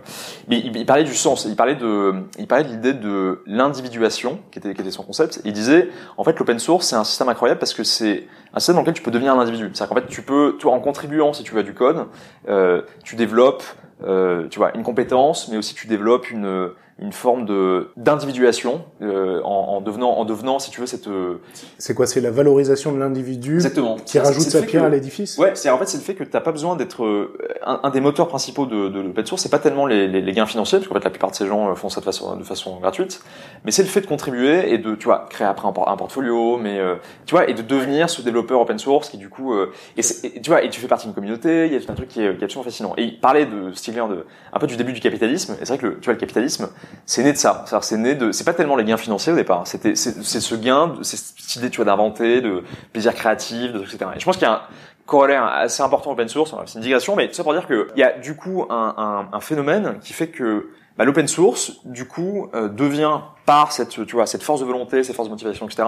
mais 0.48 0.58
il, 0.60 0.76
il 0.78 0.86
parlait 0.86 1.04
du 1.04 1.14
sens. 1.16 1.46
Il 1.46 1.56
parlait 1.56 1.76
de 1.76 2.14
il 2.40 2.48
parlait 2.48 2.64
de 2.64 2.70
l'idée 2.70 2.94
de 2.94 3.42
l'individuation 3.46 4.40
qui 4.52 4.60
était 4.60 4.74
qui 4.74 4.82
était 4.82 4.92
son 4.92 5.04
concept. 5.04 5.42
Il 5.44 5.54
disait 5.54 5.90
en 6.18 6.24
fait 6.24 6.38
l'open 6.40 6.60
source 6.60 6.88
c'est 6.88 6.96
un 6.96 7.04
système 7.04 7.30
incroyable 7.30 7.60
parce 7.60 7.74
que 7.74 7.84
c'est 7.84 8.28
un 8.54 8.60
système 8.60 8.76
dans 8.76 8.82
lequel 8.82 8.94
tu 8.94 9.02
peux 9.04 9.12
devenir 9.12 9.34
un 9.34 9.40
individu. 9.40 9.70
C'est-à-dire 9.74 9.90
qu'en 9.96 10.02
fait 10.02 10.08
tu 10.08 10.22
peux 10.22 10.56
toi 10.60 10.72
en 10.74 10.80
contribuant 10.80 11.34
si 11.34 11.44
tu 11.44 11.54
veux 11.54 11.60
à 11.60 11.64
du 11.64 11.74
code, 11.74 12.06
euh, 12.48 12.84
tu 13.04 13.16
développes 13.16 13.64
euh, 14.06 14.48
tu 14.50 14.60
vois 14.60 14.76
une 14.76 14.84
compétence, 14.84 15.48
mais 15.50 15.58
aussi 15.58 15.76
tu 15.76 15.88
développes 15.88 16.30
une 16.32 16.70
une 17.00 17.12
forme 17.12 17.46
de 17.46 17.90
d'individuation 17.98 18.84
euh, 19.02 19.42
en, 19.44 19.50
en 19.78 19.82
devenant 19.82 20.12
en 20.12 20.26
devenant 20.26 20.60
si 20.60 20.70
tu 20.70 20.80
veux 20.80 20.86
cette 20.86 21.08
euh, 21.08 21.40
C'est 21.80 21.96
quoi 21.96 22.06
C'est 22.06 22.22
la 22.22 22.30
valorisation 22.32 22.92
de 22.92 23.00
l'individu 23.00 23.56
exactement. 23.56 23.98
qui 24.06 24.20
rajoute 24.20 24.44
sa 24.44 24.62
pierre 24.62 24.84
que- 24.84 24.88
à 24.88 24.90
l'édifice? 24.90 25.38
Ouais, 25.38 25.52
c'est 25.56 25.70
en 25.70 25.78
fait 25.80 25.88
c'est 25.88 25.98
le 25.98 26.04
fait 26.04 26.14
que 26.14 26.24
t'as 26.24 26.40
pas 26.40 26.52
besoin 26.52 26.76
d'être 26.76 27.04
euh, 27.04 27.38
un, 27.66 27.80
un 27.84 27.90
des 27.90 28.00
moteurs 28.00 28.28
principaux 28.28 28.66
de, 28.68 28.90
de 28.90 29.00
l'open 29.02 29.26
source, 29.26 29.42
c'est 29.42 29.50
pas 29.50 29.60
tellement 29.60 29.86
les, 29.88 30.08
les, 30.08 30.22
les 30.22 30.32
gains 30.34 30.46
financiers, 30.46 30.78
parce 30.78 30.88
qu'en 30.88 30.94
fait 30.96 31.04
la 31.04 31.10
plupart 31.10 31.32
de 31.32 31.36
ces 31.36 31.48
gens 31.48 31.72
euh, 31.72 31.76
font 31.76 31.90
ça 31.90 32.00
de 32.00 32.06
façon 32.06 32.36
de 32.36 32.44
façon 32.44 32.80
gratuite, 32.80 33.22
mais 33.66 33.72
c'est 33.72 33.84
le 33.84 33.90
fait 33.90 34.02
de 34.02 34.08
contribuer 34.08 34.72
et 34.72 34.78
de 34.78 34.96
tu 34.96 35.06
vois 35.06 35.26
créer 35.30 35.48
après 35.48 35.68
un, 35.68 35.74
un 35.88 35.98
portfolio, 35.98 36.58
mais 36.58 36.80
euh, 36.80 36.96
tu 37.26 37.34
vois 37.36 37.50
et 37.50 37.54
de 37.56 37.62
devenir 37.64 38.10
ce 38.10 38.22
développeur 38.22 38.62
open 38.62 38.78
source 38.78 39.10
qui 39.10 39.18
du 39.18 39.30
coup 39.30 39.54
euh, 39.54 39.72
et, 39.98 40.02
et 40.28 40.42
tu 40.42 40.50
vois 40.52 40.64
et 40.64 40.70
tu 40.70 40.80
fais 40.80 40.88
partie 40.88 41.08
d'une 41.08 41.16
communauté, 41.16 41.66
il 41.68 41.74
y 41.74 41.76
a 41.76 41.80
tout 41.82 41.92
un 41.92 41.96
truc 41.96 42.10
qui 42.10 42.22
est, 42.24 42.36
qui 42.36 42.42
est 42.42 42.44
absolument 42.44 42.64
fascinant. 42.64 42.94
Et 42.98 43.04
il 43.04 43.20
parlait 43.20 43.46
de 43.48 43.72
Stigler 43.74 44.04
de 44.10 44.26
un 44.54 44.60
peu 44.60 44.68
du 44.68 44.78
début 44.78 44.94
du 44.94 45.00
capitalisme, 45.00 45.54
et 45.60 45.66
c'est 45.66 45.74
vrai 45.74 45.78
que 45.80 45.88
le, 45.88 45.94
tu 46.00 46.06
vois 46.06 46.14
le 46.14 46.20
capitalisme 46.20 46.70
c'est 47.06 47.24
né 47.24 47.34
de 47.34 47.38
ça, 47.38 47.66
c'est 47.82 47.98
né 47.98 48.16
de 48.16 48.32
c'est 48.32 48.44
pas 48.44 48.54
tellement 48.54 48.76
les 48.76 48.84
gains 48.84 48.98
financiers 48.98 49.34
au 49.34 49.36
départ, 49.36 49.68
c'était 49.68 49.96
c'est 49.96 50.22
ce 50.22 50.56
gain, 50.56 50.96
c'est 51.02 51.18
cette 51.18 51.56
idée 51.56 51.70
tu 51.70 51.78
vois 51.78 51.86
d'inventer, 51.86 52.42
de 52.42 52.64
plaisir 52.92 53.14
créatif, 53.14 53.72
de 53.74 53.80
etc. 53.80 53.98
Et 54.16 54.20
je 54.20 54.26
pense 54.26 54.38
qu'il 54.38 54.48
y 54.48 54.50
a 54.50 54.54
un 54.54 54.62
corollaire 55.06 55.44
assez 55.46 55.84
important 55.84 56.12
open 56.12 56.30
source, 56.30 56.56
c'est 56.66 56.76
une 56.76 56.82
digression, 56.82 57.16
mais 57.16 57.28
tout 57.28 57.34
ça 57.34 57.44
pour 57.44 57.54
dire 57.54 57.68
qu'il 57.68 57.88
y 57.96 58.04
a 58.04 58.18
du 58.18 58.36
coup 58.36 58.66
un, 58.70 59.28
un, 59.32 59.36
un 59.36 59.40
phénomène 59.42 60.00
qui 60.02 60.14
fait 60.14 60.28
que 60.28 60.70
bah, 60.98 61.06
l'open 61.06 61.28
source, 61.28 61.80
du 61.86 62.08
coup, 62.08 62.50
euh, 62.54 62.68
devient 62.68 63.20
par 63.46 63.72
cette, 63.72 64.06
tu 64.06 64.16
vois, 64.16 64.28
cette 64.28 64.44
force 64.44 64.60
de 64.60 64.66
volonté, 64.66 65.04
cette 65.04 65.16
force 65.16 65.28
de 65.28 65.34
motivation, 65.34 65.66
etc., 65.66 65.88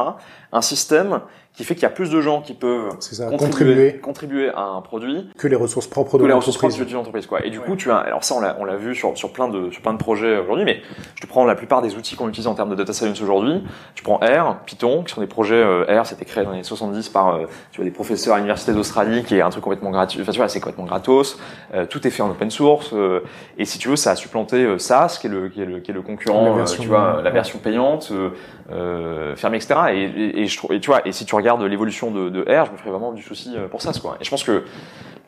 un 0.52 0.62
système 0.62 1.22
qui 1.56 1.64
fait 1.64 1.76
qu'il 1.76 1.84
y 1.84 1.88
a 1.88 1.90
plus 1.90 2.10
de 2.10 2.22
gens 2.22 2.42
qui 2.42 2.54
peuvent 2.54 2.90
ça, 3.00 3.28
contribuer, 3.28 3.38
contribuer 3.38 4.02
contribuer 4.02 4.50
à 4.50 4.62
un 4.64 4.82
produit 4.82 5.30
que 5.38 5.48
les 5.48 5.56
ressources 5.56 5.88
propres 5.88 6.18
de 6.18 6.24
que 6.24 6.28
les 6.28 6.34
ressources 6.34 6.62
l'entreprise. 6.62 6.96
entreprise, 6.96 7.26
quoi. 7.28 7.46
Et 7.46 7.50
du 7.50 7.60
coup, 7.60 7.76
tu 7.76 7.92
as, 7.92 7.98
alors 7.98 8.24
ça, 8.24 8.36
on 8.36 8.42
l'a, 8.42 8.58
on 8.60 8.66
l'a 8.66 8.76
vu 8.76 8.96
sur, 8.96 9.18
sur 9.18 9.32
plein 9.32 9.48
de, 9.48 9.72
sur 9.72 9.82
plein 9.82 9.94
de 9.94 9.98
projets 9.98 10.38
aujourd'hui, 10.38 10.66
mais 10.66 10.82
je 11.16 11.22
te 11.22 11.28
prends 11.28 11.46
la 11.46 11.56
plupart 11.56 11.82
des 11.82 11.96
outils 11.96 12.16
qu'on 12.16 12.30
utilise 12.30 12.48
en 12.48 12.56
termes 12.56 12.70
de 12.70 12.76
data 12.76 12.94
science 12.94 13.22
aujourd'hui. 13.22 13.64
Tu 13.94 14.04
prends 14.04 14.18
R, 14.18 14.58
Python, 14.66 15.04
qui 15.04 15.14
sont 15.14 15.22
des 15.22 15.28
projets, 15.28 15.56
euh, 15.56 16.02
R, 16.02 16.06
c'était 16.06 16.26
créé 16.26 16.44
dans 16.44 16.50
les 16.52 16.56
années 16.58 16.64
70 16.64 17.10
par, 17.10 17.36
euh, 17.36 17.46
tu 17.72 17.78
vois, 17.78 17.86
des 17.86 17.92
professeurs 17.92 18.34
à 18.34 18.38
l'université 18.38 18.74
d'Australie, 18.74 19.24
qui 19.24 19.36
est 19.36 19.42
un 19.42 19.50
truc 19.50 19.64
complètement 19.64 19.92
gratuit. 19.92 20.22
Enfin, 20.22 20.32
tu 20.32 20.38
vois, 20.40 20.50
c'est 20.50 20.60
complètement 20.60 20.86
gratos. 20.86 21.40
Euh, 21.74 21.86
tout 21.86 22.06
est 22.06 22.12
fait 22.12 22.22
en 22.22 22.30
open 22.30 22.50
source. 22.52 22.92
euh, 22.94 23.22
et 23.58 23.66
si 23.66 23.78
tu 23.80 23.88
veux, 23.90 23.96
ça 23.96 24.12
a 24.12 24.16
supplanté 24.16 24.58
euh, 24.64 24.78
SaaS, 24.78 25.18
qui 25.22 25.28
est 25.28 25.30
le, 25.30 25.50
qui 25.50 25.62
est 25.62 25.66
le, 25.66 25.80
qui 25.80 25.92
est 25.92 25.94
le 25.94 26.02
La 26.02 26.06
concurrent, 26.06 26.52
euh, 26.54 26.56
version, 26.58 26.82
tu 26.84 26.90
vois, 26.90 27.18
ouais. 27.18 27.24
la 27.24 27.30
version 27.32 27.60
payante, 27.60 28.10
euh, 28.12 28.30
euh, 28.72 29.36
fermée, 29.36 29.58
etc. 29.58 29.76
Et, 29.92 30.04
et, 30.04 30.42
et 30.42 30.48
je 30.48 30.58
trouve, 30.58 30.72
et 30.74 30.80
tu 30.80 30.90
vois, 30.90 31.08
et 31.08 31.12
si 31.12 31.26
tu 31.26 31.36
regardes 31.36 31.45
l'évolution 31.68 32.12
de, 32.12 32.30
de 32.30 32.42
R, 32.42 32.66
je 32.66 32.72
me 32.72 32.78
ferais 32.78 32.92
vraiment 32.92 33.14
du 33.14 33.22
souci 33.22 33.54
euh, 33.56 33.68
pour 33.68 33.82
ça, 33.82 33.92
quoi. 34.02 34.18
Et 34.20 34.24
je 34.24 34.30
pense 34.30 34.44
que 34.44 34.64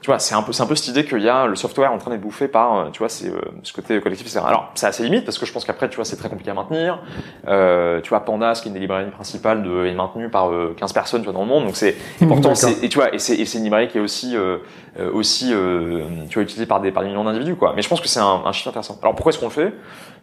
tu 0.02 0.08
vois, 0.08 0.20
c'est 0.20 0.36
un 0.36 0.44
peu, 0.44 0.54
c'est 0.54 0.62
un 0.62 0.68
peu 0.68 0.76
cette 0.76 0.90
idée 0.90 1.06
qu'il 1.06 1.22
y 1.22 1.28
a 1.30 1.48
le 1.48 1.56
software 1.56 1.92
en 1.92 1.98
train 1.98 2.12
d'être 2.12 2.22
bouffé 2.22 2.48
par, 2.48 2.76
euh, 2.78 2.90
tu 2.92 3.00
vois, 3.00 3.10
c'est 3.10 3.30
euh, 3.30 3.42
ce 3.64 3.74
côté 3.74 4.00
collectif, 4.00 4.28
etc. 4.28 4.42
Alors, 4.48 4.70
c'est 4.76 4.86
assez 4.86 5.04
limite 5.04 5.26
parce 5.26 5.40
que 5.40 5.46
je 5.46 5.52
pense 5.52 5.66
qu'après, 5.66 5.90
tu 5.90 5.96
vois, 5.96 6.06
c'est 6.06 6.16
très 6.18 6.30
compliqué 6.30 6.52
à 6.52 6.54
maintenir. 6.54 7.00
Euh, 7.48 8.00
tu 8.02 8.10
vois, 8.10 8.20
Pandas, 8.24 8.60
qui 8.62 8.68
est 8.68 8.70
une 8.70 8.74
des 8.76 8.80
librairies 8.80 9.10
principales, 9.10 9.64
de, 9.64 9.86
est 9.86 9.94
maintenue 9.94 10.30
par 10.30 10.52
euh, 10.52 10.76
15 10.78 10.94
personnes, 10.94 11.22
tu 11.22 11.26
vois, 11.26 11.34
dans 11.34 11.42
le 11.42 11.48
monde. 11.50 11.66
Donc 11.66 11.76
c'est, 11.76 11.96
et 12.22 12.26
pourtant, 12.28 12.50
D'accord. 12.50 12.56
c'est, 12.58 12.84
et 12.84 12.90
tu 12.90 12.98
vois, 13.00 13.14
et 13.14 13.20
c'est, 13.20 13.36
et 13.36 13.46
c'est 13.46 13.58
une 13.58 13.64
librairie 13.64 13.88
qui 13.88 13.98
est 13.98 14.02
aussi, 14.02 14.38
euh, 14.38 14.58
euh, 15.00 15.12
aussi, 15.12 15.52
euh, 15.52 16.04
tu 16.30 16.36
vois, 16.36 16.44
utilisée 16.44 16.68
par 16.68 16.80
des, 16.80 16.92
par 16.92 17.02
des 17.04 17.10
millions 17.10 17.24
d'individus, 17.24 17.56
quoi. 17.56 17.74
Mais 17.76 17.82
je 17.82 17.90
pense 17.90 18.00
que 18.02 18.08
c'est 18.08 18.20
un, 18.20 18.44
un 18.46 18.52
chiffre 18.52 18.70
intéressant. 18.70 19.00
Alors, 19.02 19.16
pourquoi 19.16 19.32
est-ce 19.32 19.40
qu'on 19.40 19.48
le 19.48 19.52
fait? 19.52 19.74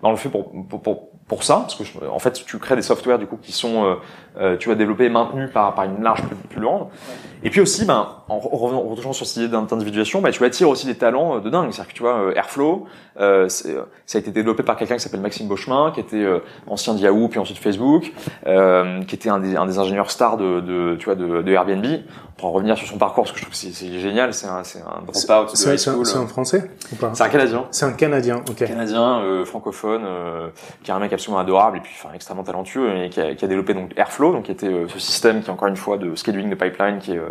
Ben, 0.02 0.08
on 0.08 0.10
le 0.10 0.16
fait 0.16 0.28
pour, 0.28 0.50
pour, 0.68 0.82
pour, 0.82 1.08
pour 1.26 1.42
ça, 1.42 1.56
parce 1.62 1.74
que 1.74 1.84
je- 1.84 1.92
en 2.10 2.18
fait, 2.18 2.32
tu 2.46 2.58
crées 2.58 2.76
des 2.76 2.82
softwares, 2.82 3.18
du 3.18 3.26
coup, 3.26 3.38
qui 3.40 3.52
sont, 3.52 3.96
tu 4.60 4.68
vas 4.68 4.74
développer 4.74 5.04
et 5.06 5.08
maintenus 5.08 5.50
par, 5.52 5.74
par 5.74 5.84
une 5.84 6.02
large 6.02 6.22
plus, 6.22 6.36
plus 6.36 6.60
grande. 6.60 6.88
Et 7.44 7.50
puis 7.50 7.60
aussi, 7.60 7.84
ben, 7.84 8.08
en 8.28 8.38
retournant 8.38 9.12
sur 9.12 9.26
cette 9.26 9.36
idée 9.36 9.48
d'individuation, 9.48 10.22
ben, 10.22 10.30
tu 10.30 10.42
attires 10.44 10.70
aussi 10.70 10.86
des 10.86 10.94
talents 10.94 11.36
euh, 11.36 11.40
de 11.40 11.50
dingue. 11.50 11.70
C'est-à-dire 11.72 11.92
que 11.92 11.96
tu 11.96 12.02
vois, 12.02 12.18
euh, 12.18 12.34
Airflow, 12.34 12.86
euh, 13.20 13.48
ça 13.50 13.84
a 14.14 14.18
été 14.18 14.30
développé 14.30 14.62
par 14.62 14.76
quelqu'un 14.76 14.94
qui 14.96 15.02
s'appelle 15.02 15.20
Maxime 15.20 15.46
Beauchemin, 15.46 15.92
qui 15.94 16.00
était 16.00 16.26
ancien 16.66 16.94
de 16.94 17.00
Yahoo, 17.00 17.28
puis 17.28 17.38
ensuite 17.38 17.58
Facebook, 17.58 18.12
qui 18.44 19.14
était 19.14 19.28
un 19.28 19.38
des, 19.38 19.78
ingénieurs 19.78 20.10
stars 20.10 20.38
de, 20.38 20.96
tu 20.98 21.04
vois, 21.04 21.14
de 21.14 21.52
Airbnb. 21.52 21.84
Pour 22.36 22.48
en 22.48 22.52
revenir 22.52 22.76
sur 22.76 22.88
son 22.88 22.98
parcours, 22.98 23.22
parce 23.24 23.32
que 23.32 23.38
je 23.38 23.44
trouve 23.44 23.54
que 23.54 23.74
c'est, 23.74 24.00
génial, 24.00 24.34
c'est 24.34 24.48
un, 24.48 24.64
c'est 24.64 24.80
un 24.80 25.02
dropout 25.06 25.12
de 25.52 25.56
C'est 25.56 25.68
high 25.68 25.74
un, 25.74 25.92
school. 25.92 26.04
c'est 26.04 26.18
un 26.18 26.26
français 26.26 26.68
ou 26.92 26.96
pas? 26.96 27.10
C'est 27.14 27.22
un 27.22 27.28
Canadien 27.28 27.64
C'est 27.70 27.84
un 27.86 27.92
Canadien, 27.92 28.42
ok. 28.50 28.56
canadien 28.66 29.20
euh, 29.20 29.44
francophone 29.44 30.02
euh, 30.04 30.48
qui 30.82 30.90
est 30.90 30.94
un 30.94 30.98
mec 30.98 31.12
absolument 31.12 31.38
adorable 31.38 31.76
et 31.76 31.80
puis 31.80 31.92
enfin 31.96 32.12
extrêmement 32.12 32.42
talentueux 32.42 33.04
et 33.04 33.08
qui 33.10 33.20
a, 33.20 33.34
qui 33.36 33.44
a 33.44 33.48
développé 33.48 33.72
donc 33.72 33.92
Airflow 33.96 34.32
donc 34.32 34.44
qui 34.46 34.50
était 34.50 34.66
euh, 34.66 34.88
ce 34.88 34.98
système 34.98 35.42
qui 35.42 35.48
est 35.48 35.52
encore 35.52 35.68
une 35.68 35.76
fois 35.76 35.96
de 35.96 36.16
scheduling 36.16 36.50
de 36.50 36.56
pipeline 36.56 36.98
qui 36.98 37.12
est 37.12 37.18
euh, 37.18 37.28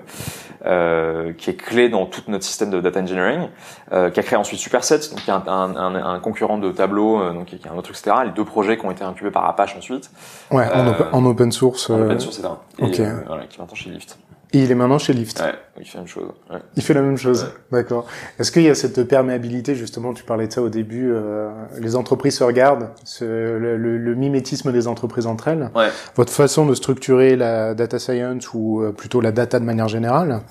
euh, 0.65 1.33
qui 1.33 1.49
est 1.49 1.55
clé 1.55 1.89
dans 1.89 2.05
tout 2.05 2.21
notre 2.29 2.45
système 2.45 2.69
de 2.69 2.79
data 2.79 3.01
engineering 3.01 3.49
euh, 3.91 4.09
qui 4.09 4.19
a 4.19 4.23
créé 4.23 4.37
ensuite 4.39 4.59
Superset 4.59 4.99
donc 5.09 5.19
qui 5.23 5.29
est 5.29 5.33
un, 5.33 5.43
un, 5.47 5.95
un, 5.95 6.19
concurrent 6.19 6.57
de 6.57 6.71
Tableau 6.71 7.31
donc 7.33 7.45
qui 7.47 7.55
est 7.55 7.67
un 7.67 7.75
autre 7.77 7.89
etc 7.89 8.15
les 8.23 8.31
deux 8.31 8.45
projets 8.45 8.77
qui 8.77 8.85
ont 8.85 8.91
été 8.91 9.03
incubés 9.03 9.31
par 9.31 9.45
Apache 9.49 9.75
ensuite 9.77 10.09
Ouais, 10.51 10.65
en, 10.73 10.87
open, 10.87 11.07
en 11.11 11.25
open 11.25 11.51
source. 11.51 11.89
en 11.89 11.99
open 12.01 12.19
source 12.21 12.39
etc 12.39 12.53
et 12.79 12.83
ok. 12.85 13.01
voilà 13.27 13.43
qui 13.47 13.57
est 13.57 13.59
maintenant 13.59 13.75
chez 13.75 13.89
Lyft 13.89 14.17
Et 14.53 14.59
il 14.59 14.71
est 14.71 14.75
maintenant 14.75 14.99
chez 14.99 15.13
Lyft. 15.13 15.39
Ouais, 15.41 15.53
il 15.79 15.85
fait 15.85 15.95
la 15.95 16.01
même 16.01 16.07
chose. 16.07 16.31
Ouais. 16.51 16.59
Il 16.75 16.83
fait 16.83 16.93
la 16.93 17.01
même 17.01 17.17
chose. 17.17 17.47
D'accord. 17.71 18.05
Est-ce 18.37 18.51
qu'il 18.51 18.61
y 18.61 18.69
a 18.69 18.75
cette 18.75 19.03
perméabilité 19.03 19.73
justement 19.73 20.13
Tu 20.13 20.23
parlais 20.23 20.47
de 20.47 20.53
ça 20.53 20.61
au 20.61 20.69
début. 20.69 21.11
Euh, 21.11 21.49
les 21.79 21.95
entreprises 21.95 22.37
se 22.37 22.43
regardent, 22.43 22.89
ce, 23.03 23.25
le, 23.25 23.77
le, 23.77 23.97
le, 23.97 24.15
mimétisme 24.15 24.71
des 24.71 24.87
entreprises 24.87 25.25
entre 25.25 25.47
elles. 25.47 25.71
Ouais. 25.75 25.89
Votre 26.15 26.31
façon 26.31 26.67
de 26.67 26.75
structurer 26.75 27.35
la 27.35 27.73
data 27.73 27.97
science 27.97 28.53
ou 28.53 28.83
euh, 28.83 28.91
plutôt 28.91 29.21
la 29.21 29.31
data 29.31 29.59
de 29.59 29.65
manière 29.65 29.87
générale. 29.87 30.41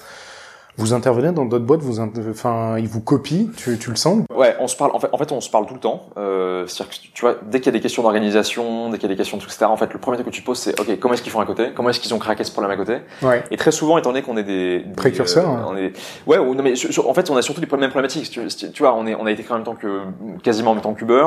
Vous 0.78 0.94
intervenez 0.94 1.32
dans 1.32 1.44
d'autres 1.44 1.66
boîtes, 1.66 1.82
vous, 1.82 2.00
enfin, 2.30 2.78
ils 2.78 2.88
vous 2.88 3.02
copient, 3.02 3.48
tu, 3.56 3.76
tu 3.78 3.90
le 3.90 3.96
sens 3.96 4.20
Ouais, 4.34 4.56
on 4.58 4.66
se 4.66 4.74
parle. 4.74 4.90
En 4.94 4.98
fait, 5.00 5.08
en 5.12 5.18
fait, 5.18 5.30
on 5.30 5.40
se 5.42 5.50
parle 5.50 5.66
tout 5.66 5.74
le 5.74 5.80
temps. 5.80 6.06
Euh, 6.16 6.66
C'est-à-dire 6.66 6.94
que 6.98 7.02
tu 7.12 7.20
vois, 7.20 7.34
dès 7.42 7.58
qu'il 7.60 7.66
y 7.66 7.68
a 7.68 7.72
des 7.72 7.80
questions 7.80 8.02
d'organisation, 8.02 8.88
dès 8.88 8.96
qu'il 8.96 9.02
y 9.02 9.12
a 9.12 9.14
des 9.14 9.18
questions 9.18 9.36
de 9.36 9.42
tout, 9.42 9.48
etc. 9.48 9.66
En 9.66 9.76
fait, 9.76 9.92
le 9.92 9.98
premier 9.98 10.16
truc 10.16 10.26
que 10.28 10.32
tu 10.34 10.40
poses, 10.40 10.58
c'est 10.58 10.80
ok, 10.80 10.98
comment 10.98 11.12
est-ce 11.12 11.20
qu'ils 11.22 11.30
font 11.30 11.40
à 11.40 11.44
côté? 11.46 11.72
Comment 11.74 11.90
est-ce 11.90 12.00
qu'ils 12.00 12.14
ont 12.14 12.18
craqué 12.18 12.42
ce 12.42 12.50
problème 12.52 12.70
à 12.72 12.76
côté? 12.76 12.96
Ouais. 13.22 13.44
Et 13.50 13.58
très 13.58 13.70
souvent, 13.70 13.98
étant 13.98 14.10
donné 14.12 14.22
qu'on 14.22 14.36
est 14.38 14.42
des, 14.44 14.80
des 14.80 14.94
précurseurs, 14.94 15.46
euh, 15.50 15.52
hein. 15.56 15.66
on 15.68 15.76
est, 15.76 15.92
ouais, 16.26 16.38
ou- 16.38 16.54
non 16.54 16.62
mais 16.62 16.74
sur- 16.74 17.06
en 17.08 17.12
fait, 17.12 17.28
on 17.28 17.36
a 17.36 17.42
surtout 17.42 17.60
les 17.60 17.66
mêmes 17.76 17.90
problématiques. 17.90 18.30
Tu, 18.30 18.46
tu 18.72 18.82
vois, 18.82 18.94
on 18.94 19.06
est, 19.06 19.14
on 19.14 19.26
a 19.26 19.30
été 19.30 19.42
créé 19.42 19.52
en 19.52 19.56
même 19.58 19.64
temps 19.66 19.74
que 19.74 20.00
quasiment 20.42 20.70
en 20.70 20.74
même 20.74 20.82
temps 20.82 20.94
qu'Uber. 20.94 21.26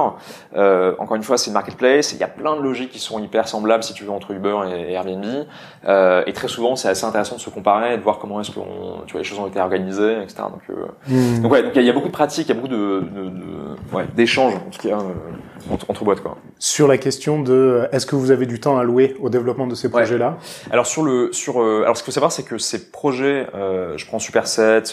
Euh, 0.56 0.96
encore 0.98 1.18
une 1.18 1.24
fois, 1.24 1.38
c'est 1.38 1.48
une 1.52 1.54
marketplace. 1.54 2.14
Il 2.14 2.20
y 2.20 2.24
a 2.24 2.28
plein 2.28 2.56
de 2.56 2.62
logiques 2.62 2.90
qui 2.92 3.00
sont 3.00 3.20
hyper 3.20 3.48
semblables, 3.48 3.84
si 3.84 3.94
tu 3.94 4.06
veux, 4.06 4.12
entre 4.12 4.32
Uber 4.32 4.58
et, 4.72 4.92
et 4.92 4.94
Airbnb. 4.94 5.24
Euh, 5.88 6.24
et 6.26 6.34
très 6.34 6.48
souvent, 6.48 6.76
c'est 6.76 6.88
assez 6.90 7.06
intéressant 7.06 7.36
de 7.36 7.42
se 7.42 7.52
comparer, 7.52 7.94
et 7.94 7.98
de 7.98 8.02
voir 8.04 8.18
comment 8.18 8.42
est-ce 8.42 8.50
que 8.50 8.56
tu 9.06 9.12
vois, 9.12 9.20
les 9.22 9.24
choses 9.24 9.35
ont 9.40 9.48
été 9.48 9.60
organisées, 9.60 10.22
etc. 10.22 10.44
Donc, 10.52 10.62
euh, 10.70 10.86
Hmm. 11.08 11.42
donc 11.42 11.52
ouais, 11.52 11.64
donc 11.64 11.72
il 11.74 11.78
y, 11.78 11.80
a- 11.80 11.82
il 11.84 11.88
y 11.88 11.90
a 11.90 11.94
beaucoup 11.94 12.08
de 12.08 12.14
pratiques, 12.14 12.48
il 12.48 12.56
y 12.56 12.58
a 12.58 12.62
beaucoup 12.62 12.68
de, 12.74 13.04
ouais, 13.94 14.06
d'échanges 14.16 14.54
en 14.56 14.70
tout 14.70 14.88
cas 14.88 14.96
euh, 14.98 15.74
entre, 15.74 15.90
entre 15.90 16.04
boîtes 16.04 16.22
quoi. 16.22 16.38
Sur 16.60 16.88
la 16.88 16.98
question 16.98 17.42
de 17.42 17.54
euh, 17.54 17.88
est-ce 17.92 18.06
que 18.06 18.16
vous 18.16 18.32
avez 18.32 18.46
du 18.46 18.60
temps 18.60 18.78
alloué 18.78 19.16
au 19.22 19.30
développement 19.30 19.68
de 19.68 19.76
ces 19.76 19.90
projets-là? 19.90 20.38
Alors 20.72 20.86
sur 20.88 21.04
le 21.04 21.32
sur 21.34 21.62
euh, 21.62 21.84
alors 21.84 21.98
ce 21.98 22.04
qu'il 22.04 22.12
faut 22.12 22.16
savoir 22.16 22.32
c'est 22.32 22.44
que 22.44 22.58
ces 22.58 22.92
projets, 22.92 23.48
je 23.54 24.06
prends 24.06 24.20
Superset, 24.20 24.84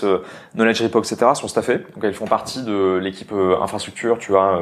Knowledge 0.55 0.83
Repo, 0.83 0.98
etc. 1.00 1.16
sont 1.35 1.48
staffés, 1.48 1.78
donc 1.78 2.05
ils 2.05 2.14
font 2.14 2.26
partie 2.26 2.62
de 2.62 2.98
l'équipe 3.02 3.33
infrastructure. 3.62 4.18
Tu 4.18 4.37
as 4.37 4.59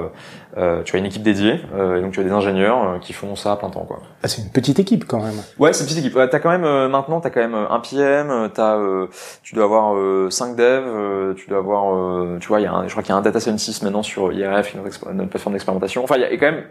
euh, 0.57 0.83
tu 0.83 0.97
as 0.97 0.99
une 0.99 1.07
équipe 1.07 1.23
dédiée, 1.23 1.61
euh, 1.75 1.99
et 1.99 2.03
donc 2.03 2.13
tu 2.13 2.21
as 2.21 2.25
des 2.25 2.31
ingénieurs 2.33 2.83
euh, 2.83 2.99
qui 2.99 3.13
font 3.13 3.37
ça 3.37 3.53
à 3.53 3.57
plein 3.57 3.71
temps 3.71 3.85
quoi. 3.85 4.01
ah, 4.23 4.29
C'est 4.29 4.43
une 4.43 4.51
petite 4.51 4.79
équipe 4.79 5.05
quand 5.07 5.23
même. 5.23 5.35
Ouais, 5.59 5.73
c'est 5.73 5.81
une 5.85 5.87
petite 5.89 5.99
équipe. 6.05 6.17
Ouais, 6.17 6.29
T'as 6.29 6.39
quand 6.41 6.51
même 6.51 6.65
euh, 6.65 6.89
maintenant, 6.89 7.21
t'as 7.21 7.31
quand 7.31 7.41
même 7.41 7.55
euh, 7.55 7.69
un 7.71 7.81
PM, 7.81 8.31
euh, 8.31 8.49
t'as, 8.49 8.77
euh, 8.77 9.07
tu 9.43 9.55
dois 9.55 9.65
avoir 9.65 9.95
euh, 9.97 10.29
5 10.31 10.57
devs, 10.57 10.83
euh, 10.87 11.35
tu 11.35 11.49
dois 11.49 11.59
avoir, 11.59 11.95
euh, 11.95 12.39
tu 12.41 12.49
vois, 12.49 12.61
il 12.61 12.65
y 12.65 12.67
a 12.67 12.73
un, 12.73 12.87
je 12.87 12.91
crois 12.91 13.03
qu'il 13.03 13.11
y 13.11 13.15
a 13.15 13.19
un 13.19 13.23
data 13.23 13.39
scientist 13.41 13.83
maintenant 13.83 14.03
sur 14.03 14.33
IRF, 14.33 14.75
exp- 14.87 15.11
une 15.13 15.29
plateforme 15.29 15.55
d'expérimentation. 15.55 16.03
Enfin, 16.05 16.17
il 16.17 16.23
y 16.23 16.25
a 16.25 16.31
quand 16.37 16.51
même, 16.53 16.65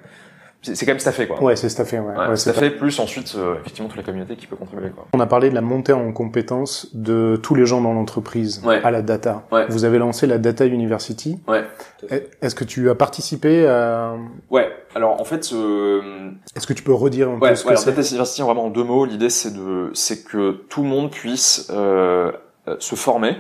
c'est 0.62 0.86
quand 0.86 0.92
même 0.92 1.00
staffé 1.00 1.28
quoi. 1.28 1.42
Ouais, 1.42 1.56
c'est 1.56 1.70
staffé. 1.70 2.00
Ouais. 2.00 2.16
Ouais, 2.16 2.28
Ouais, 2.30 2.36
staffé 2.36 2.70
plus 2.70 3.00
ensuite 3.00 3.34
euh, 3.38 3.56
effectivement 3.62 3.88
toute 3.88 3.98
la 3.98 4.04
communauté 4.04 4.36
qui 4.36 4.46
peut 4.48 4.56
contribuer 4.56 4.90
quoi. 4.90 5.08
On 5.14 5.20
a 5.20 5.26
parlé 5.26 5.50
de 5.50 5.56
la 5.56 5.62
montée 5.62 5.94
en 5.94 6.12
compétences 6.12 6.88
de 6.94 7.40
tous 7.42 7.56
les 7.56 7.66
gens 7.66 7.82
dans 7.82 7.94
l'entreprise 7.94 8.62
Ouais. 8.66 8.82
à 8.84 8.92
la 8.92 9.02
data. 9.02 9.44
Ouais. 9.52 9.66
Vous 9.70 9.86
avez 9.86 9.98
lancé 10.00 10.28
la 10.28 10.38
Data 10.38 10.66
University. 10.66 11.40
Ouais. 11.48 11.64
Est- 12.10 12.30
Est-ce 12.42 12.56
que 12.56 12.64
tu 12.66 12.90
as 12.90 12.96
participé 12.96 13.68
à... 13.68 14.16
Ouais. 14.50 14.70
Alors 14.96 15.22
en 15.22 15.24
fait, 15.26 15.50
euh, 15.54 16.32
Est-ce 16.56 16.68
que 16.68 16.74
tu 16.74 16.84
peux 16.84 16.94
redire 16.94 17.30
un 17.30 17.40
peu 17.40 17.46
ce 17.56 17.64
ouais, 17.64 17.70
alors, 17.72 17.84
que 17.84 17.90
c'est 17.92 17.92
data 17.92 18.04
science 18.04 18.40
vraiment 18.42 18.66
en 18.66 18.70
deux 18.70 18.84
mots. 18.84 19.06
L'idée 19.06 19.30
c'est 19.30 19.54
de, 19.54 19.92
c'est 19.94 20.24
que 20.24 20.52
tout 20.70 20.82
le 20.82 20.90
monde 20.90 21.12
puisse 21.12 21.68
euh, 21.70 22.32
euh, 22.68 22.76
se 22.80 22.96
former 22.96 23.38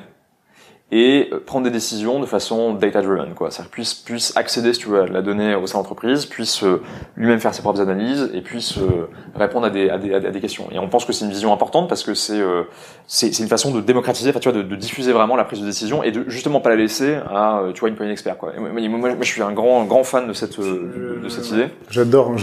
et 0.92 1.30
euh, 1.32 1.40
prendre 1.46 1.66
des 1.66 1.72
décisions 1.72 2.20
de 2.20 2.26
façon 2.26 2.74
data 2.74 3.02
driven 3.02 3.34
quoi. 3.36 3.52
C'est 3.52 3.68
puisse 3.70 3.94
puisse 3.94 4.36
accéder 4.36 4.74
si 4.74 4.80
tu 4.80 4.88
veux 4.90 5.02
à 5.02 5.06
la 5.06 5.22
donnée 5.22 5.54
au 5.56 5.68
sein 5.68 5.78
de 5.78 5.84
l'entreprise 5.84 6.26
puisse 6.26 6.64
euh, 6.64 6.82
lui-même 7.16 7.40
faire 7.40 7.54
ses 7.54 7.62
propres 7.62 7.82
analyses 7.82 8.32
et 8.34 8.42
puisse 8.42 8.78
euh, 8.78 9.08
répondre 9.36 9.68
à 9.68 9.70
des, 9.70 9.90
à 9.90 9.98
des 9.98 10.14
à 10.14 10.20
des 10.20 10.40
questions. 10.42 10.68
Et 10.72 10.80
on 10.80 10.88
pense 10.88 11.06
que 11.06 11.14
c'est 11.14 11.26
une 11.26 11.32
vision 11.32 11.54
importante 11.54 11.88
parce 11.90 12.04
que 12.04 12.14
c'est 12.14 12.40
euh, 12.40 12.64
c'est 13.08 13.34
c'est 13.34 13.44
une 13.44 13.50
façon 13.50 13.72
de 13.72 13.82
démocratiser 13.82 14.34
tu 14.34 14.50
vois 14.50 14.58
de, 14.58 14.64
de 14.64 14.76
diffuser 14.76 15.12
vraiment 15.12 15.36
la 15.36 15.44
prise 15.44 15.60
de 15.62 15.66
décision 15.66 16.02
et 16.04 16.12
de 16.12 16.26
justement 16.28 16.60
pas 16.60 16.70
la 16.70 16.76
laisser 16.78 17.16
à 17.16 17.62
tu 17.74 17.80
vois 17.82 17.90
une 17.90 17.96
poignée 17.96 18.12
d'experts 18.12 18.38
quoi. 18.38 18.54
Et 18.56 18.60
moi, 18.60 19.10
je 19.22 19.26
suis 19.28 19.42
un 19.42 19.52
grand 19.52 19.84
grand 19.86 20.04
fan 20.04 20.28
de 20.28 20.34
cette 20.34 20.60
de, 20.60 21.20
de 21.24 21.30
cette 21.30 21.50
idée. 21.52 21.68
J'adore. 21.90 22.34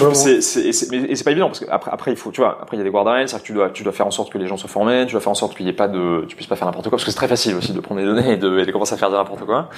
et 0.67 0.73
c'est- 0.73 0.91
mais 0.91 0.99
et 0.99 1.17
c'est 1.17 1.25
pas 1.25 1.31
évident 1.33 1.47
parce 1.49 1.61
que 1.61 1.71
après, 1.71 1.91
après 1.93 2.11
il 2.13 2.17
faut, 2.17 2.31
tu 2.31 2.41
vois, 2.41 2.59
après 2.63 2.77
il 2.77 2.79
y 2.79 2.83
a 2.83 2.85
des 2.85 2.91
guardrails, 2.91 3.29
c'est-à-dire 3.29 3.43
que 3.43 3.47
tu 3.47 3.53
dois, 3.55 3.71
tu 3.71 3.83
dois 3.83 3.93
faire 3.93 4.07
en 4.07 4.11
sorte 4.11 4.31
que 4.33 4.39
les 4.39 4.47
gens 4.47 4.57
soient 4.57 4.69
formés, 4.71 5.05
tu 5.07 5.13
dois 5.13 5.21
faire 5.21 5.33
en 5.33 5.35
sorte 5.35 5.57
qu'il 5.57 5.67
y 5.67 5.69
ait 5.69 5.73
pas 5.73 5.89
de, 5.89 6.25
tu 6.29 6.37
puisses 6.37 6.49
pas 6.49 6.57
faire 6.57 6.67
n'importe 6.67 6.85
quoi 6.85 6.93
parce 6.93 7.05
que 7.05 7.11
c'est 7.11 7.17
très 7.17 7.29
facile 7.29 7.55
aussi 7.57 7.73
de 7.73 7.81
prendre 7.81 8.01
des 8.01 8.07
données 8.07 8.36
et 8.37 8.39
de, 8.39 8.65
de 8.65 8.73
commencer 8.73 8.95
à 8.95 8.99
faire 8.99 9.11
n'importe 9.11 9.45
quoi. 9.45 9.71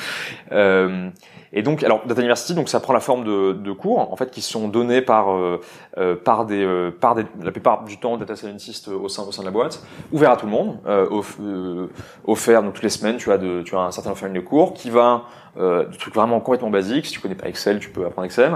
Euh, 0.52 1.10
et 1.52 1.62
donc, 1.62 1.82
alors 1.82 2.02
Data 2.06 2.20
University, 2.20 2.54
donc 2.54 2.68
ça 2.68 2.80
prend 2.80 2.92
la 2.92 3.00
forme 3.00 3.24
de, 3.24 3.52
de 3.52 3.72
cours 3.72 4.12
en 4.12 4.16
fait 4.16 4.30
qui 4.30 4.42
sont 4.42 4.68
donnés 4.68 5.02
par 5.02 5.32
euh, 5.32 5.60
euh, 5.96 6.16
par 6.16 6.44
des 6.44 6.62
euh, 6.62 6.90
par 6.90 7.14
des 7.14 7.24
la 7.42 7.50
plupart 7.50 7.84
du 7.84 7.98
temps 7.98 8.16
data 8.16 8.36
scientists 8.36 8.88
au 8.88 9.08
sein 9.08 9.22
au 9.22 9.32
sein 9.32 9.42
de 9.42 9.46
la 9.46 9.52
boîte, 9.52 9.82
ouvert 10.12 10.30
à 10.30 10.36
tout 10.36 10.46
le 10.46 10.52
monde, 10.52 10.78
euh, 10.86 11.06
euh, 11.40 11.86
offert 12.26 12.62
donc 12.62 12.74
toutes 12.74 12.84
les 12.84 12.90
semaines, 12.90 13.16
tu 13.16 13.32
as 13.32 13.38
de 13.38 13.62
tu 13.62 13.76
as 13.76 13.80
un 13.80 13.90
certain 13.90 14.10
offering 14.10 14.34
de 14.34 14.40
cours 14.40 14.74
qui 14.74 14.90
va 14.90 15.24
euh, 15.58 15.86
de 15.86 15.96
trucs 15.96 16.14
vraiment 16.14 16.40
complètement 16.40 16.70
basiques. 16.70 17.06
Si 17.06 17.12
tu 17.12 17.20
connais 17.20 17.34
pas 17.34 17.48
Excel, 17.48 17.80
tu 17.80 17.90
peux 17.90 18.06
apprendre 18.06 18.26
Excel. 18.26 18.52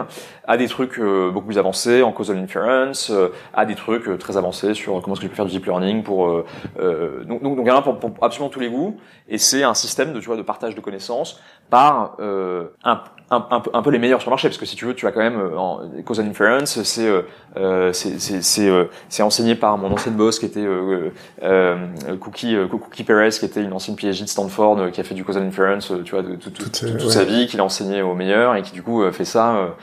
À 0.47 0.57
des 0.57 0.69
trucs 0.69 0.99
euh, 0.99 1.31
beaucoup 1.31 1.47
plus 1.47 1.59
avancés 1.59 2.03
en 2.03 2.13
causal 2.13 2.37
inference, 2.37 3.11
euh, 3.11 3.33
à 3.55 3.65
des 3.65 3.75
trucs 3.75 4.09
euh, 4.09 4.17
très 4.17 4.37
avancés 4.37 4.75
sur 4.75 5.01
comment 5.03 5.15
est-ce 5.15 5.21
que 5.21 5.27
je 5.27 5.31
peux 5.31 5.37
faire 5.37 5.47
du 5.47 5.53
deep 5.53 5.67
learning 5.67 6.03
pour 6.03 6.29
euh, 6.29 6.45
euh, 6.79 7.25
donc 7.25 7.43
donc 7.43 7.57
donc 7.57 7.85
pour, 7.85 8.13
pour 8.13 8.25
absolument 8.25 8.51
tous 8.51 8.61
les 8.61 8.71
goûts. 8.71 8.99
Et 9.29 9.39
c'est 9.39 9.63
un 9.63 9.75
système 9.75 10.13
de 10.13 10.21
tu 10.21 10.27
vois 10.27 10.37
de 10.37 10.43
partage 10.43 10.75
de 10.75 10.81
connaissances 10.81 11.41
par 11.73 12.17
euh, 12.21 12.69
un, 12.85 13.01
un, 13.33 13.47
un, 13.51 13.61
peu, 13.61 13.71
un 13.73 13.83
peu 13.83 13.91
les 13.91 13.99
meilleurs 13.99 14.21
sur 14.21 14.31
le 14.31 14.33
marché 14.35 14.49
parce 14.49 14.59
que 14.59 14.67
si 14.67 14.77
tu 14.77 14.85
veux 14.85 14.95
tu 14.95 15.07
as 15.07 15.11
quand 15.13 15.21
même 15.21 15.41
euh, 15.41 15.57
en 15.57 15.81
causal 16.05 16.27
inference 16.27 16.81
c'est 16.83 17.09
euh, 17.09 17.23
euh, 17.57 17.93
c'est 17.93 18.21
c'est 18.21 18.43
c'est 18.43 18.69
euh, 18.69 18.85
enseigné 19.21 19.55
par 19.57 19.77
mon 19.79 19.91
ancienne 19.91 20.15
boss 20.15 20.39
qui 20.39 20.47
était 20.47 20.61
euh, 20.65 21.11
euh, 21.43 21.77
Cookie 22.21 22.55
euh, 22.55 22.67
Cookie 22.69 23.05
Perez 23.05 23.31
qui 23.31 23.45
était 23.45 23.63
une 23.63 23.73
ancienne 23.73 23.97
PhD 23.97 24.23
de 24.25 24.29
Stanford 24.29 24.91
qui 24.93 25.01
a 25.01 25.05
fait 25.05 25.15
du 25.15 25.25
causal 25.25 25.43
inference 25.45 25.91
euh, 25.91 26.03
tu 26.05 26.13
vois 26.13 26.23
de, 26.23 26.29
de- 26.29 26.35
de- 26.37 26.39
Toute, 26.51 26.73
toute, 26.73 26.91
toute 26.93 27.03
ouais. 27.05 27.11
sa 27.11 27.25
vie 27.25 27.47
qu'il 27.47 27.59
a 27.61 27.65
enseigné 27.65 28.03
aux 28.03 28.15
meilleurs 28.15 28.55
et 28.55 28.63
qui 28.63 28.73
du 28.73 28.83
coup 28.83 29.03
fait 29.11 29.25
ça 29.25 29.75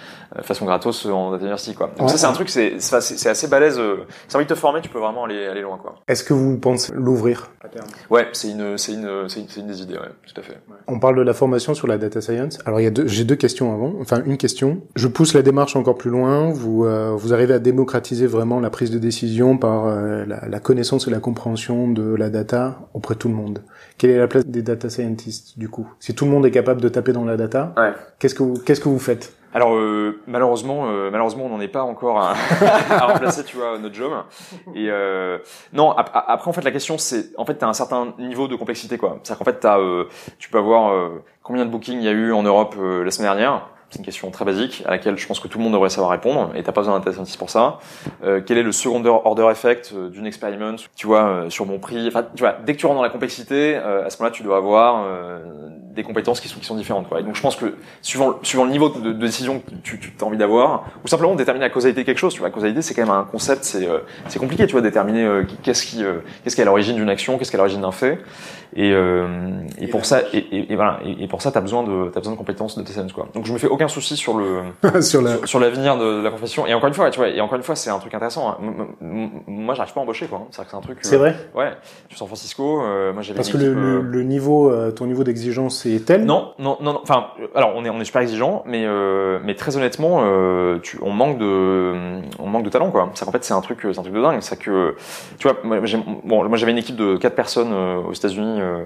façon 0.44 0.66
gratos 0.66 1.06
en 1.08 1.32
data 1.32 1.42
university 1.44 1.74
quoi 1.76 1.88
donc 1.98 2.02
Ouais. 2.08 2.08
ça 2.10 2.18
c'est 2.18 2.26
un 2.28 2.34
truc 2.34 2.50
c'est 2.50 2.76
c'est 2.80 3.02
c'est 3.02 3.30
assez 3.30 3.48
balèze 3.48 3.82
si 4.28 4.36
envie 4.36 4.46
de 4.46 4.50
te 4.50 4.56
former 4.56 4.82
tu 4.82 4.90
peux 4.90 5.00
vraiment 5.00 5.24
aller 5.26 5.48
aller 5.48 5.62
loin 5.62 5.78
quoi 5.82 5.96
Est-ce 6.08 6.24
que 6.24 6.34
vous 6.34 6.58
pensez 6.60 6.92
l'ouvrir? 6.94 7.50
À 7.64 7.68
terme 7.68 7.88
ouais 8.12 8.28
c'est 8.34 8.50
une 8.52 8.78
c'est 8.78 8.94
une 8.94 9.28
c'est 9.28 9.42
une, 9.58 9.68
des 9.68 9.82
idées 9.82 9.96
ouais 9.96 10.10
tout 10.28 10.40
à 10.40 10.44
fait 10.44 10.58
On 10.88 11.00
parle 11.00 11.16
de 11.18 11.22
la 11.24 11.34
formation 11.34 11.74
sur 11.74 11.88
la 11.88 11.98
data 11.98 12.22
science. 12.22 12.60
Alors 12.66 12.80
il 12.80 12.84
y 12.84 12.88
a 12.88 12.92
deux, 12.92 13.08
j'ai 13.08 13.24
deux 13.24 13.36
questions 13.40 13.74
avant. 13.74 13.96
Enfin 14.00 14.22
une 14.26 14.38
question. 14.38 14.82
Je 14.96 15.08
pousse 15.08 15.34
la 15.34 15.42
démarche 15.42 15.76
encore 15.76 15.98
plus 15.98 16.12
loin. 16.12 16.52
Vous 16.52 16.86
euh, 16.86 17.12
vous 17.18 17.34
arrivez 17.34 17.56
à 17.56 17.60
démocratiser 17.60 18.28
vraiment 18.28 18.60
la 18.60 18.70
prise 18.70 18.92
de 18.92 19.00
décision 19.00 19.58
par 19.58 19.88
euh, 19.88 20.26
la, 20.26 20.48
la 20.48 20.60
connaissance 20.60 21.08
et 21.08 21.12
la 21.12 21.20
compréhension 21.20 21.90
de 21.90 22.14
la 22.14 22.30
data 22.30 22.90
auprès 22.94 23.16
de 23.16 23.20
tout 23.20 23.30
le 23.30 23.34
monde. 23.36 23.64
Quelle 23.98 24.12
est 24.12 24.20
la 24.20 24.28
place 24.28 24.46
des 24.46 24.62
data 24.62 24.90
scientists 24.90 25.58
du 25.58 25.70
coup? 25.70 25.88
Si 26.00 26.14
tout 26.14 26.26
le 26.26 26.32
monde 26.32 26.46
est 26.46 26.52
capable 26.52 26.82
de 26.82 26.90
taper 26.90 27.14
dans 27.14 27.26
la 27.26 27.38
data, 27.38 27.74
ouais 27.78 27.94
qu'est-ce 28.20 28.36
que 28.36 28.44
vous 28.44 28.54
qu'est-ce 28.54 28.82
que 28.82 28.90
vous 28.90 29.00
faites? 29.00 29.34
Alors 29.54 29.74
euh, 29.76 30.20
malheureusement, 30.28 30.86
euh, 30.90 31.10
malheureusement, 31.12 31.46
on 31.46 31.50
n'en 31.50 31.60
est 31.60 31.68
pas 31.68 31.82
encore 31.84 32.20
à, 32.22 32.34
remplacer, 33.08 33.44
tu 33.44 33.58
vois, 33.58 33.78
notre 33.80 33.96
job. 33.96 34.12
Et 34.76 34.90
euh, 34.90 35.40
non, 35.74 35.92
ap- 35.92 36.12
ap- 36.14 36.26
après 36.28 36.50
en 36.50 36.54
fait 36.54 36.64
la 36.64 36.72
question 36.72 36.98
c'est, 36.98 37.36
en 37.38 37.46
fait, 37.46 37.56
t'as 37.56 37.68
un 37.68 37.74
certain 37.74 38.14
niveau 38.20 38.48
de 38.48 38.56
complexité 38.56 38.98
quoi. 38.98 39.18
C'est-à-dire 39.24 39.40
qu'en 39.40 39.46
fait, 39.52 39.60
t'as, 39.60 39.80
euh, 39.80 40.06
tu 40.38 40.50
peux 40.50 40.60
avoir 40.60 40.92
euh, 40.94 41.24
combien 41.42 41.66
de 41.66 41.72
bookings 41.72 41.98
il 41.98 42.04
y 42.04 42.08
a 42.10 42.12
eu 42.12 42.32
en 42.32 42.44
Europe 42.44 42.76
euh, 42.78 43.04
la 43.04 43.12
semaine 43.12 43.30
dernière? 43.32 43.68
C'est 43.90 44.00
une 44.00 44.06
question 44.06 44.30
très 44.30 44.46
basique 44.46 44.84
à 44.86 44.92
laquelle 44.92 45.18
je 45.18 45.26
pense 45.26 45.40
que 45.40 45.48
tout 45.48 45.58
le 45.58 45.64
monde 45.64 45.74
devrait 45.74 45.90
savoir 45.90 46.12
répondre 46.12 46.52
et 46.56 46.62
t'as 46.62 46.72
pas 46.72 46.82
besoin 46.82 47.00
d'un 47.00 47.12
scientist 47.12 47.38
pour 47.40 47.50
ça. 47.50 47.80
Euh, 48.24 48.40
quel 48.46 48.60
est 48.60 48.64
le 48.64 48.72
second 48.72 49.04
order 49.04 49.48
effect 49.50 49.94
euh, 49.96 50.10
d'une 50.10 50.28
experiment, 50.28 50.76
tu 50.96 51.08
vois, 51.08 51.24
euh, 51.24 51.50
sur 51.50 51.66
mon 51.66 51.80
prix? 51.80 52.08
Enfin, 52.08 52.24
tu 52.36 52.44
vois, 52.44 52.56
dès 52.64 52.74
que 52.74 52.80
tu 52.80 52.86
rentres 52.86 52.98
dans 52.98 53.04
la 53.04 53.10
complexité, 53.10 53.76
euh, 53.78 54.06
à 54.06 54.12
ce 54.12 54.20
moment-là, 54.20 54.36
tu 54.36 54.44
dois 54.44 54.58
avoir 54.58 55.06
euh, 55.08 55.40
des 55.96 56.04
compétences 56.04 56.40
qui 56.40 56.48
sont 56.50 56.60
qui 56.60 56.68
sont 56.68 56.76
différentes. 56.76 57.10
Quoi. 57.10 57.22
Et 57.22 57.24
donc, 57.24 57.36
je 57.36 57.42
pense 57.42 57.56
que 57.56 57.74
suivant 58.04 58.38
suivant 58.44 58.66
le 58.66 58.72
niveau 58.72 58.90
de, 58.90 59.12
décision 59.12 59.60
que 59.60 59.72
tu, 59.82 60.00
tu 60.00 60.14
as 60.22 60.24
envie 60.24 60.38
d'avoir, 60.38 60.86
ou 61.04 61.08
simplement 61.08 61.34
déterminer 61.34 61.66
la 61.66 61.72
causalité 61.72 62.02
de 62.02 62.06
quelque 62.06 62.20
chose. 62.20 62.34
Tu 62.34 62.40
vois, 62.40 62.50
la 62.50 62.54
causalité, 62.54 62.84
c'est 62.84 62.94
quand 62.94 63.02
même 63.02 63.10
un 63.10 63.24
concept, 63.24 63.64
c'est 63.64 63.88
euh, 63.88 64.00
compliqué, 64.40 64.68
tu 64.68 64.74
vois, 64.74 64.82
déterminer 64.82 65.28
qu'est-ce 65.64 65.84
qui 65.84 66.04
qu'est-ce 66.44 66.56
qui 66.56 66.62
est 66.62 66.64
à 66.64 66.68
l'origine 66.68 66.96
d'une 66.96 67.10
action, 67.10 67.40
qu'est-ce 67.40 67.50
qui 67.50 67.56
est 67.56 67.60
à 67.60 67.64
l'origine 67.64 67.82
d'un 67.82 67.92
fait. 67.92 68.20
Et, 68.76 68.92
euh, 68.94 69.28
et, 69.80 69.88
pour 69.88 70.06
ça, 70.06 70.22
et, 70.34 70.38
et, 70.38 70.72
et 70.72 70.76
voilà, 70.76 71.00
et, 71.04 71.24
et 71.24 71.28
pour 71.28 71.42
ça, 71.42 71.52
t'as 71.52 71.62
besoin 71.62 71.84
de 71.84 72.10
t'as 72.10 72.20
besoin 72.20 72.34
de 72.34 72.38
compétences 72.38 72.78
de 72.78 72.84
TCN, 72.84 73.12
quoi. 73.12 73.28
Donc, 73.34 73.46
je 73.46 73.54
me 73.54 73.58
fais 73.58 73.68
aucun 73.68 73.88
souci 73.88 74.16
sur 74.16 74.38
le 74.38 74.62
sur 75.02 75.22
la 75.22 75.38
sur, 75.38 75.48
sur 75.48 75.60
l'avenir 75.60 75.98
de, 75.98 76.20
de 76.20 76.24
la 76.24 76.30
profession. 76.30 76.68
Et 76.68 76.74
encore 76.74 76.88
une 76.88 76.94
fois, 76.94 77.10
tu 77.10 77.20
vois, 77.20 77.30
et 77.30 77.42
encore 77.42 77.58
une 77.58 77.64
fois, 77.64 77.76
c'est 77.76 77.90
un 77.90 77.98
truc 78.00 78.14
intéressant. 78.14 78.50
hein. 78.50 78.58
Moi, 79.48 79.74
j'arrive 79.76 79.94
pas 79.94 80.00
à 80.00 80.04
embaucher, 80.04 80.28
quoi. 80.28 80.40
Que 80.52 80.56
c'est 80.56 80.76
un 80.76 80.82
truc. 80.82 80.98
euh, 80.98 81.02
C'est 81.04 81.18
vrai 81.18 81.36
Ouais. 81.56 81.72
Je 82.08 82.16
suis 82.16 82.18
San 82.20 82.28
Francisco. 82.28 82.82
euh, 82.84 83.12
moi, 83.14 83.22
j'avais. 83.22 83.38
Parce 83.38 83.50
que 83.50 83.58
le, 83.58 83.74
le, 83.74 83.80
euh, 83.98 84.02
le 84.02 84.24
niveau 84.24 84.70
euh, 84.72 84.92
ton 84.92 85.06
niveau 85.06 85.24
d'exigence 85.24 85.86
est 85.86 86.06
tel 86.06 86.26
non, 86.26 86.54
non, 86.60 86.78
non, 86.82 86.94
non. 86.94 87.00
Enfin, 87.02 87.28
euh, 87.42 87.48
alors 87.56 87.74
on 87.76 87.86
est 87.86 87.90
on 87.90 88.00
est 88.00 88.06
super 88.06 88.22
exigeant, 88.22 88.64
mais 88.66 88.84
euh, 88.86 89.40
mais 89.44 89.56
très 89.56 89.78
honnêtement, 89.78 90.20
euh, 90.24 90.78
tu, 90.82 91.00
on 91.02 91.12
manque 91.12 91.38
de 91.38 91.94
on 92.40 92.48
manque 92.48 92.64
de 92.64 92.70
talent 92.70 92.92
quoi. 92.92 93.10
C'est 93.16 93.26
qu'en 93.26 93.32
fait 93.32 93.44
c'est 93.44 93.54
un 93.54 93.62
truc 93.62 93.80
c'est 93.82 93.98
un 94.00 94.02
truc 94.04 94.14
de 94.14 94.22
dingue. 94.22 94.42
C'est 94.42 94.60
que 94.60 94.96
tu 95.38 95.48
vois, 95.48 95.58
moi, 95.64 95.80
bon, 96.24 96.48
moi 96.48 96.58
j'avais 96.58 96.72
une 96.72 96.78
équipe 96.78 96.96
de 96.96 97.16
quatre 97.18 97.36
personnes 97.36 97.72
euh, 97.74 97.98
aux 98.02 98.14
États-Unis 98.14 98.59
euh, 98.60 98.86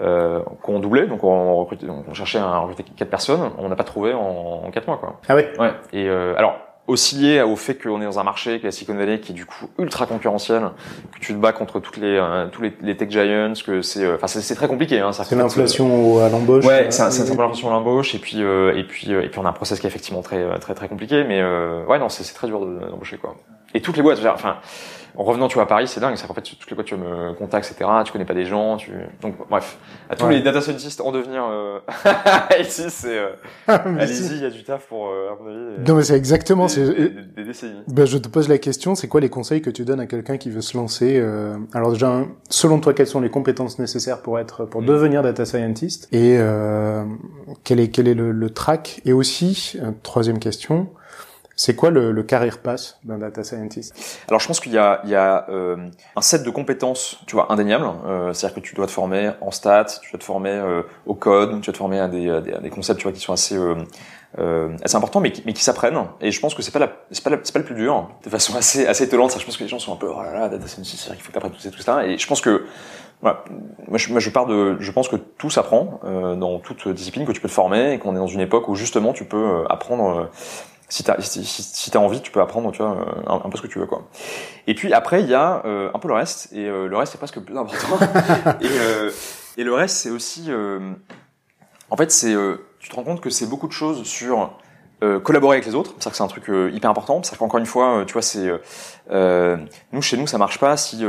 euh, 0.00 0.40
qu'on 0.62 0.78
doublait, 0.78 1.06
donc 1.06 1.24
on 1.24 1.56
recrutait, 1.56 1.86
donc 1.86 2.04
on 2.08 2.14
cherchait 2.14 2.38
à 2.38 2.58
recruter 2.58 2.84
quatre 2.96 3.10
personnes. 3.10 3.50
On 3.58 3.68
n'a 3.68 3.76
pas 3.76 3.84
trouvé 3.84 4.12
en, 4.12 4.62
en 4.66 4.70
quatre 4.70 4.86
mois 4.86 4.98
quoi. 4.98 5.20
Ah 5.28 5.34
ouais? 5.34 5.52
Ouais. 5.58 5.72
Et 5.92 6.08
euh, 6.08 6.34
alors 6.36 6.56
aussi 6.88 7.16
lié 7.16 7.42
au 7.42 7.54
fait 7.54 7.76
qu'on 7.76 8.02
est 8.02 8.04
dans 8.04 8.18
un 8.18 8.24
marché 8.24 8.58
qui 8.58 8.66
est 8.66 8.68
la 8.68 8.72
Silicon 8.72 8.96
Valley 8.98 9.20
qui 9.20 9.30
est 9.30 9.34
du 9.34 9.46
coup 9.46 9.66
ultra 9.78 10.04
concurrentiel, 10.06 10.70
que 11.12 11.20
tu 11.20 11.32
te 11.32 11.38
bats 11.38 11.52
contre 11.52 11.78
toutes 11.78 11.96
les 11.96 12.16
euh, 12.16 12.48
tous 12.50 12.60
les, 12.60 12.72
les, 12.82 12.96
tech 12.96 13.08
giants, 13.08 13.52
que 13.64 13.82
c'est 13.82 14.04
euh, 14.04 14.16
enfin 14.16 14.26
c'est 14.26 14.54
très 14.54 14.66
compliqué. 14.66 14.98
Hein, 14.98 15.12
c'est 15.12 15.36
l'inflation 15.36 16.18
à 16.24 16.28
l'embauche. 16.28 16.64
Ouais, 16.64 16.90
c'est 16.90 17.10
c'est 17.10 17.34
l'inflation 17.34 17.68
à 17.68 17.72
l'embauche 17.72 18.14
et 18.14 18.18
puis 18.18 18.40
et 18.40 18.84
puis 18.84 19.12
et 19.12 19.28
puis 19.28 19.38
on 19.38 19.44
a 19.44 19.48
un 19.48 19.52
process 19.52 19.78
qui 19.78 19.86
est 19.86 19.90
effectivement 19.90 20.22
très 20.22 20.58
très 20.58 20.74
très 20.74 20.88
compliqué, 20.88 21.24
mais 21.24 21.42
ouais 21.42 21.98
non 21.98 22.08
c'est 22.08 22.24
très 22.34 22.48
dur 22.48 22.60
d'embaucher 22.60 23.16
quoi. 23.16 23.36
Et 23.74 23.80
toutes 23.80 23.96
les 23.96 24.02
boîtes, 24.02 24.18
enfin 24.26 24.56
en 25.16 25.24
revenant, 25.24 25.48
tu 25.48 25.54
vois, 25.54 25.64
à 25.64 25.66
Paris, 25.66 25.88
c'est 25.88 26.00
dingue. 26.00 26.16
Ça, 26.16 26.26
en 26.28 26.34
fait, 26.34 26.42
toutes 26.42 26.68
les 26.70 26.74
fois, 26.74 26.84
tu 26.84 26.96
me 26.96 27.32
contactes, 27.34 27.70
etc. 27.70 27.90
Tu 28.04 28.12
connais 28.12 28.24
pas 28.24 28.34
des 28.34 28.44
gens, 28.44 28.76
tu, 28.76 28.92
donc, 29.20 29.34
bref. 29.48 29.78
À 30.08 30.16
tous 30.16 30.28
les 30.28 30.40
data 30.40 30.60
scientists 30.60 31.00
en 31.00 31.12
devenir, 31.12 31.44
euh... 31.44 31.80
ici, 32.60 32.84
c'est, 32.88 33.18
euh... 33.18 33.30
Allez-y, 33.66 34.36
il 34.36 34.42
y 34.42 34.46
a 34.46 34.50
du 34.50 34.64
taf 34.64 34.86
pour, 34.86 35.08
euh, 35.08 35.30
à 35.30 35.42
mon 35.42 35.48
avis. 35.48 35.88
Non, 35.88 35.96
mais 35.96 36.02
c'est 36.02 36.16
exactement, 36.16 36.68
c'est, 36.68 36.86
des, 36.86 37.08
des, 37.08 37.44
décennies. 37.44 37.82
Ben, 37.88 38.06
je 38.06 38.18
te 38.18 38.28
pose 38.28 38.48
la 38.48 38.58
question, 38.58 38.94
c'est 38.94 39.08
quoi 39.08 39.20
les 39.20 39.30
conseils 39.30 39.62
que 39.62 39.70
tu 39.70 39.84
donnes 39.84 40.00
à 40.00 40.06
quelqu'un 40.06 40.36
qui 40.36 40.50
veut 40.50 40.60
se 40.60 40.76
lancer, 40.76 41.18
euh... 41.18 41.56
alors 41.72 41.92
déjà, 41.92 42.22
selon 42.48 42.80
toi, 42.80 42.94
quelles 42.94 43.06
sont 43.06 43.20
les 43.20 43.30
compétences 43.30 43.78
nécessaires 43.78 44.22
pour 44.22 44.38
être, 44.38 44.64
pour 44.64 44.82
mm. 44.82 44.86
devenir 44.86 45.22
data 45.22 45.44
scientist? 45.44 46.08
Et, 46.12 46.36
euh, 46.38 47.04
quel 47.64 47.80
est, 47.80 47.88
quel 47.88 48.08
est 48.08 48.14
le, 48.14 48.32
le 48.32 48.50
track? 48.50 49.00
Et 49.04 49.12
aussi, 49.12 49.78
euh, 49.82 49.90
troisième 50.02 50.38
question, 50.38 50.88
c'est 51.64 51.76
quoi 51.76 51.90
le, 51.90 52.10
le 52.10 52.24
career 52.24 52.58
pass 52.58 52.98
d'un 53.04 53.18
data 53.18 53.44
scientist? 53.44 53.94
Alors 54.26 54.40
je 54.40 54.48
pense 54.48 54.58
qu'il 54.58 54.72
y 54.72 54.78
a, 54.78 55.46
euh, 55.48 55.76
un 56.16 56.20
set 56.20 56.42
de 56.42 56.50
compétences, 56.50 57.20
tu 57.28 57.36
vois, 57.36 57.52
indéniables. 57.52 57.86
Euh, 58.04 58.32
C'est-à-dire 58.32 58.56
que 58.56 58.66
tu 58.66 58.74
dois 58.74 58.86
te 58.86 58.90
former 58.90 59.30
en 59.40 59.52
stats, 59.52 60.00
tu 60.02 60.10
dois 60.10 60.18
te 60.18 60.24
former 60.24 60.50
euh, 60.50 60.82
au 61.06 61.14
code, 61.14 61.60
tu 61.60 61.66
dois 61.66 61.72
te 61.72 61.78
former 61.78 62.00
à 62.00 62.08
des, 62.08 62.70
concepts, 62.74 62.98
tu 62.98 63.04
vois, 63.04 63.12
qui 63.12 63.20
sont 63.20 63.32
assez 63.32 63.56
euh, 63.56 64.76
assez 64.82 64.96
importants, 64.96 65.20
mais 65.20 65.30
qui, 65.30 65.62
s'apprennent. 65.62 66.02
Et 66.20 66.32
je 66.32 66.40
pense 66.40 66.56
que 66.56 66.62
c'est 66.62 66.72
pas 66.72 66.80
c'est 67.12 67.22
pas 67.22 67.30
c'est 67.44 67.52
pas 67.52 67.60
le 67.60 67.64
plus 67.64 67.76
dur, 67.76 68.10
de 68.24 68.28
façon 68.28 68.56
assez 68.56 68.88
assez 68.88 69.04
étonnante. 69.04 69.36
Je 69.38 69.44
pense 69.44 69.56
que 69.56 69.62
les 69.62 69.68
gens 69.68 69.78
sont 69.78 69.92
un 69.92 69.96
peu 69.96 70.08
oh 70.12 70.20
là 70.20 70.32
là, 70.32 70.48
data 70.48 70.66
scientist, 70.66 71.12
il 71.14 71.22
faut 71.22 71.30
que 71.30 71.38
tout 71.38 71.60
ça, 71.60 71.70
tout 71.70 71.78
ça. 71.78 72.04
Et 72.06 72.18
je 72.18 72.26
pense 72.26 72.40
que. 72.40 72.64
Moi, 73.24 73.98
je, 73.98 74.30
pars 74.30 74.46
de, 74.46 74.78
je 74.80 74.90
pense 74.90 75.08
que 75.08 75.14
tout 75.14 75.48
s'apprend 75.48 76.00
dans 76.02 76.58
toute 76.58 76.88
discipline 76.88 77.24
que 77.24 77.30
tu 77.30 77.40
peux 77.40 77.46
te 77.46 77.54
former 77.54 77.92
et 77.92 77.98
qu'on 78.00 78.16
est 78.16 78.18
dans 78.18 78.26
une 78.26 78.40
époque 78.40 78.66
où 78.66 78.74
justement 78.74 79.12
tu 79.12 79.24
peux 79.24 79.62
apprendre 79.70 80.28
si 80.92 81.04
t'as 81.04 81.18
si, 81.22 81.42
si 81.42 81.96
as 81.96 82.00
envie, 82.00 82.20
tu 82.20 82.30
peux 82.30 82.42
apprendre, 82.42 82.70
tu 82.70 82.82
vois, 82.82 82.98
euh, 82.98 83.22
un, 83.26 83.36
un, 83.36 83.48
peu 83.48 83.56
ce 83.56 83.62
que 83.62 83.66
tu 83.66 83.78
veux, 83.78 83.86
quoi. 83.86 84.06
Et 84.66 84.74
puis 84.74 84.92
après, 84.92 85.22
il 85.22 85.28
y 85.28 85.32
a 85.34 85.62
euh, 85.64 85.90
un 85.94 85.98
peu 85.98 86.06
le 86.06 86.12
reste, 86.12 86.52
et 86.52 86.66
euh, 86.68 86.86
le 86.86 86.94
reste 86.98 87.12
c'est 87.12 87.18
presque 87.18 87.40
plus 87.40 87.56
important. 87.56 87.98
et, 88.60 88.66
euh, 88.66 89.10
et 89.56 89.64
le 89.64 89.72
reste, 89.72 89.96
c'est 89.96 90.10
aussi, 90.10 90.50
en 91.88 91.96
fait, 91.96 92.10
c'est, 92.10 92.36
tu 92.78 92.90
te 92.90 92.94
rends 92.94 93.04
compte 93.04 93.22
que 93.22 93.30
c'est 93.30 93.46
beaucoup 93.46 93.68
de 93.68 93.72
choses 93.72 94.04
sur 94.04 94.52
collaborer 95.24 95.56
avec 95.56 95.66
les 95.66 95.74
autres. 95.74 95.94
C'est 95.98 96.10
que 96.10 96.16
c'est 96.16 96.22
un 96.22 96.28
truc 96.28 96.50
hyper 96.72 96.90
important. 96.90 97.22
C'est 97.22 97.36
qu'encore 97.38 97.58
une 97.58 97.66
fois, 97.66 98.04
tu 98.06 98.12
vois, 98.12 98.22
c'est 98.22 98.50
nous 99.10 100.02
chez 100.02 100.18
nous, 100.18 100.26
ça 100.26 100.36
marche 100.36 100.58
pas 100.58 100.76
si 100.76 101.04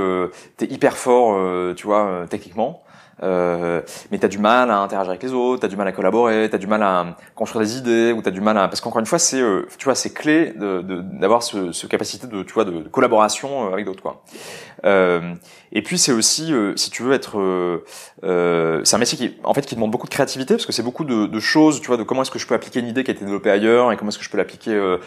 t'es 0.57 0.65
hyper 0.65 0.95
fort, 0.95 1.75
tu 1.75 1.87
vois, 1.87 2.25
techniquement. 2.29 2.82
Euh, 3.21 3.81
mais 4.11 4.17
tu 4.17 4.25
as 4.25 4.29
du 4.29 4.39
mal 4.39 4.71
à 4.71 4.79
interagir 4.79 5.11
avec 5.11 5.23
les 5.23 5.33
autres, 5.33 5.59
tu 5.61 5.65
as 5.65 5.69
du 5.69 5.75
mal 5.75 5.87
à 5.87 5.91
collaborer, 5.91 6.49
tu 6.49 6.55
as 6.55 6.59
du 6.59 6.67
mal 6.67 6.81
à 6.81 7.15
construire 7.35 7.65
des 7.65 7.77
idées, 7.77 8.11
ou 8.11 8.21
tu 8.21 8.27
as 8.29 8.31
du 8.31 8.41
mal 8.41 8.57
à... 8.57 8.67
Parce 8.67 8.81
qu'encore 8.81 8.99
une 8.99 9.05
fois, 9.05 9.19
c'est 9.19 9.41
euh, 9.41 9.67
tu 9.77 9.85
vois, 9.85 9.95
c'est 9.95 10.13
clé 10.13 10.53
d'avoir 10.55 11.39
de, 11.39 11.43
ce, 11.43 11.71
ce, 11.71 11.87
capacité 11.87 12.27
de, 12.27 12.43
tu 12.43 12.53
vois, 12.53 12.65
de, 12.65 12.79
collaboration 12.89 13.67
euh, 13.67 13.73
avec 13.73 13.85
d'autres. 13.85 14.01
quoi. 14.01 14.23
Euh, 14.85 15.35
et 15.71 15.81
puis 15.81 15.97
c'est 15.97 16.11
aussi, 16.11 16.53
euh, 16.53 16.75
si 16.75 16.91
tu 16.91 17.03
veux 17.03 17.13
être, 17.13 17.39
euh, 17.39 18.81
c'est 18.83 18.95
un 18.95 18.99
métier 18.99 19.17
qui, 19.17 19.35
en 19.43 19.53
fait, 19.53 19.65
qui 19.65 19.75
demande 19.75 19.91
beaucoup 19.91 20.07
de 20.07 20.11
créativité 20.11 20.55
parce 20.55 20.65
que 20.65 20.71
c'est 20.71 20.83
beaucoup 20.83 21.05
de, 21.05 21.25
de, 21.25 21.39
choses, 21.39 21.81
tu 21.81 21.87
vois, 21.87 21.97
de 21.97 22.03
comment 22.03 22.21
est-ce 22.21 22.31
que 22.31 22.39
je 22.39 22.45
peux 22.45 22.55
appliquer 22.55 22.79
une 22.79 22.87
idée 22.87 23.03
qui 23.03 23.11
a 23.11 23.13
été 23.13 23.23
développée 23.23 23.49
ailleurs 23.49 23.91
et 23.91 23.97
comment 23.97 24.09
est-ce 24.09 24.17
que 24.17 24.23
je 24.23 24.29
peux 24.29 24.37
l'appliquer, 24.37 24.97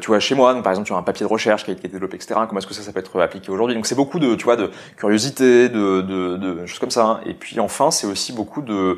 tu 0.00 0.06
vois, 0.06 0.20
chez 0.20 0.34
moi. 0.34 0.54
Donc, 0.54 0.62
par 0.62 0.72
exemple, 0.72 0.86
tu 0.86 0.92
as 0.92 0.96
un 0.96 1.02
papier 1.02 1.24
de 1.26 1.30
recherche 1.30 1.64
qui 1.64 1.70
a 1.70 1.74
été 1.74 1.88
développé, 1.88 2.16
etc. 2.16 2.40
Comment 2.48 2.58
est-ce 2.58 2.66
que 2.66 2.74
ça, 2.74 2.82
ça 2.82 2.92
peut 2.92 3.00
être 3.00 3.20
appliqué 3.20 3.50
aujourd'hui 3.50 3.74
Donc 3.74 3.86
c'est 3.86 3.94
beaucoup 3.94 4.18
de, 4.18 4.34
tu 4.34 4.44
vois, 4.44 4.56
de 4.56 4.70
curiosité, 4.96 5.68
de, 5.68 6.02
de, 6.02 6.36
de 6.36 6.66
choses 6.66 6.78
comme 6.78 6.90
ça. 6.90 7.20
Et 7.26 7.34
puis 7.34 7.51
enfin, 7.60 7.90
c'est 7.90 8.06
aussi 8.06 8.32
beaucoup 8.32 8.62
de 8.62 8.96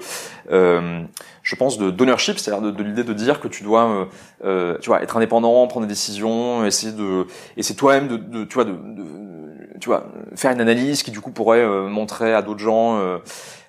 je 1.45 1.57
pense, 1.57 1.79
de 1.79 1.91
d'ownership, 1.91 2.39
c'est-à-dire 2.39 2.73
de, 2.73 2.83
l'idée 2.83 3.05
de 3.05 3.13
dire 3.13 3.39
que 3.39 3.49
tu 3.49 3.63
dois, 3.63 3.85
euh, 3.85 4.05
euh, 4.45 4.79
tu 4.81 4.89
vois, 4.89 5.03
être 5.03 5.17
indépendant, 5.17 5.67
prendre 5.67 5.87
des 5.87 5.93
décisions, 5.93 6.65
essayer 6.65 6.93
de, 6.93 7.27
et 7.57 7.63
c'est 7.63 7.75
toi-même 7.75 8.09
de, 8.09 8.17
de, 8.17 8.45
tu 8.45 8.55
vois, 8.55 8.65
de, 8.65 8.73
de, 8.73 9.05
tu 9.79 9.91
vois, 9.91 10.07
faire 10.35 10.51
une 10.51 10.61
analyse 10.61 11.03
qui 11.03 11.11
du 11.11 11.21
coup 11.21 11.31
pourrait 11.31 11.61
euh, 11.61 11.89
montrer 11.89 12.35
à 12.35 12.41
d'autres 12.43 12.61
gens. 12.61 12.99
Euh, 12.99 13.19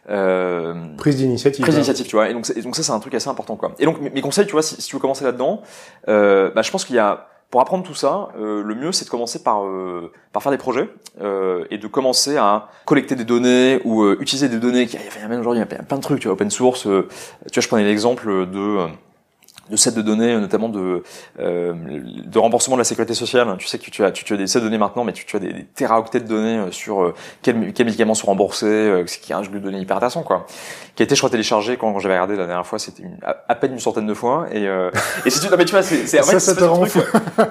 euh, 0.09 0.73
prise 0.97 1.17
d'initiative. 1.17 1.61
Prise 1.63 1.75
d'initiative, 1.75 2.05
tu 2.05 2.15
vois. 2.15 2.29
Et 2.29 2.33
donc, 2.33 2.49
et 2.55 2.61
donc 2.61 2.75
ça, 2.75 2.83
c'est 2.83 2.91
un 2.91 2.99
truc 2.99 3.13
assez 3.13 3.27
important, 3.27 3.57
quoi. 3.57 3.73
Et 3.79 3.85
donc, 3.85 3.99
mes, 3.99 4.21
conseils, 4.21 4.45
tu 4.45 4.53
vois, 4.53 4.61
si, 4.61 4.79
si 4.81 4.87
tu 4.87 4.95
veux 4.95 5.01
commencer 5.01 5.25
là-dedans, 5.25 5.61
euh, 6.07 6.51
bah, 6.55 6.61
je 6.61 6.71
pense 6.71 6.85
qu'il 6.85 6.95
y 6.95 6.99
a 6.99 7.27
pour 7.51 7.61
apprendre 7.61 7.83
tout 7.83 7.93
ça, 7.93 8.29
euh, 8.37 8.61
le 8.63 8.75
mieux 8.75 8.91
c'est 8.91 9.05
de 9.05 9.09
commencer 9.09 9.41
par 9.41 9.65
euh, 9.65 10.11
par 10.33 10.43
faire 10.43 10.51
des 10.51 10.57
projets 10.57 10.89
euh, 11.21 11.65
et 11.71 11.77
de 11.77 11.87
commencer 11.87 12.37
à 12.37 12.69
collecter 12.85 13.15
des 13.15 13.23
données 13.23 13.79
ou 13.85 14.03
euh, 14.03 14.17
utiliser 14.19 14.49
des 14.49 14.59
données. 14.59 14.83
Il 14.83 14.93
y 14.93 15.23
a, 15.23 15.27
même 15.27 15.39
aujourd'hui 15.39 15.61
il 15.61 15.71
y 15.71 15.79
a 15.79 15.83
plein 15.83 15.97
de 15.97 16.01
trucs, 16.01 16.19
tu 16.19 16.27
vois, 16.27 16.33
open 16.33 16.51
source. 16.51 16.81
tu 16.81 16.89
vois, 16.89 17.05
je 17.55 17.67
prenais 17.67 17.85
l'exemple 17.85 18.45
de 18.47 18.87
de 19.69 19.75
sets 19.75 19.91
de 19.91 20.01
données, 20.01 20.37
notamment 20.37 20.69
de, 20.69 21.03
euh, 21.39 21.73
de 21.73 22.39
remboursement 22.39 22.75
de 22.75 22.81
la 22.81 22.85
sécurité 22.85 23.13
sociale. 23.13 23.55
Tu 23.57 23.67
sais 23.67 23.79
que 23.79 23.89
tu 23.89 24.03
as, 24.03 24.11
tu, 24.11 24.23
tu 24.23 24.33
as 24.33 24.37
des 24.37 24.47
sets 24.47 24.59
de 24.59 24.65
données 24.65 24.77
maintenant, 24.77 25.03
mais 25.03 25.13
tu, 25.13 25.25
tu 25.25 25.35
as 25.35 25.39
des, 25.39 25.53
des 25.53 25.65
téraoctets 25.65 26.19
de 26.19 26.27
données 26.27 26.57
euh, 26.57 26.71
sur 26.71 27.03
euh, 27.03 27.13
quels, 27.41 27.73
quels, 27.73 27.85
médicaments 27.85 28.13
sont 28.13 28.27
remboursés, 28.27 28.65
euh, 28.65 29.07
ce 29.07 29.17
qui 29.17 29.31
est 29.31 29.35
un 29.35 29.43
jeu 29.43 29.49
de 29.49 29.59
données 29.59 29.79
hyper 29.79 29.97
intéressant, 29.97 30.23
quoi. 30.23 30.45
Qui 30.95 31.03
a 31.03 31.05
été, 31.05 31.15
je 31.15 31.19
crois, 31.19 31.29
téléchargé 31.29 31.77
quand, 31.77 31.91
quand 31.93 31.99
j'avais 31.99 32.13
regardé 32.13 32.35
la 32.35 32.45
dernière 32.45 32.65
fois, 32.65 32.79
c'était 32.79 33.03
à, 33.23 33.55
peine 33.55 33.73
une 33.73 33.79
centaine 33.79 34.07
de 34.07 34.13
fois. 34.13 34.47
Et, 34.51 34.67
euh, 34.67 34.91
et 35.25 35.29
si 35.29 35.39
tu, 35.39 35.49
non 35.49 35.57
mais 35.57 35.65
tu 35.65 35.71
vois, 35.71 35.83
c'est, 35.83 36.07
c'est, 36.07 36.19
en 36.19 36.23
fait, 36.23 36.39
ça, 36.39 36.53
ça 36.53 36.55
te 36.55 36.63
rend 36.63 36.85
fou. 36.85 36.99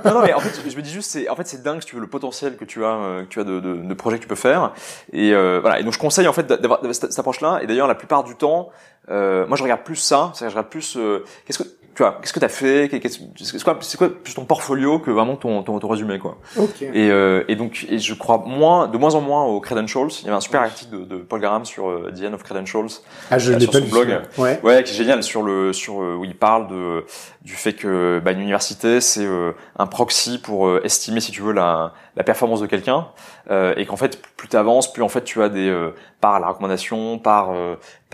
non, 0.05 0.15
non, 0.15 0.23
mais 0.23 0.33
en 0.33 0.41
fait, 0.41 0.71
je 0.71 0.77
me 0.77 0.83
dis 0.83 0.91
juste, 0.91 1.11
c'est, 1.11 1.29
en 1.29 1.37
fait, 1.37 1.47
c'est 1.47 1.63
dingue, 1.63 1.81
si 1.81 1.87
tu 1.87 1.97
veux, 1.97 2.01
le 2.01 2.07
potentiel 2.07 2.57
que 2.57 2.65
tu 2.65 2.85
as, 2.85 2.95
euh, 2.95 3.25
que 3.25 3.29
tu 3.29 3.41
as 3.41 3.45
de, 3.45 3.61
de, 3.61 3.77
de 3.77 3.95
projets 3.95 4.19
que 4.19 4.23
tu 4.23 4.29
peux 4.29 4.35
faire. 4.35 4.73
Et 5.13 5.33
voilà. 5.33 5.81
Et 5.81 5.85
donc, 5.85 5.93
je 5.93 5.99
conseille 5.99 6.29
en 6.29 6.33
fait 6.33 6.47
d'avoir 6.47 6.81
cette, 6.93 7.11
cette 7.11 7.19
approche-là. 7.19 7.61
Et 7.63 7.67
d'ailleurs, 7.67 7.89
la 7.89 7.95
plupart 7.95 8.25
du 8.25 8.37
temps, 8.37 8.71
moi, 9.09 9.57
je 9.57 9.63
regarde 9.63 9.83
plus 9.83 9.97
ça. 9.97 10.33
C'est-à-dire, 10.35 10.51
je 10.51 10.57
regarde 10.57 10.71
plus, 10.71 10.99
qu'est-ce 11.47 11.59
que 11.59 11.65
tu 11.95 12.03
vois, 12.03 12.19
qu'est-ce 12.21 12.33
que 12.33 12.41
tu 12.41 12.45
as 12.45 12.49
fait 12.49 12.91
C'est 13.37 13.63
quoi, 13.63 13.79
c'est 13.81 13.97
quoi 13.97 14.09
plus 14.11 14.35
ton 14.35 14.45
portfolio 14.45 14.99
que 14.99 15.11
vraiment 15.13 15.37
ton, 15.37 15.63
ton, 15.63 15.79
ton 15.79 15.89
résumé, 15.89 16.19
quoi. 16.19 16.39
Okay. 16.57 16.91
Et, 16.93 17.11
euh, 17.11 17.45
et 17.47 17.55
donc, 17.55 17.87
et 17.89 17.99
je 17.99 18.15
crois 18.15 18.43
moins, 18.45 18.89
de 18.89 18.99
moins 18.99 19.15
en 19.15 19.21
moins 19.21 19.45
aux 19.45 19.61
credentials. 19.61 20.09
Il 20.21 20.25
y 20.25 20.29
avait 20.29 20.37
un 20.37 20.41
super 20.41 20.63
article 20.63 20.91
de, 20.91 21.05
de 21.05 21.17
Paul 21.19 21.41
Graham 21.41 21.65
sur 21.65 21.89
euh, 21.89 22.13
The 22.13 22.25
End 22.25 22.33
of 22.35 22.43
Credentials. 22.43 23.01
Ah, 23.31 23.39
je 23.39 23.53
euh, 23.53 23.67
pas 23.71 23.79
lu. 23.79 23.87
blog. 23.87 24.23
Ouais. 24.39 24.61
ouais, 24.65 24.83
qui 24.83 24.93
est 24.93 24.97
génial 24.97 25.23
sur 25.23 25.43
le, 25.43 25.73
sur, 25.73 26.03
euh, 26.03 26.17
où 26.17 26.25
il 26.25 26.37
parle 26.37 26.67
de, 26.67 27.05
du 27.43 27.55
fait 27.55 27.75
que, 27.75 28.21
bah, 28.25 28.33
une 28.33 28.41
université, 28.41 29.01
c'est 29.01 29.25
euh, 29.25 29.53
un 29.79 29.87
proxy 29.87 30.39
pour 30.39 30.77
estimer, 30.85 31.21
si 31.21 31.31
tu 31.31 31.43
veux, 31.43 31.53
la, 31.53 31.93
la 32.17 32.25
performance 32.25 32.61
de 32.61 32.67
quelqu'un. 32.67 33.07
Et 33.51 33.87
qu'en 33.87 33.97
fait, 33.97 34.21
plus 34.37 34.49
tu 34.49 34.57
avances, 34.57 34.93
plus 34.93 35.03
en 35.03 35.09
fait, 35.09 35.23
tu 35.25 35.43
as 35.43 35.49
des, 35.49 35.91
par 36.21 36.41
la 36.41 36.49
recommandation, 36.49 37.19
par, 37.19 37.53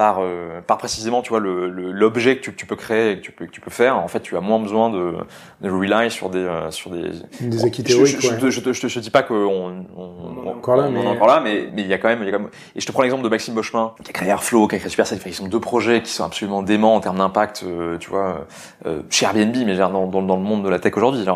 par, 0.01 0.21
euh, 0.21 0.63
par 0.67 0.79
précisément, 0.79 1.21
tu 1.21 1.29
vois, 1.29 1.41
l'objet 1.41 2.31
le, 2.31 2.37
que 2.37 2.41
tu, 2.41 2.55
tu, 2.55 2.65
peux 2.65 2.75
créer, 2.75 3.17
que 3.17 3.21
tu 3.21 3.33
peux, 3.33 3.45
que 3.45 3.51
tu 3.51 3.61
peux 3.61 3.71
faire. 3.71 3.99
En 3.99 4.09
fait, 4.09 4.21
tu 4.21 4.35
as 4.35 4.41
moins 4.41 4.59
besoin 4.59 4.89
de, 4.89 5.13
de 5.61 5.71
rely 5.71 6.11
sur 6.11 6.31
des, 6.31 6.39
euh, 6.39 6.71
sur 6.71 6.91
des. 6.91 7.11
Des 7.43 7.67
acquis 7.67 7.83
théoriques. 7.83 8.19
Je, 8.19 8.49
je, 8.49 8.49
je, 8.49 8.73
je, 8.73 8.95
te 8.95 8.99
dis 8.99 9.11
pas 9.11 9.23
qu'on 9.23 9.35
on, 9.35 9.85
on, 9.95 10.47
est 10.47 10.49
encore 10.49 10.77
là, 10.77 10.85
on, 10.87 10.91
mais... 10.91 11.03
est 11.03 11.07
encore 11.07 11.27
là, 11.27 11.43
mais 11.45 11.69
mais 11.75 11.83
il 11.83 11.87
y 11.89 11.93
a 11.93 11.99
quand 11.99 12.09
même, 12.09 12.21
il 12.23 12.25
y 12.25 12.29
a 12.31 12.33
quand 12.33 12.39
même. 12.39 12.49
Et 12.75 12.81
je 12.81 12.87
te 12.87 12.93
prends 12.93 13.03
l'exemple 13.03 13.23
de 13.23 13.29
Maxime 13.29 13.53
Bochemin, 13.53 13.93
qui 14.03 14.09
a 14.09 14.13
créé 14.15 14.31
Airflow, 14.31 14.69
qui 14.69 14.77
a 14.77 14.79
créé 14.79 14.89
SuperSet. 14.89 15.19
Ils 15.27 15.35
sont 15.35 15.49
deux 15.49 15.61
projets 15.61 16.01
qui 16.01 16.11
sont 16.11 16.25
absolument 16.25 16.63
déments 16.63 16.95
en 16.95 17.01
termes 17.01 17.19
d'impact, 17.19 17.65
euh, 17.67 17.99
tu 17.99 18.09
vois, 18.09 18.47
euh, 18.87 19.03
chez 19.11 19.27
Airbnb, 19.27 19.55
mais 19.67 19.77
dans, 19.77 20.07
dans, 20.07 20.23
dans 20.23 20.37
le 20.37 20.43
monde 20.43 20.65
de 20.65 20.71
la 20.71 20.79
tech 20.79 20.97
aujourd'hui. 20.97 21.27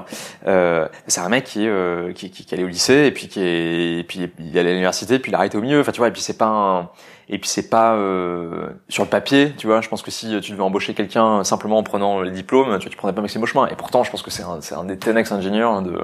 Euh, 0.46 0.88
c'est 1.07 1.20
un 1.20 1.28
mec 1.28 1.44
qui 1.44 1.66
est, 1.66 2.14
qui, 2.14 2.30
qui, 2.30 2.46
qui 2.46 2.54
allait 2.54 2.64
au 2.64 2.68
lycée 2.68 3.04
et 3.04 3.11
puis 3.11 3.28
qui 3.28 3.40
est, 3.42 3.83
et 3.98 4.04
puis 4.04 4.30
il 4.38 4.58
allait 4.58 4.70
à 4.70 4.72
l'université, 4.72 5.18
puis 5.18 5.30
il 5.30 5.34
a 5.34 5.38
arrêté 5.38 5.58
au 5.58 5.60
milieu. 5.60 5.80
Enfin, 5.80 5.92
tu 5.92 5.98
vois, 5.98 6.08
et 6.08 6.12
puis 6.12 6.22
c'est 6.22 6.38
pas 6.38 6.46
un 6.46 6.90
et 7.28 7.38
puis 7.38 7.48
c'est 7.48 7.70
pas 7.70 7.94
euh, 7.94 8.68
sur 8.88 9.02
le 9.02 9.08
papier, 9.08 9.54
tu 9.56 9.66
vois. 9.66 9.80
Je 9.80 9.88
pense 9.88 10.02
que 10.02 10.10
si 10.10 10.38
tu 10.40 10.52
devais 10.52 10.62
embaucher 10.62 10.92
quelqu'un 10.94 11.42
simplement 11.42 11.78
en 11.78 11.82
prenant 11.82 12.20
les 12.20 12.30
diplômes, 12.30 12.66
tu, 12.78 12.84
vois, 12.84 12.90
tu 12.90 12.96
prendrais 12.96 13.14
pas 13.14 13.22
Maxime 13.22 13.44
chemin. 13.46 13.66
Et 13.68 13.76
pourtant, 13.76 14.04
je 14.04 14.10
pense 14.10 14.22
que 14.22 14.30
c'est 14.30 14.42
un, 14.42 14.60
c'est 14.60 14.74
un 14.74 14.84
des 14.84 14.96
10 14.96 15.32
ingénieurs 15.32 15.80
de. 15.82 15.98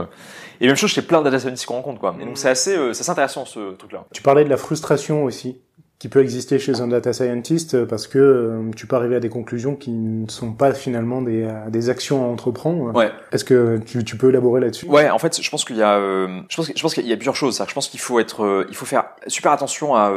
Et 0.60 0.66
même 0.66 0.76
chose, 0.76 0.90
chez 0.90 1.02
plein 1.02 1.20
data 1.20 1.38
scientists 1.38 1.66
qu'on 1.66 1.74
rencontre, 1.74 2.00
quoi. 2.00 2.16
Et 2.20 2.24
donc 2.24 2.38
c'est 2.38 2.48
assez, 2.48 2.76
euh, 2.76 2.92
c'est 2.92 3.02
assez 3.02 3.10
intéressant 3.10 3.44
ce 3.44 3.74
truc-là. 3.74 4.06
Tu 4.12 4.22
parlais 4.22 4.44
de 4.44 4.50
la 4.50 4.56
frustration 4.56 5.24
aussi 5.24 5.60
qui 6.00 6.08
peut 6.08 6.22
exister 6.22 6.58
chez 6.58 6.80
un 6.80 6.88
data 6.88 7.12
scientist 7.12 7.74
euh, 7.74 7.84
parce 7.84 8.06
que 8.06 8.18
euh, 8.18 8.70
tu 8.74 8.86
peux 8.86 8.96
arriver 8.96 9.16
à 9.16 9.20
des 9.20 9.28
conclusions 9.28 9.76
qui 9.76 9.90
ne 9.90 10.26
sont 10.30 10.54
pas 10.54 10.72
finalement 10.72 11.20
des, 11.20 11.42
euh, 11.42 11.68
des 11.68 11.90
actions 11.90 12.24
à 12.24 12.26
entreprendre. 12.26 12.96
Ouais. 12.96 13.12
Est-ce 13.32 13.44
que 13.44 13.78
tu, 13.84 14.02
tu, 14.02 14.16
peux 14.16 14.30
élaborer 14.30 14.62
là-dessus? 14.62 14.86
Ouais, 14.86 15.10
en 15.10 15.18
fait, 15.18 15.42
je 15.42 15.50
pense 15.50 15.62
qu'il 15.66 15.76
y 15.76 15.82
a, 15.82 15.98
euh, 15.98 16.40
je 16.48 16.56
pense, 16.56 16.72
je 16.74 16.82
pense 16.82 16.94
qu'il 16.94 17.06
y 17.06 17.12
a 17.12 17.16
plusieurs 17.16 17.36
choses. 17.36 17.62
Je 17.68 17.74
pense 17.74 17.88
qu'il 17.88 18.00
faut 18.00 18.18
être, 18.18 18.64
il 18.70 18.74
faut 18.74 18.86
faire 18.86 19.04
super 19.26 19.52
attention 19.52 19.94
à. 19.94 20.10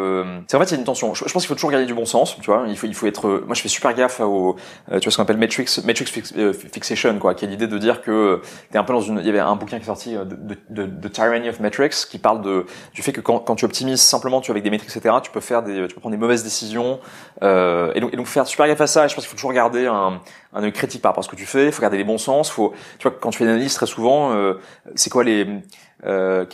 c'est 0.48 0.56
en 0.56 0.60
fait, 0.62 0.68
il 0.68 0.72
y 0.72 0.76
a 0.76 0.80
une 0.80 0.86
tension. 0.86 1.14
Je, 1.14 1.24
pense 1.26 1.34
qu'il 1.34 1.48
faut 1.48 1.56
toujours 1.56 1.72
garder 1.72 1.86
du 1.86 1.94
bon 1.94 2.06
sens, 2.06 2.38
tu 2.40 2.46
vois. 2.46 2.64
Il 2.70 2.78
faut, 2.78 2.88
il 2.88 2.96
faut 2.96 3.08
être. 3.08 3.44
Moi, 3.46 3.54
je 3.54 3.62
fais 3.62 3.68
super 3.68 3.94
gaffe 3.94 4.22
au, 4.22 4.56
tu 4.88 4.94
vois, 4.94 5.12
ce 5.12 5.18
qu'on 5.18 5.24
appelle 5.24 5.38
matrix, 5.38 5.66
matrix 5.84 6.06
fixation, 6.72 7.20
quoi, 7.20 7.34
qui 7.34 7.44
est 7.44 7.50
l'idée 7.50 7.68
de 7.68 7.78
dire 7.78 8.02
que 8.02 8.40
t'es 8.72 8.78
un 8.78 8.86
peu 8.86 8.94
dans 8.94 9.02
une. 9.02 9.20
Il 9.20 9.26
y 9.26 9.30
avait 9.30 9.40
un 9.40 9.58
bouquin 9.58 9.80
qui 9.80 9.84
est 9.84 9.88
sorti 9.88 10.14
de, 10.14 10.56
de, 10.70 10.86
de, 10.86 11.08
Tyranny 11.10 11.50
of 11.50 11.60
Metrics 11.60 12.08
qui 12.10 12.20
parle 12.20 12.42
de 12.42 12.66
du 12.94 13.02
fait 13.02 13.12
que 13.12 13.20
quand, 13.20 13.40
quand 13.40 13.56
tu 13.56 13.66
optimises 13.66 14.00
simplement, 14.00 14.40
tu 14.40 14.50
avec 14.50 14.64
des 14.64 14.70
métriques, 14.70 14.96
etc., 14.96 15.16
tu 15.22 15.30
peux 15.30 15.42
faire 15.42 15.62
des 15.62 15.73
des, 15.74 15.88
tu 15.88 15.96
peux 15.96 16.00
prendre 16.00 16.16
des 16.16 16.20
mauvaises 16.20 16.44
décisions. 16.44 17.00
Euh, 17.42 17.92
et, 17.96 18.00
donc, 18.00 18.14
et 18.14 18.18
donc 18.18 18.28
faire 18.28 18.48
super 18.48 18.68
gaffe 18.68 18.82
à 18.82 18.88
ça. 18.88 19.06
Et 19.06 19.10
je 19.10 19.16
pense 19.16 19.24
qu'il 19.24 19.30
faut 19.30 19.36
toujours 19.36 19.54
garder 19.54 19.88
un, 19.88 20.22
un 20.54 20.64
œil 20.64 20.72
critique 20.72 21.02
par 21.02 21.12
rapport 21.12 21.24
à 21.24 21.26
ce 21.26 21.30
que 21.30 21.36
tu 21.36 21.46
fais. 21.46 21.68
Il 21.68 21.72
faut 21.72 21.82
garder 21.82 21.98
les 21.98 22.04
bons 22.04 22.18
sens. 22.18 22.50
Faut, 22.50 22.74
tu 23.00 23.08
vois, 23.08 23.18
quand 23.20 23.32
tu 23.32 23.40
fais 23.40 23.44
une 23.44 23.52
analyse 23.52 23.74
très 23.74 23.88
souvent, 23.88 24.34
euh, 24.34 24.56
c'est 24.96 25.10
quoi 25.10 25.24
les 25.24 25.48
euh, 26.06 26.46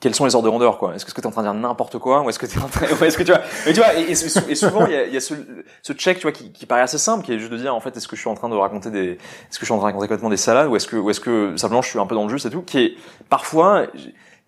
quels 0.00 0.14
sont 0.14 0.24
les 0.24 0.34
ordres 0.34 0.46
de 0.46 0.50
grandeur 0.50 0.78
quoi? 0.78 0.94
Est-ce 0.94 1.04
que 1.04 1.12
tu 1.12 1.20
es 1.20 1.26
en 1.26 1.30
train 1.30 1.42
de 1.42 1.48
dire 1.48 1.54
n'importe 1.54 1.98
quoi 1.98 2.22
ou 2.22 2.30
est-ce 2.30 2.38
que 2.38 2.46
tu 2.46 2.58
en 2.58 2.68
train 2.68 2.86
est-ce 3.06 3.18
que 3.18 3.22
tu 3.22 3.32
vois 3.32 3.42
Mais 3.66 3.72
tu 3.72 3.80
vois 3.80 3.94
et, 3.94 4.10
et, 4.10 4.54
souvent 4.54 4.86
il 4.86 4.92
y 4.92 4.96
a, 4.96 5.06
y 5.06 5.16
a, 5.16 5.20
ce, 5.20 5.34
ce 5.82 5.92
check 5.92 6.16
tu 6.16 6.22
vois 6.22 6.32
qui, 6.32 6.50
qui, 6.52 6.64
paraît 6.66 6.80
assez 6.80 6.98
simple 6.98 7.24
qui 7.24 7.32
est 7.32 7.38
juste 7.38 7.52
de 7.52 7.58
dire 7.58 7.74
en 7.74 7.80
fait 7.80 7.94
est-ce 7.96 8.08
que 8.08 8.16
je 8.16 8.20
suis 8.20 8.30
en 8.30 8.34
train 8.34 8.48
de 8.48 8.54
raconter 8.54 8.90
des 8.90 9.12
est-ce 9.12 9.58
que 9.58 9.60
je 9.60 9.64
suis 9.66 9.74
en 9.74 9.78
train 9.78 9.88
de 9.88 9.92
raconter 9.92 10.06
complètement 10.06 10.30
des 10.30 10.38
salades 10.38 10.68
ou 10.68 10.76
est-ce 10.76 10.88
que 10.88 10.96
ou 10.96 11.10
est-ce 11.10 11.20
que 11.20 11.54
simplement 11.56 11.82
je 11.82 11.90
suis 11.90 11.98
un 11.98 12.06
peu 12.06 12.14
dans 12.14 12.24
le 12.24 12.30
jeu 12.30 12.38
c'est 12.38 12.50
tout 12.50 12.62
qui 12.62 12.78
est 12.78 12.94
parfois 13.28 13.86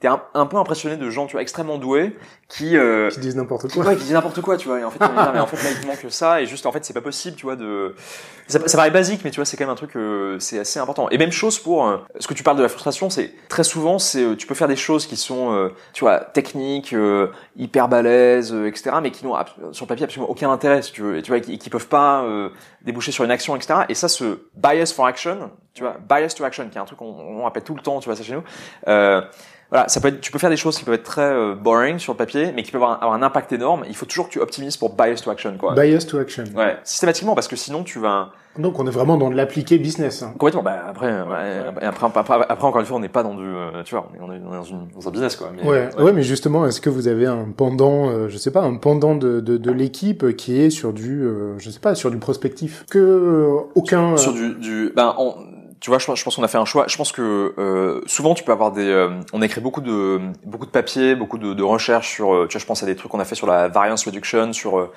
t'es 0.02 0.08
un, 0.08 0.20
un, 0.34 0.46
peu 0.46 0.56
impressionné 0.56 0.96
de 0.96 1.08
gens 1.10 1.26
tu 1.26 1.32
vois 1.32 1.42
extrêmement 1.42 1.78
doués 1.78 2.16
qui 2.48 2.76
euh, 2.76 3.08
qui 3.08 3.20
disent 3.20 3.36
n'importe 3.36 3.72
quoi. 3.72 3.86
Ouais, 3.86 3.96
qui 3.96 4.02
disent 4.02 4.12
n'importe 4.12 4.40
quoi 4.40 4.56
tu 4.56 4.68
vois 4.68 4.80
et 4.80 4.84
en 4.84 4.90
fait 4.90 4.98
mais 5.32 5.40
en 5.40 5.46
fait 5.46 5.62
là 5.62 5.70
il 5.80 5.86
manque 5.86 6.04
ça 6.10 6.42
et 6.42 6.46
juste 6.46 6.66
en 6.66 6.72
fait 6.72 6.84
c'est 6.84 6.92
pas 6.92 7.00
possible 7.00 7.36
tu 7.36 7.46
vois 7.46 7.56
de 7.56 7.94
ça, 8.48 8.58
ça 8.66 8.76
paraît 8.76 8.90
basique 8.90 9.22
mais 9.24 9.30
tu 9.30 9.36
vois 9.36 9.44
c'est 9.44 9.56
quand 9.56 9.64
même 9.64 9.72
un 9.72 9.76
truc 9.76 9.96
euh, 9.96 10.38
c'est 10.40 10.58
assez 10.58 10.78
important. 10.80 11.08
Et 11.10 11.18
même 11.18 11.32
chose 11.32 11.58
pour 11.58 11.86
euh, 11.86 11.98
ce 12.18 12.26
que 12.26 12.34
tu 12.34 12.42
parles 12.42 12.56
de 12.56 12.62
la 12.62 12.68
frustration 12.68 13.10
c'est 13.10 13.32
très 13.48 13.64
souvent 13.64 13.98
c'est 13.98 14.24
euh, 14.24 14.34
tu 14.34 14.46
peux 14.46 14.54
faire 14.54 14.68
des 14.68 14.76
choses 14.76 15.06
qui 15.06 15.16
sont 15.16 15.52
euh, 15.52 15.68
tu 15.92 16.04
vois 16.04 16.18
techniques 16.18 16.94
hyper 17.56 17.88
balèzes 17.88 18.54
etc 18.66 18.96
mais 19.00 19.10
qui 19.10 19.24
n'ont 19.24 19.36
sur 19.72 19.84
le 19.84 19.88
papier 19.88 20.04
absolument 20.04 20.30
aucun 20.30 20.50
intérêt 20.50 20.82
si 20.82 20.92
tu 20.92 21.02
veux 21.02 21.16
et 21.16 21.22
tu 21.22 21.30
vois 21.30 21.40
qui, 21.40 21.58
qui 21.58 21.70
peuvent 21.70 21.88
pas 21.88 22.26
déboucher 22.82 23.12
sur 23.12 23.24
une 23.24 23.30
action 23.30 23.54
etc 23.54 23.80
et 23.88 23.94
ça 23.94 24.08
ce 24.08 24.40
bias 24.56 24.92
for 24.94 25.06
action 25.06 25.50
tu 25.74 25.82
vois 25.82 25.96
bias 26.08 26.34
to 26.36 26.44
action 26.44 26.68
qui 26.68 26.78
est 26.78 26.80
un 26.80 26.84
truc 26.84 26.98
qu'on 26.98 27.06
on 27.06 27.44
répète 27.44 27.64
tout 27.64 27.74
le 27.74 27.82
temps 27.82 28.00
tu 28.00 28.08
vois 28.08 28.16
ça 28.16 28.22
chez 28.22 28.34
nous 28.34 28.42
voilà, 29.72 29.88
ça 29.88 30.02
peut 30.02 30.08
être, 30.08 30.20
tu 30.20 30.30
peux 30.30 30.38
faire 30.38 30.50
des 30.50 30.58
choses 30.58 30.76
qui 30.76 30.84
peuvent 30.84 30.96
être 30.96 31.02
très 31.02 31.22
euh, 31.22 31.54
boring 31.54 31.98
sur 31.98 32.12
le 32.12 32.18
papier, 32.18 32.52
mais 32.54 32.62
qui 32.62 32.70
peuvent 32.70 32.82
avoir, 32.82 33.10
un 33.10 33.22
impact 33.22 33.52
énorme. 33.52 33.84
Il 33.88 33.96
faut 33.96 34.04
toujours 34.04 34.26
que 34.28 34.32
tu 34.32 34.38
optimises 34.38 34.76
pour 34.76 34.94
bias 34.94 35.22
to 35.24 35.30
action, 35.30 35.56
quoi. 35.58 35.74
Bias 35.74 36.04
to 36.10 36.18
action. 36.18 36.44
Ouais, 36.54 36.76
systématiquement, 36.84 37.34
parce 37.34 37.48
que 37.48 37.56
sinon 37.56 37.82
tu 37.82 37.98
vas. 37.98 38.32
Donc 38.58 38.78
on 38.78 38.86
est 38.86 38.90
vraiment 38.90 39.16
dans 39.16 39.30
de 39.30 39.34
l'appliqué 39.34 39.78
business. 39.78 40.22
Hein. 40.22 40.34
Complètement. 40.38 40.62
Bah 40.62 40.84
après, 40.86 41.10
après, 41.10 41.86
après, 41.86 42.34
après, 42.50 42.66
encore 42.66 42.80
une 42.80 42.86
fois, 42.86 42.98
on 42.98 43.00
n'est 43.00 43.08
pas 43.08 43.22
dans 43.22 43.34
du, 43.34 43.46
euh, 43.46 43.82
tu 43.82 43.94
vois, 43.94 44.10
on 44.20 44.30
est, 44.30 44.40
dans, 44.40 44.62
une, 44.62 44.88
dans 44.94 45.08
un 45.08 45.10
business, 45.10 45.36
quoi. 45.36 45.50
Mais, 45.56 45.66
ouais, 45.66 45.88
ouais, 45.98 46.12
mais 46.12 46.22
justement, 46.22 46.66
est-ce 46.66 46.82
que 46.82 46.90
vous 46.90 47.08
avez 47.08 47.24
un 47.24 47.46
pendant, 47.56 48.10
euh, 48.10 48.28
je 48.28 48.36
sais 48.36 48.50
pas, 48.50 48.60
un 48.60 48.76
pendant 48.76 49.14
de, 49.14 49.40
de, 49.40 49.56
de 49.56 49.70
l'équipe 49.72 50.36
qui 50.36 50.60
est 50.60 50.68
sur 50.68 50.92
du, 50.92 51.26
je 51.56 51.70
sais 51.70 51.80
pas, 51.80 51.94
sur 51.94 52.10
du 52.10 52.18
prospectif? 52.18 52.84
Que 52.90 53.48
aucun. 53.74 54.18
Sur, 54.18 54.32
sur 54.32 54.34
du, 54.34 54.54
du, 54.56 54.92
ben, 54.94 55.14
on, 55.16 55.34
tu 55.82 55.90
vois, 55.90 55.98
je, 55.98 56.06
je 56.14 56.24
pense 56.24 56.36
qu'on 56.36 56.44
a 56.44 56.48
fait 56.48 56.58
un 56.58 56.64
choix. 56.64 56.84
Je 56.86 56.96
pense 56.96 57.10
que 57.10 57.54
euh, 57.58 58.00
souvent 58.06 58.34
tu 58.34 58.44
peux 58.44 58.52
avoir 58.52 58.70
des, 58.70 58.86
euh, 58.86 59.10
on 59.32 59.42
a 59.42 59.46
écrit 59.46 59.60
beaucoup 59.60 59.80
de 59.80 60.20
beaucoup 60.44 60.64
de 60.64 60.70
papiers, 60.70 61.16
beaucoup 61.16 61.38
de, 61.38 61.54
de 61.54 61.62
recherches 61.64 62.08
sur, 62.08 62.32
euh, 62.32 62.46
tu 62.48 62.52
vois, 62.52 62.60
je 62.60 62.66
pense 62.66 62.84
à 62.84 62.86
des 62.86 62.94
trucs 62.94 63.10
qu'on 63.10 63.18
a 63.18 63.24
fait 63.24 63.34
sur 63.34 63.48
la 63.48 63.66
variance 63.66 64.04
reduction, 64.06 64.52
sur 64.52 64.88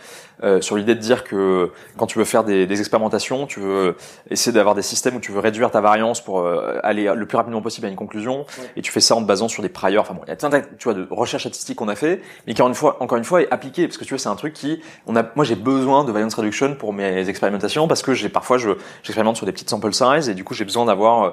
euh, 0.44 0.62
sur 0.62 0.78
l'idée 0.78 0.94
de 0.94 1.00
dire 1.00 1.24
que 1.24 1.72
quand 1.98 2.06
tu 2.06 2.20
veux 2.20 2.24
faire 2.24 2.44
des, 2.44 2.68
des 2.68 2.80
expérimentations, 2.80 3.48
tu 3.48 3.60
veux 3.60 3.96
essayer 4.30 4.54
d'avoir 4.54 4.76
des 4.76 4.84
systèmes 4.84 5.16
où 5.16 5.20
tu 5.20 5.32
veux 5.32 5.40
réduire 5.40 5.72
ta 5.72 5.82
variance 5.82 6.24
pour 6.24 6.48
aller 6.84 7.12
le 7.16 7.26
plus 7.26 7.38
rapidement 7.38 7.62
possible 7.62 7.88
à 7.88 7.90
une 7.90 7.96
conclusion, 7.96 8.46
et 8.76 8.82
tu 8.82 8.92
fais 8.92 9.00
ça 9.00 9.16
en 9.16 9.22
te 9.22 9.28
basant 9.28 9.48
sur 9.48 9.64
des 9.64 9.70
priors. 9.70 10.04
Enfin 10.04 10.14
bon, 10.14 10.22
il 10.28 10.30
y 10.30 10.34
a 10.34 10.36
plein 10.36 10.50
de, 10.50 10.62
tu 10.78 10.84
vois, 10.84 10.94
de 10.94 11.08
recherches 11.10 11.44
statistiques 11.44 11.78
qu'on 11.78 11.88
a 11.88 11.96
fait, 11.96 12.22
mais 12.46 12.54
qui 12.54 12.62
encore 12.62 12.70
une 12.70 12.76
fois, 12.76 12.98
encore 13.00 13.18
une 13.18 13.24
fois, 13.24 13.42
est 13.42 13.50
appliqué 13.52 13.88
parce 13.88 13.98
que 13.98 14.04
tu 14.04 14.10
vois, 14.10 14.20
c'est 14.20 14.30
un 14.30 14.36
truc 14.36 14.54
qui, 14.54 14.82
on 15.08 15.16
a, 15.16 15.24
moi 15.36 15.46
j'ai 15.46 15.56
besoin 15.56 16.04
de 16.04 16.12
variance 16.12 16.36
reduction 16.36 16.76
pour 16.76 16.94
mes 16.94 17.28
expérimentations 17.28 17.88
parce 17.88 18.04
que 18.04 18.14
j'ai 18.14 18.30
parfois 18.30 18.58
je 18.58 18.72
j'expérimente 19.02 19.38
sur 19.38 19.48
des 19.48 19.52
petites 19.52 19.70
sample 19.70 19.94
size 19.94 20.30
et 20.30 20.36
du 20.36 20.44
coup 20.44 20.54
j'ai 20.54 20.66
besoin 20.66 20.75
d'avoir 20.84 21.24
euh, 21.24 21.30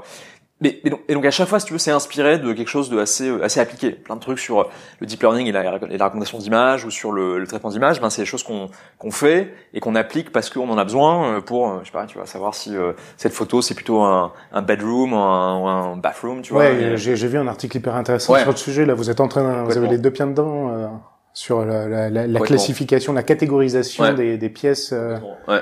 mais, 0.60 0.80
donc, 0.88 1.00
et 1.08 1.14
donc 1.14 1.26
à 1.26 1.32
chaque 1.32 1.48
fois, 1.48 1.58
si 1.58 1.66
tu 1.66 1.72
veux, 1.72 1.78
c'est 1.80 1.90
inspiré 1.90 2.38
de 2.38 2.52
quelque 2.52 2.68
chose 2.68 2.88
de 2.88 3.00
assez 3.00 3.28
euh, 3.28 3.42
assez 3.42 3.58
appliqué. 3.58 3.90
Plein 3.90 4.14
de 4.14 4.20
trucs 4.20 4.38
sur 4.38 4.60
euh, 4.60 4.64
le 5.00 5.08
deep 5.08 5.20
learning 5.20 5.48
et 5.48 5.50
la, 5.50 5.64
et 5.90 5.98
la 5.98 6.04
recommandation 6.04 6.38
d'images 6.38 6.84
ou 6.84 6.90
sur 6.90 7.10
le, 7.10 7.40
le 7.40 7.46
traitement 7.48 7.70
d'images. 7.70 8.00
Ben 8.00 8.10
c'est 8.10 8.22
des 8.22 8.26
choses 8.26 8.44
qu'on 8.44 8.68
qu'on 8.96 9.10
fait 9.10 9.52
et 9.74 9.80
qu'on 9.80 9.96
applique 9.96 10.30
parce 10.30 10.50
qu'on 10.50 10.70
en 10.70 10.78
a 10.78 10.84
besoin 10.84 11.40
pour, 11.40 11.80
je 11.80 11.86
sais 11.86 11.92
pas, 11.92 12.06
tu 12.06 12.16
vois, 12.16 12.26
savoir 12.26 12.54
si 12.54 12.76
cette 13.16 13.32
photo 13.32 13.60
c'est 13.60 13.74
plutôt 13.74 14.02
un, 14.02 14.32
un 14.52 14.62
bedroom 14.62 15.14
ou 15.14 15.16
un, 15.16 15.94
un, 15.94 15.96
bathroom, 15.96 16.42
tu 16.42 16.52
vois. 16.52 16.62
Ouais, 16.62 16.92
j'ai 16.96 17.14
vu 17.14 17.38
un 17.38 17.48
article 17.48 17.78
hyper 17.78 17.96
intéressant 17.96 18.36
sur 18.36 18.50
le 18.52 18.56
sujet. 18.56 18.86
Là, 18.86 18.94
vous 18.94 19.10
êtes 19.10 19.20
en 19.20 19.26
train, 19.26 19.64
vous 19.64 19.76
avez 19.76 19.88
les 19.88 19.98
deux 19.98 20.12
pieds 20.12 20.26
dedans 20.26 21.02
sur 21.34 21.64
la, 21.64 21.88
la, 21.88 22.26
la, 22.28 22.40
classification, 22.40 23.14
la 23.14 23.24
catégorisation 23.24 24.14
des, 24.14 24.38
des 24.38 24.48
pièces. 24.48 24.94
Ouais. 25.48 25.60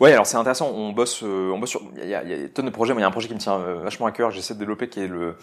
Ouais, 0.00 0.12
alors 0.12 0.26
c'est 0.26 0.36
intéressant. 0.36 0.70
On 0.74 0.92
bosse, 0.92 1.22
euh, 1.22 1.50
on 1.52 1.58
bosse 1.58 1.70
sur. 1.70 1.82
Il 1.96 2.04
y 2.04 2.10
y 2.10 2.14
a 2.14 2.22
des 2.22 2.48
tonnes 2.48 2.66
de 2.66 2.70
projets. 2.70 2.92
Moi, 2.92 3.00
il 3.00 3.02
y 3.02 3.04
a 3.04 3.08
un 3.08 3.12
projet 3.12 3.28
qui 3.28 3.34
me 3.34 3.38
tient 3.38 3.54
euh, 3.54 3.80
vachement 3.82 4.06
à 4.06 4.12
cœur. 4.12 4.30
J'essaie 4.30 4.54
de 4.54 4.58
développer, 4.58 4.88
qui 4.88 5.00
est 5.00 5.08
le 5.08 5.36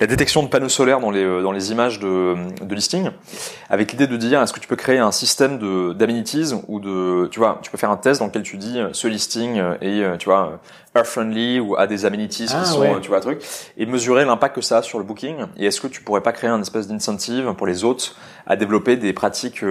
la 0.00 0.06
détection 0.06 0.42
de 0.42 0.48
panneaux 0.48 0.68
solaires 0.68 1.00
dans 1.00 1.10
les 1.10 1.24
euh, 1.24 1.42
dans 1.42 1.52
les 1.52 1.72
images 1.72 1.98
de 1.98 2.36
de 2.62 2.74
listing, 2.74 3.10
avec 3.70 3.92
l'idée 3.92 4.06
de 4.06 4.16
dire 4.16 4.42
est-ce 4.42 4.52
que 4.52 4.60
tu 4.60 4.68
peux 4.68 4.76
créer 4.76 4.98
un 4.98 5.12
système 5.12 5.58
de 5.58 5.92
d'amenities 5.92 6.52
ou 6.68 6.80
de 6.80 7.28
tu 7.30 7.38
vois, 7.38 7.58
tu 7.62 7.70
peux 7.70 7.78
faire 7.78 7.90
un 7.90 7.96
test 7.96 8.20
dans 8.20 8.26
lequel 8.26 8.42
tu 8.42 8.56
dis 8.56 8.78
ce 8.92 9.08
listing 9.08 9.60
et 9.80 10.02
tu 10.18 10.26
vois 10.26 10.60
earth 10.96 11.06
friendly 11.06 11.58
ou 11.58 11.76
a 11.76 11.86
des 11.86 12.04
amenities 12.04 12.46
qui 12.46 12.54
ah, 12.54 12.64
sont 12.64 13.00
tu 13.00 13.08
vois 13.08 13.18
un 13.18 13.20
truc 13.20 13.42
et 13.76 13.86
mesurer 13.86 14.24
l'impact 14.24 14.54
que 14.54 14.60
ça 14.60 14.78
a 14.78 14.82
sur 14.82 14.98
le 14.98 15.04
booking 15.04 15.36
et 15.56 15.66
est-ce 15.66 15.80
que 15.80 15.88
tu 15.88 16.02
pourrais 16.02 16.20
pas 16.20 16.32
créer 16.32 16.50
un 16.50 16.60
espèce 16.60 16.86
d'incentive 16.86 17.52
pour 17.54 17.66
les 17.66 17.82
autres 17.82 18.14
à 18.46 18.54
développer 18.56 18.96
des 18.96 19.12
pratiques 19.12 19.64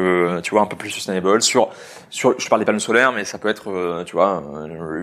tu 0.44 0.52
vois 0.52 0.62
un 0.62 0.66
peu 0.66 0.76
plus 0.76 0.90
sustainable 0.90 1.42
sur 1.42 1.70
sur 2.10 2.38
je 2.40 2.50
parle 2.50 2.62
des 2.62 2.66
panneaux 2.66 2.80
solaires 2.80 3.14
mais 3.14 3.24
ça 3.24 3.38
peut 3.38 3.50
être 3.50 3.72
tu 4.06 4.16
vois, 4.16 4.44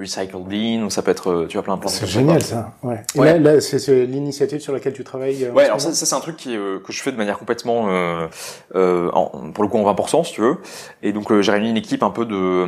recycle 0.00 0.36
bean, 0.38 0.84
ou 0.84 0.90
ça 0.90 1.02
peut 1.02 1.10
être, 1.10 1.46
tu 1.48 1.56
vois, 1.56 1.62
plein 1.62 1.76
de 1.76 1.88
C'est 1.88 2.06
génial 2.06 2.42
ça. 2.42 2.72
Ouais. 2.82 3.02
Et 3.14 3.18
là, 3.18 3.38
là 3.38 3.60
c'est 3.60 4.06
l'initiative 4.06 4.60
sur 4.60 4.72
laquelle 4.72 4.92
tu 4.92 5.04
travailles. 5.04 5.44
Euh, 5.44 5.52
ouais, 5.52 5.64
alors 5.64 5.80
ça, 5.80 5.92
ça 5.92 6.06
c'est 6.06 6.14
un 6.14 6.20
truc 6.20 6.36
qui, 6.36 6.56
euh, 6.56 6.78
que 6.78 6.92
je 6.92 7.02
fais 7.02 7.12
de 7.12 7.16
manière 7.16 7.38
complètement, 7.38 7.86
euh, 7.88 8.26
euh, 8.74 9.10
en, 9.12 9.50
pour 9.52 9.64
le 9.64 9.70
coup, 9.70 9.78
en 9.78 9.92
20%, 9.92 10.24
si 10.24 10.32
tu 10.32 10.40
veux. 10.40 10.58
Et 11.02 11.12
donc 11.12 11.32
j'ai 11.40 11.52
réuni 11.52 11.70
une 11.70 11.76
équipe 11.76 12.02
un 12.02 12.10
peu 12.10 12.24
de, 12.24 12.66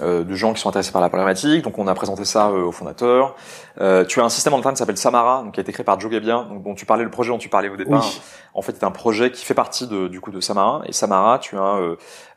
de 0.00 0.34
gens 0.34 0.52
qui 0.52 0.60
sont 0.60 0.68
intéressés 0.68 0.92
par 0.92 1.02
la 1.02 1.08
problématique. 1.08 1.62
Donc 1.62 1.78
on 1.78 1.86
a 1.86 1.94
présenté 1.94 2.24
ça 2.24 2.50
au 2.50 2.72
fondateur. 2.72 3.36
tu 4.08 4.20
as 4.20 4.24
un 4.24 4.28
système 4.28 4.54
en 4.54 4.60
train 4.60 4.72
qui 4.72 4.78
s'appelle 4.78 4.96
Samara, 4.96 5.42
donc 5.42 5.54
qui 5.54 5.60
a 5.60 5.62
été 5.62 5.72
créé 5.72 5.84
par 5.84 5.98
Joe 5.98 6.10
Gabbia, 6.10 6.46
donc 6.48 6.62
dont 6.62 6.74
tu 6.74 6.86
parlais, 6.86 7.04
le 7.04 7.10
projet 7.10 7.30
dont 7.30 7.38
tu 7.38 7.48
parlais 7.48 7.68
au 7.68 7.76
départ. 7.76 8.04
En 8.54 8.62
fait, 8.62 8.76
c'est 8.78 8.84
un 8.84 8.90
projet 8.90 9.30
qui 9.30 9.44
fait 9.44 9.54
partie 9.54 9.86
de, 9.86 10.08
du 10.08 10.20
coup 10.20 10.30
de 10.30 10.40
Samara. 10.40 10.82
Et 10.86 10.92
Samara, 10.92 11.38
tu 11.38 11.56
as 11.56 11.78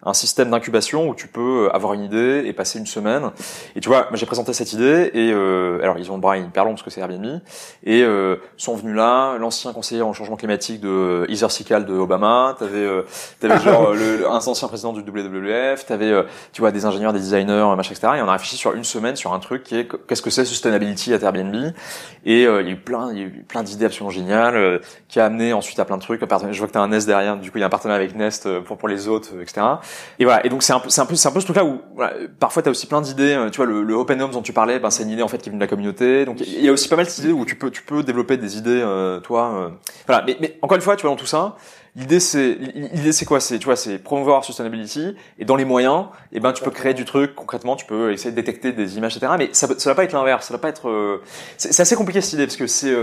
un 0.06 0.14
système 0.14 0.52
d'incubation 0.52 1.10
où 1.10 1.16
tu 1.16 1.28
peux 1.28 1.70
avoir 1.74 1.94
une 1.94 2.04
idée 2.04 2.44
et 2.46 2.54
passer 2.54 2.80
une 2.80 2.86
semaine. 2.86 3.32
Et 3.76 3.82
tu 3.82 3.90
vois, 3.90 4.08
j'ai 4.14 4.26
présenté 4.26 4.54
cette 4.54 4.72
idée 4.74 5.10
et 5.14 5.32
euh, 5.32 5.82
alors 5.82 5.98
ils 5.98 6.12
ont 6.12 6.16
le 6.16 6.22
bras 6.22 6.38
hyper 6.38 6.64
long 6.64 6.72
parce 6.72 6.84
que 6.84 6.90
c'est 6.90 7.02
Airbnb 7.02 7.42
et 7.84 8.04
euh, 8.04 8.38
sont 8.58 8.76
venus 8.76 8.96
là 8.96 9.38
l'ancien 9.38 9.74
conseiller 9.74 10.04
en 10.04 10.14
changement 10.14 10.36
climatique 10.36 10.80
de 10.80 11.26
Heather 11.30 11.52
Sikal 11.52 11.86
de 11.86 11.94
Obama, 11.94 12.56
t'avais 12.58 12.78
euh, 12.78 13.04
t'avais 13.40 13.60
genre 13.60 13.94
le, 13.94 14.28
un 14.28 14.36
ancien 14.36 14.68
président 14.68 14.94
du 14.94 15.02
WWF, 15.02 15.86
t'avais 15.86 16.12
euh, 16.12 16.24
tu 16.54 16.62
vois 16.62 16.72
des 16.72 16.86
ingénieurs, 16.86 17.14
des 17.14 17.20
designers, 17.20 17.74
machin 17.76 17.94
etc. 17.94 18.14
Et 18.18 18.22
on 18.22 18.28
a 18.28 18.34
réfléchi 18.34 18.58
sur 18.58 18.74
une 18.74 18.84
semaine 18.84 19.16
sur 19.16 19.34
un 19.34 19.40
truc 19.40 19.64
qui 19.64 19.78
est 19.78 19.88
qu'est-ce 20.08 20.22
que 20.22 20.30
c'est 20.30 20.46
sustainability 20.46 21.14
à 21.14 21.20
Airbnb 21.20 21.74
et 22.26 22.46
euh, 22.46 22.62
il 22.62 22.68
y 22.68 22.70
a 22.70 22.74
eu 22.74 22.78
plein 22.78 23.12
il 23.12 23.18
y 23.18 23.22
a 23.22 23.26
eu 23.26 23.46
plein 23.48 23.64
d'idées 23.64 23.86
absolument 23.86 24.10
géniales 24.10 24.56
euh, 24.56 24.80
qui 25.08 25.20
a 25.20 25.26
amené 25.26 25.54
ensuite 25.54 25.80
à 25.80 25.86
plein 25.86 25.98
de 25.98 26.04
trucs. 26.06 26.22
Je 26.22 26.60
vois 26.60 26.68
que 26.68 26.74
t'as 26.74 26.82
un 26.82 26.88
Nest 26.88 27.08
derrière, 27.08 27.38
du 27.38 27.52
coup 27.52 27.58
il 27.58 27.62
y 27.62 27.64
a 27.64 27.68
un 27.68 27.70
partenariat 27.70 28.04
avec 28.04 28.16
Nest 28.16 28.48
pour 28.62 28.78
pour 28.78 28.88
les 28.88 29.08
autres, 29.08 29.30
etc. 29.42 29.62
Et 30.20 30.26
voilà. 30.26 30.46
Et 30.46 30.50
donc 30.50 30.64
c'est 30.64 30.74
un 30.74 30.80
peu 30.80 30.90
c'est 30.90 31.02
un 31.02 31.06
peu 31.06 31.16
c'est 31.16 31.28
un 31.28 31.32
peu 31.32 31.40
ce 31.40 31.46
truc 31.46 31.58
là 31.58 31.66
où 31.66 31.82
voilà, 31.96 32.14
parfois 32.40 32.62
t'as 32.62 32.72
aussi 32.72 32.88
plein 32.88 33.02
d'idées. 33.02 33.48
Tu 33.52 33.58
vois 33.58 33.66
le, 33.66 33.84
le 33.84 33.94
Open 33.94 34.22
Homes 34.22 34.32
dont 34.32 34.42
tu 34.42 34.54
parlais, 34.54 34.80
ben 34.80 34.90
c'est 34.90 35.04
une 35.04 35.10
idée 35.10 35.24
en 35.24 35.28
fait 35.28 35.40
qui 35.40 35.50
vient 35.50 35.58
de 35.58 35.64
la 35.64 35.68
communauté. 35.68 36.26
Donc 36.26 36.40
il 36.42 36.64
y 36.64 36.70
a 36.70 36.72
aussi 36.72 36.88
pas 36.88 36.96
mal 36.96 37.06
d'idées 37.06 37.32
où 37.32 37.46
tu 37.46 37.56
peux 37.56 37.72
tu 37.72 37.82
peux 37.82 38.04
développer 38.04 38.38
des 38.38 38.58
idées 38.58 38.82
euh, 38.82 39.20
toi. 39.20 39.54
Euh. 39.56 39.70
Voilà. 40.08 40.24
Mais, 40.26 40.38
mais 40.40 40.58
encore 40.62 40.76
une 40.76 40.82
fois, 40.82 40.96
tu 40.96 41.02
vois 41.04 41.12
dans 41.12 41.18
tout 41.18 41.26
ça, 41.26 41.56
l'idée 41.96 42.20
c'est 42.20 42.58
l'idée 42.94 43.12
c'est 43.12 43.26
quoi? 43.26 43.40
C'est 43.40 43.60
tu 43.60 43.66
vois 43.66 43.76
c'est 43.76 43.98
promouvoir 43.98 44.44
sustainability 44.44 45.16
et 45.40 45.46
dans 45.46 45.56
les 45.56 45.66
moyens, 45.66 46.06
et 46.32 46.38
eh 46.38 46.40
ben 46.40 46.54
tu 46.54 46.64
peux 46.64 46.72
créer 46.72 46.94
du 46.94 47.06
truc 47.06 47.36
concrètement. 47.36 47.76
Tu 47.76 47.86
peux 47.86 48.12
essayer 48.12 48.32
de 48.32 48.36
détecter 48.36 48.72
des 48.72 48.98
images 48.98 49.18
etc. 49.18 49.34
Mais 49.38 49.50
ça 49.54 49.68
ça 49.78 49.90
va 49.90 49.96
pas 49.96 50.04
être 50.04 50.14
l'inverse. 50.14 50.48
Ça 50.48 50.54
va 50.54 50.60
pas 50.60 50.70
être. 50.70 50.90
Euh, 50.90 51.22
c'est 51.58 51.80
assez 51.80 51.96
compliqué 51.96 52.22
cette 52.22 52.34
idée 52.34 52.46
parce 52.46 52.58
que 52.58 52.68
c'est 52.68 52.94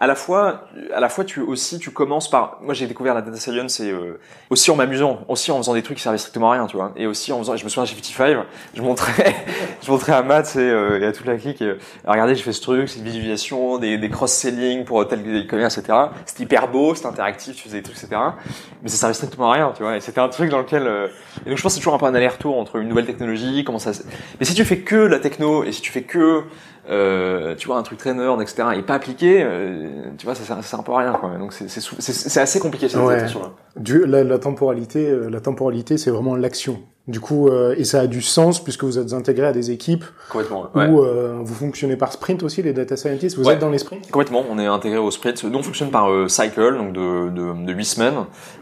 à 0.00 0.06
la 0.06 0.14
fois, 0.14 0.62
à 0.94 0.98
la 0.98 1.10
fois, 1.10 1.24
tu 1.24 1.40
aussi, 1.40 1.78
tu 1.78 1.90
commences 1.90 2.30
par. 2.30 2.58
Moi, 2.62 2.72
j'ai 2.72 2.86
découvert 2.86 3.12
la 3.12 3.20
data 3.20 3.36
science 3.36 3.74
c'est 3.74 3.90
euh, 3.90 4.18
aussi 4.48 4.70
en 4.70 4.76
m'amusant, 4.76 5.20
aussi 5.28 5.52
en 5.52 5.58
faisant 5.58 5.74
des 5.74 5.82
trucs 5.82 5.98
qui 5.98 6.02
servaient 6.02 6.16
strictement 6.16 6.50
à 6.50 6.54
rien, 6.54 6.66
tu 6.66 6.76
vois. 6.76 6.92
Et 6.96 7.06
aussi 7.06 7.32
en 7.32 7.38
faisant. 7.38 7.54
Je 7.54 7.64
me 7.64 7.68
souviens 7.68 7.84
chez 7.84 7.96
55, 7.96 8.46
je 8.74 8.80
montrais, 8.80 9.36
je 9.82 9.90
montrais 9.90 10.12
à 10.12 10.22
Matt 10.22 10.56
et, 10.56 10.60
euh, 10.60 11.00
et 11.00 11.04
à 11.04 11.12
toute 11.12 11.26
la 11.26 11.36
clique. 11.36 11.60
Euh, 11.60 11.76
regardez, 12.06 12.34
je 12.34 12.42
fais 12.42 12.52
ce 12.52 12.62
truc, 12.62 12.88
c'est 12.88 13.00
une 13.00 13.04
visualisation, 13.04 13.76
des, 13.76 13.98
des 13.98 14.08
cross-selling 14.08 14.86
pour 14.86 15.06
tel 15.06 15.20
e-commerce, 15.20 15.76
etc. 15.76 15.98
C'était 16.24 16.44
hyper 16.44 16.68
beau, 16.68 16.94
c'était 16.94 17.08
interactif, 17.08 17.56
tu 17.56 17.64
faisais 17.64 17.82
des 17.82 17.82
trucs, 17.82 18.02
etc. 18.02 18.18
Mais 18.82 18.88
ça 18.88 18.96
servait 18.96 19.14
strictement 19.14 19.50
à 19.50 19.54
rien, 19.54 19.72
tu 19.76 19.82
vois. 19.82 19.96
Et 19.96 20.00
c'était 20.00 20.20
un 20.20 20.28
truc 20.28 20.50
dans 20.50 20.58
lequel. 20.58 20.86
Euh, 20.86 21.08
et 21.44 21.48
donc, 21.48 21.58
je 21.58 21.62
pense 21.62 21.72
que 21.72 21.74
c'est 21.74 21.80
toujours 21.80 21.94
un 21.94 21.98
peu 21.98 22.06
un 22.06 22.14
aller-retour 22.14 22.58
entre 22.58 22.76
une 22.76 22.88
nouvelle 22.88 23.06
technologie, 23.06 23.64
comment 23.64 23.78
ça. 23.78 23.92
Mais 24.38 24.46
si 24.46 24.54
tu 24.54 24.64
fais 24.64 24.78
que 24.78 24.96
la 24.96 25.18
techno 25.18 25.64
et 25.64 25.72
si 25.72 25.80
tu 25.80 25.90
fais 25.90 26.02
que 26.02 26.44
euh, 26.88 27.54
tu 27.54 27.68
vois, 27.68 27.76
un 27.76 27.82
truc 27.82 27.98
très 27.98 28.14
nerd, 28.14 28.40
etc., 28.40 28.68
et 28.74 28.82
pas 28.82 28.94
appliqué, 28.94 29.42
euh, 29.42 30.10
tu 30.16 30.24
vois, 30.24 30.34
ça, 30.34 30.44
ça 30.44 30.62
sert 30.62 30.80
un 30.80 30.82
peu 30.82 30.92
à 30.92 30.98
rien, 30.98 31.12
quoi. 31.12 31.30
Donc 31.38 31.52
c'est 31.52 32.40
assez 32.40 32.58
compliqué 32.58 32.88
cette 32.88 33.00
ouais. 33.00 33.18
là 33.20 34.06
la, 34.06 34.24
la, 34.24 34.38
temporalité, 34.38 35.08
euh, 35.08 35.28
la 35.28 35.40
temporalité, 35.40 35.98
c'est 35.98 36.10
vraiment 36.10 36.34
l'action. 36.34 36.82
Du 37.10 37.18
coup, 37.18 37.48
euh, 37.48 37.74
et 37.76 37.82
ça 37.84 38.00
a 38.00 38.06
du 38.06 38.22
sens 38.22 38.62
puisque 38.62 38.84
vous 38.84 38.96
êtes 38.98 39.12
intégré 39.12 39.46
à 39.46 39.52
des 39.52 39.72
équipes 39.72 40.04
Complètement. 40.30 40.68
où 40.74 40.78
ouais. 40.78 40.86
euh, 40.90 41.38
vous 41.42 41.54
fonctionnez 41.54 41.96
par 41.96 42.12
sprint 42.12 42.42
aussi, 42.44 42.62
les 42.62 42.72
data 42.72 42.96
scientists. 42.96 43.36
Vous 43.36 43.44
Ouais. 43.44 43.54
êtes 43.54 43.58
dans 43.58 43.68
les 43.70 43.78
sprints? 43.78 44.08
Complètement, 44.10 44.44
on 44.48 44.58
est 44.60 44.66
intégré 44.66 44.98
au 44.98 45.10
sprint. 45.10 45.42
Nous, 45.42 45.58
on 45.58 45.62
fonctionne 45.62 45.90
par 45.90 46.08
euh, 46.10 46.28
cycle, 46.28 46.76
donc 46.76 46.92
de, 46.92 47.28
de, 47.30 47.66
de 47.66 47.72
8 47.72 47.84
semaines, 47.84 48.14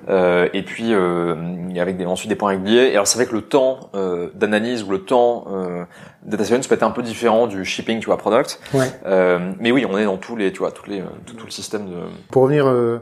euh, 0.08 0.48
et 0.54 0.62
puis 0.62 0.94
euh, 0.94 1.34
avec 1.78 1.98
des, 1.98 2.06
ensuite 2.06 2.30
des 2.30 2.36
points 2.36 2.50
réguliers. 2.50 2.88
Et 2.88 2.92
alors, 2.94 3.06
c'est 3.06 3.18
vrai 3.18 3.26
que 3.26 3.34
le 3.34 3.42
temps 3.42 3.90
euh, 3.94 4.28
d'analyse 4.34 4.82
ou 4.82 4.90
le 4.90 5.00
temps 5.04 5.44
euh, 5.52 5.84
data 6.24 6.44
science 6.44 6.66
peut 6.66 6.74
être 6.74 6.82
un 6.82 6.90
peu 6.90 7.02
différent 7.02 7.46
du 7.48 7.64
shipping, 7.66 8.00
tu 8.00 8.06
vois, 8.06 8.16
product. 8.16 8.60
Ouais. 8.72 8.86
Euh, 9.06 9.52
mais 9.60 9.72
oui, 9.72 9.84
on 9.88 9.98
est 9.98 10.04
dans 10.04 10.16
tous 10.16 10.36
les, 10.36 10.52
tu 10.52 10.60
vois, 10.60 10.70
tous 10.72 10.88
les, 10.88 11.02
tout, 11.26 11.34
tout 11.34 11.44
le 11.44 11.50
système 11.52 11.84
de. 11.86 11.96
Pour 12.30 12.44
revenir 12.44 12.66
euh, 12.66 12.98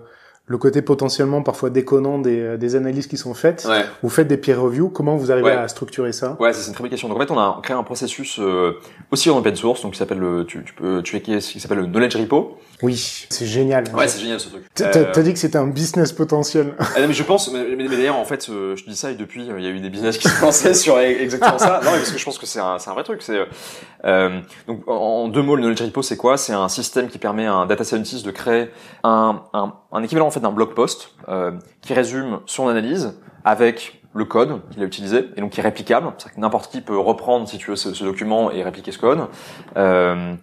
le 0.48 0.58
côté 0.58 0.80
potentiellement 0.80 1.42
parfois 1.42 1.70
déconnant 1.70 2.18
des, 2.20 2.38
euh, 2.40 2.56
des 2.56 2.76
analyses 2.76 3.08
qui 3.08 3.16
sont 3.16 3.34
faites, 3.34 3.66
Ouais. 3.68 3.84
vous 4.02 4.08
faites 4.08 4.28
des 4.28 4.36
peer 4.36 4.60
reviews. 4.60 4.88
Comment 4.90 5.16
vous 5.16 5.32
arrivez 5.32 5.48
Ouais. 5.48 5.56
à 5.56 5.66
structurer 5.66 6.12
ça? 6.12 6.36
Ouais, 6.38 6.52
c'est 6.52 6.68
une 6.68 6.72
très 6.74 6.82
bonne 6.82 6.90
question. 6.90 7.08
Donc 7.08 7.16
en 7.16 7.20
fait, 7.20 7.30
on 7.32 7.38
a 7.38 7.58
créé 7.64 7.76
un 7.76 7.82
processus 7.82 8.38
euh, 8.38 8.74
aussi 9.10 9.28
en 9.28 9.38
open 9.38 9.56
source, 9.56 9.82
donc 9.82 9.92
qui 9.92 9.98
s'appelle 9.98 10.18
le, 10.18 10.44
tu, 10.46 10.62
tu 10.64 10.72
peux 10.74 11.00
checker 11.02 11.40
ce 11.40 11.50
qui 11.52 11.58
s'appelle 11.60 11.78
le 11.78 11.86
knowledge 11.86 12.14
repo. 12.16 12.58
Oui, 12.82 13.26
c'est 13.30 13.46
génial. 13.46 13.84
Ouais, 13.94 14.06
c'est 14.06 14.20
génial 14.20 14.38
ce 14.38 14.48
truc. 14.50 14.64
T'as 14.74 14.90
t'as- 14.90 14.98
Euh, 15.00 15.10
t'as 15.12 15.22
dit 15.22 15.32
que 15.32 15.38
c'était 15.38 15.56
un 15.56 15.66
business 15.66 16.12
potentiel. 16.12 16.74
Ah 16.96 17.00
non, 17.00 17.08
mais 17.08 17.14
je 17.14 17.22
pense, 17.22 17.50
mais, 17.52 17.64
mais- 17.76 17.88
mais 17.88 17.96
d'ailleurs, 17.96 18.16
en 18.16 18.24
fait, 18.26 18.48
euh, 18.50 18.76
je 18.76 18.84
dis 18.84 18.94
ça 18.96 19.10
et 19.10 19.14
depuis, 19.14 19.50
euh, 19.50 19.58
il 19.58 19.64
y 19.64 19.66
a 19.66 19.70
eu 19.70 19.80
des 19.80 19.88
business 19.88 20.18
qui 20.18 20.28
se 20.28 20.42
lançaient 20.42 20.74
sur 20.74 20.98
exactement 21.00 21.58
ça. 21.58 21.80
Non, 21.84 21.90
mais 21.92 21.98
parce 21.98 22.10
que 22.12 22.18
je 22.18 22.24
pense 22.24 22.38
que 22.38 22.44
c'est 22.46 22.60
un, 22.60 22.78
c'est 22.78 22.90
un 22.90 22.94
vrai 22.94 23.02
truc. 23.04 23.22
C'est 23.22 23.36
euh, 23.38 23.44
euh, 24.04 24.40
donc 24.66 24.82
en, 24.86 25.28
deux 25.28 25.42
mots, 25.42 25.56
le 25.56 25.62
knowledge 25.62 25.80
repo, 25.82 26.02
c'est 26.02 26.16
quoi? 26.18 26.36
C'est 26.36 26.52
un 26.52 26.68
système 26.68 27.08
qui 27.08 27.18
permet 27.18 27.46
à 27.46 27.54
un 27.54 27.66
data 27.66 27.82
scientist 27.84 28.24
de 28.26 28.30
créer 28.30 28.68
un, 29.04 29.42
un, 29.54 29.72
un 29.92 30.02
équivalent 30.02 30.26
en 30.26 30.30
fait 30.30 30.40
d'un 30.40 30.52
blog 30.52 30.74
post 30.74 31.10
euh, 31.28 31.52
qui 31.80 31.94
résume 31.94 32.40
son 32.46 32.68
analyse 32.68 33.14
avec 33.44 34.02
le 34.14 34.24
code 34.24 34.60
qu'il 34.70 34.82
a 34.82 34.86
utilisé 34.86 35.26
et 35.36 35.40
donc 35.40 35.50
qui 35.52 35.60
est 35.60 35.62
réplicable. 35.62 36.08
C'est-à-dire 36.18 36.36
que 36.36 36.40
n'importe 36.40 36.70
qui 36.72 36.80
peut 36.80 36.98
reprendre, 36.98 37.48
si 37.48 37.58
tu 37.58 37.70
veux, 37.70 37.76
ce, 37.76 37.92
ce 37.94 38.04
document 38.04 38.50
et 38.50 38.62
répliquer 38.62 38.90
ce 38.92 38.98
code. 38.98 39.26
Euh, 39.76 40.34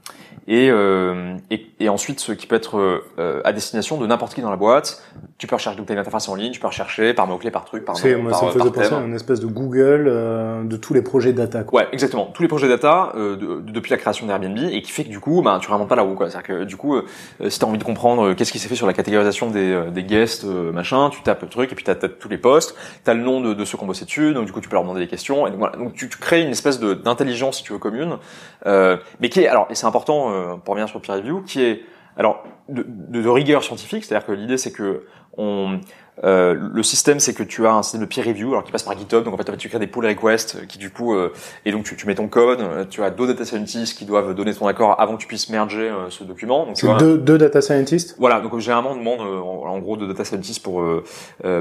et, 0.48 0.70
euh, 0.70 1.36
et, 1.52 1.66
et 1.80 1.90
ensuite 1.90 2.20
ce 2.20 2.32
qui 2.34 2.48
peut 2.48 2.56
être 2.56 2.78
euh, 3.18 3.42
à 3.46 3.54
destination 3.54 3.98
de 3.98 4.06
n'importe 4.08 4.34
qui 4.34 4.42
dans 4.42 4.50
la 4.50 4.58
boîte. 4.58 5.02
Tu 5.38 5.48
peux 5.48 5.56
rechercher, 5.56 5.78
donc 5.78 5.88
t'as 5.88 5.94
une 5.94 6.00
interface 6.00 6.30
en 6.30 6.36
ligne, 6.36 6.52
tu 6.52 6.60
peux 6.60 6.68
rechercher 6.68 7.14
par 7.14 7.28
mot-clé, 7.28 7.52
par 7.52 7.66
truc, 7.66 7.84
par 7.86 7.98
C'est- 7.98 8.16
moi, 8.16 8.32
par, 8.32 8.40
ça 8.40 8.46
me 8.48 8.52
faisait 8.52 8.64
par 8.72 8.74
penser 8.74 8.94
à 8.96 9.00
une 9.02 9.14
espèce 9.16 9.40
de 9.40 9.48
Google 9.48 10.06
euh, 10.08 10.64
de 10.64 10.78
tous 10.78 10.94
les 10.94 11.02
projets 11.02 11.34
data. 11.34 11.64
Quoi. 11.64 11.82
Ouais, 11.82 11.88
exactement. 11.92 12.26
Tous 12.34 12.42
les 12.42 12.48
projets 12.48 12.68
data 12.68 13.12
euh, 13.16 13.36
de- 13.36 13.62
de- 13.62 13.72
depuis 13.72 13.92
la 13.92 13.98
création 13.98 14.26
d'Airbnb 14.26 14.58
et 14.58 14.82
qui 14.82 14.92
fait 14.92 15.04
que 15.04 15.10
du 15.10 15.20
coup, 15.20 15.42
bah, 15.42 15.60
tu 15.62 15.70
remontes 15.72 15.90
pas 15.90 15.96
là-haut. 15.96 16.14
quoi. 16.16 16.30
C'est-à-dire 16.30 16.48
que 16.48 16.64
du 16.64 16.78
coup, 16.78 16.96
euh, 16.96 17.04
si 17.50 17.60
t'as 17.60 17.66
envie 17.68 17.78
de 17.78 17.84
comprendre 17.84 18.28
euh, 18.30 18.34
qu'est-ce 18.36 18.52
qui 18.52 18.60
s'est 18.60 18.70
fait 18.70 18.76
sur 18.76 18.88
la 18.88 18.94
catégorisation 18.94 19.50
des, 19.50 19.72
euh, 19.74 19.90
des 19.90 20.04
guests, 20.04 20.46
euh, 20.46 20.72
machin, 20.72 21.10
tu 21.10 21.22
tapes 21.24 21.42
le 21.42 21.50
truc 21.50 21.72
et 21.72 21.76
puis 21.76 21.84
t'as, 21.84 21.96
t'as 21.96 22.08
tous 22.10 22.30
les 22.30 22.38
posts, 22.38 22.76
t'as 23.04 23.14
le 23.14 23.22
nom 23.22 23.42
de, 23.42 23.54
de 23.54 23.66
ceux 23.66 23.78
qui 23.78 23.84
ont 23.84 23.88
bossé 23.88 24.06
dessus, 24.06 24.34
donc 24.34 24.46
du 24.46 24.52
coup 24.52 24.62
tu 24.62 24.70
peux 24.70 24.76
leur 24.76 24.84
demander 24.84 25.02
des 25.02 25.08
questions. 25.08 25.46
Et 25.48 25.50
donc, 25.52 25.60
voilà. 25.60 25.76
donc 25.78 25.94
tu, 25.94 26.08
tu 26.10 26.18
crées 26.18 26.42
une 26.42 26.52
espèce 26.52 26.80
de, 26.80 26.94
d'intelligence, 26.94 27.58
si 27.58 27.64
tu 27.64 27.74
veux, 27.74 27.80
commune, 27.80 28.18
euh, 28.66 28.98
mais 29.20 29.30
qui 29.30 29.42
est, 29.42 29.48
alors, 29.48 29.68
et 29.70 29.76
c'est 29.76 29.86
important 29.88 30.32
euh, 30.34 30.56
pour 30.58 30.74
revenir 30.74 30.90
sur 30.90 31.00
peer 31.02 31.16
review, 31.16 31.42
qui 31.44 31.62
est 31.62 31.82
alors 32.18 32.44
de, 32.70 32.86
de, 32.88 33.22
de 33.22 33.30
rigueur 33.30 33.64
scientifique, 33.64 34.04
c'est-à-dire 34.06 34.26
que 34.28 34.32
l'idée 34.34 34.58
c'est 34.58 34.72
que 34.72 35.04
on 35.36 35.80
euh, 36.24 36.54
le 36.72 36.84
système, 36.84 37.20
c'est 37.20 37.34
que 37.34 37.42
tu 37.42 37.66
as 37.66 37.74
un 37.74 37.82
système 37.82 38.02
de 38.02 38.06
peer 38.06 38.24
review, 38.24 38.50
alors 38.52 38.64
qui 38.64 38.72
passe 38.72 38.84
par 38.84 38.96
GitHub. 38.96 39.24
Donc 39.24 39.34
en 39.34 39.38
fait, 39.38 39.50
en 39.50 39.58
tu 39.58 39.68
crées 39.68 39.80
des 39.80 39.88
pull 39.88 40.06
requests 40.06 40.68
qui 40.68 40.78
du 40.78 40.92
coup, 40.92 41.16
euh, 41.16 41.34
et 41.66 41.72
donc 41.72 41.86
tu, 41.86 41.96
tu 41.96 42.06
mets 42.06 42.14
ton 42.14 42.28
code. 42.28 42.62
euh, 42.62 42.86
Tu 42.88 43.02
as 43.02 43.10
deux 43.10 43.26
data 43.26 43.44
scientists 43.44 43.98
qui 43.98 44.06
doivent 44.06 44.36
donner 44.36 44.54
ton 44.54 44.68
accord 44.68 44.96
avant 45.02 45.16
que 45.16 45.22
tu 45.22 45.26
puisses 45.28 45.50
merger 45.50 45.90
euh, 45.90 46.12
ce 46.12 46.24
document. 46.24 46.68
Donc 46.68 46.80
vois, 46.84 46.98
deux, 47.00 47.18
deux 47.18 47.40
data 47.40 47.62
scientists? 47.62 48.16
voilà, 48.20 48.42
donc 48.42 48.56
généralement 48.60 48.92
on 48.92 48.96
demande 48.98 49.22
euh, 49.22 49.40
en, 49.40 49.66
en 49.74 49.80
gros 49.80 49.98
de 49.98 50.06
data 50.06 50.24
scientist 50.24 50.62
pour 50.64 50.84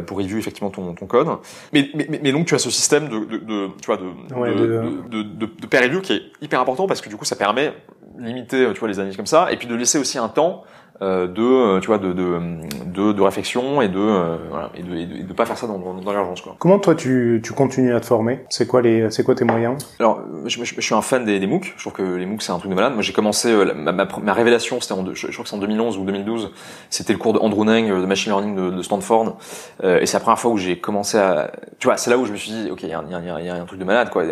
pour 0.06 0.18
review 0.18 0.36
effectivement 0.36 0.68
ton, 0.68 0.92
ton 0.92 1.06
code. 1.06 1.28
Mais, 1.72 1.88
mais, 1.94 2.06
mais- 2.22 2.32
donc 2.32 2.44
tu 2.44 2.54
as 2.54 2.58
ce 2.58 2.68
système 2.70 3.08
de, 3.08 3.20
de, 3.24 3.38
de 3.38 3.68
tu 3.80 3.86
vois 3.86 3.96
de 3.96 4.34
Ouais, 4.36 4.54
de, 4.54 5.08
de- 5.08 5.22
de, 5.22 5.66
peer 5.66 5.80
review 5.80 6.02
qui 6.02 6.12
est 6.12 6.22
hyper 6.42 6.60
important 6.60 6.86
parce 6.86 7.00
que 7.00 7.08
du 7.08 7.16
coup 7.16 7.24
ça 7.24 7.36
permet 7.36 7.72
limiter 8.18 8.64
euh, 8.66 8.72
tu 8.72 8.80
vois 8.80 8.88
les 8.88 8.98
analyses 8.98 9.16
comme 9.16 9.26
ça 9.26 9.50
et 9.52 9.56
puis 9.56 9.66
de 9.68 9.74
laisser 9.74 9.98
aussi 9.98 10.18
un 10.18 10.28
temps 10.28 10.64
euh, 11.00 11.26
de 11.26 11.42
euh, 11.42 11.80
tu 11.80 11.88
vois 11.88 11.98
de 11.98 12.12
de, 12.12 12.38
de, 12.86 13.12
de 13.12 13.22
réflexion 13.22 13.82
et 13.82 13.88
de 13.88 13.98
euh, 13.98 14.36
voilà 14.50 14.70
et 14.76 14.82
de, 14.82 14.94
et 14.94 15.06
de 15.06 15.16
et 15.16 15.22
de 15.24 15.32
pas 15.32 15.46
faire 15.46 15.56
ça 15.56 15.66
dans, 15.66 15.78
dans, 15.78 16.12
l'urgence 16.12 16.42
quoi. 16.42 16.54
Comment 16.58 16.78
toi 16.78 16.94
tu, 16.94 17.40
tu 17.42 17.54
continues 17.54 17.92
à 17.94 17.98
te 18.00 18.06
former? 18.06 18.44
C'est 18.50 18.68
quoi 18.68 18.82
les 18.82 19.10
c'est 19.10 19.24
quoi 19.24 19.34
tes 19.34 19.44
moyens? 19.44 19.78
Alors, 19.98 20.20
je, 20.44 20.62
je- 20.62 20.74
je 20.76 20.80
suis 20.80 20.94
un 20.94 21.02
fan 21.02 21.24
des, 21.24 21.40
des 21.40 21.46
MOOC. 21.48 21.74
Je 21.76 21.82
trouve 21.82 21.94
que 21.94 22.02
les 22.02 22.26
MOOC 22.26 22.42
c'est 22.42 22.52
un 22.52 22.58
truc 22.58 22.70
de 22.70 22.76
malade. 22.76 22.92
Moi, 22.92 23.02
j'ai 23.02 23.12
commencé 23.14 23.52
ma, 23.74 23.90
ma, 23.90 24.06
ma 24.22 24.32
révélation, 24.32 24.80
c'était 24.80 24.92
en, 24.92 25.04
je, 25.06 25.26
je 25.26 25.32
crois 25.32 25.42
que 25.42 25.48
c'est 25.48 25.56
en 25.56 25.60
2011 25.60 25.98
ou 25.98 26.04
2012. 26.04 26.52
C'était 26.90 27.14
le 27.14 27.18
cours 27.18 27.32
de 27.32 27.38
Andrew 27.40 27.64
Ng 27.64 27.90
euh, 27.90 28.00
de 28.00 28.06
machine 28.06 28.30
learning 28.30 28.54
de, 28.54 28.70
de 28.70 28.82
Stanford. 28.82 29.38
Et 29.82 30.06
c'est 30.06 30.16
la 30.18 30.20
première 30.20 30.38
fois 30.38 30.50
où 30.52 30.58
j'ai 30.58 30.78
commencé 30.78 31.18
à, 31.18 31.50
tu 31.80 31.88
vois, 31.88 31.96
c'est 31.96 32.10
là 32.10 32.18
où 32.18 32.26
je 32.26 32.32
me 32.32 32.36
suis 32.36 32.52
dit, 32.52 32.68
ok, 32.70 32.82
il 32.82 32.90
y 32.90 32.92
a, 32.94 33.02
y 33.40 33.48
a 33.48 33.54
un 33.54 33.64
truc 33.64 33.80
de 33.80 33.84
malade, 33.84 34.10
quoi. 34.10 34.22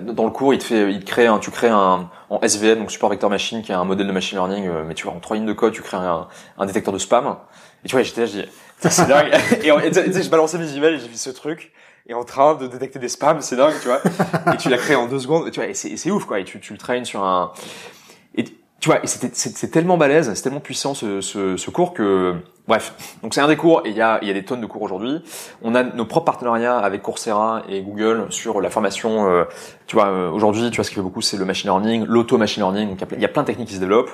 Dans 0.00 0.24
le 0.24 0.30
cours, 0.30 0.52
il 0.54 0.58
te 0.58 0.64
fait, 0.64 0.90
il 0.92 1.00
te 1.00 1.06
crée 1.06 1.26
un, 1.26 1.38
tu 1.38 1.50
crées 1.50 1.68
un 1.68 2.10
en 2.30 2.40
SVM, 2.40 2.78
donc 2.80 2.90
support 2.90 3.10
vector 3.10 3.30
machine, 3.30 3.62
qui 3.62 3.72
est 3.72 3.74
un 3.74 3.84
modèle 3.84 4.06
de 4.06 4.12
machine 4.12 4.38
learning. 4.38 4.66
euh, 4.66 4.84
mais 4.86 4.94
tu 4.94 5.04
vois, 5.06 5.14
en 5.14 5.20
trois 5.20 5.36
lignes 5.36 5.46
de 5.46 5.52
code, 5.52 5.72
tu 5.72 5.82
crées 5.82 5.96
un, 5.96 6.26
un 6.58 6.66
détecteur 6.66 6.92
de 6.92 6.98
spam. 6.98 7.36
Et 7.84 7.88
tu 7.88 7.94
vois, 7.94 8.02
j'étais 8.02 8.22
là, 8.22 8.26
je 8.26 8.32
dis, 8.40 8.44
c'est 8.90 9.06
dingue. 9.08 9.30
et 9.62 9.70
en- 9.70 9.78
et 9.80 9.90
tu 9.90 10.12
sais, 10.12 10.22
je 10.22 10.30
balançais 10.30 10.58
mes 10.58 10.74
emails 10.76 10.94
et 10.94 10.98
j'ai 10.98 11.08
vu 11.08 11.14
ce 11.16 11.30
truc 11.30 11.72
et 12.10 12.14
en 12.14 12.24
train 12.24 12.54
de 12.54 12.66
détecter 12.66 12.98
des 12.98 13.08
spams, 13.08 13.40
c'est 13.42 13.56
dingue, 13.56 13.74
tu 13.82 13.88
vois. 13.88 14.00
et 14.54 14.56
tu 14.56 14.68
l'as 14.70 14.78
créé 14.78 14.96
en 14.96 15.06
deux 15.06 15.18
secondes, 15.18 15.46
et 15.46 15.50
tu 15.50 15.60
vois, 15.60 15.68
et 15.68 15.74
c'est, 15.74 15.90
et 15.90 15.96
c'est 15.98 16.10
ouf, 16.10 16.24
quoi. 16.24 16.40
Et 16.40 16.44
tu, 16.44 16.58
tu 16.58 16.72
le 16.72 16.78
traînes 16.78 17.04
sur 17.04 17.22
un, 17.22 17.52
et 18.34 18.44
tu 18.80 18.90
vois, 18.90 19.00
c'est, 19.04 19.70
tellement 19.72 19.96
balèze, 19.96 20.32
c'est 20.32 20.42
tellement 20.42 20.60
puissant 20.60 20.94
ce, 20.94 21.20
ce, 21.20 21.56
ce 21.56 21.70
cours 21.70 21.92
que, 21.92 22.36
bref. 22.68 22.94
Donc 23.22 23.34
c'est 23.34 23.40
un 23.40 23.48
des 23.48 23.56
cours, 23.56 23.82
et 23.84 23.90
il 23.90 23.96
y 23.96 24.00
a, 24.00 24.24
y 24.24 24.30
a 24.30 24.32
des 24.32 24.44
tonnes 24.44 24.60
de 24.60 24.66
cours 24.66 24.82
aujourd'hui. 24.82 25.20
On 25.62 25.74
a 25.74 25.82
nos 25.82 26.04
propres 26.04 26.26
partenariats 26.26 26.78
avec 26.78 27.02
Coursera 27.02 27.62
et 27.68 27.82
Google 27.82 28.26
sur 28.30 28.60
la 28.60 28.70
formation. 28.70 29.28
euh, 29.28 29.44
tu 29.88 29.96
vois, 29.96 30.06
euh, 30.06 30.30
aujourd'hui, 30.30 30.70
tu 30.70 30.76
vois, 30.76 30.84
ce 30.84 30.90
qui 30.90 30.94
fait 30.94 31.02
beaucoup, 31.02 31.22
c'est 31.22 31.36
le 31.36 31.44
machine 31.44 31.70
learning, 31.70 32.04
l'auto 32.06 32.38
machine 32.38 32.62
learning. 32.62 32.90
Donc 32.90 33.08
il 33.16 33.20
y, 33.20 33.24
a 33.24 33.28
plein 33.28 33.42
de 33.42 33.48
techniques 33.48 33.68
qui 33.68 33.74
se 33.74 33.80
développent. 33.80 34.12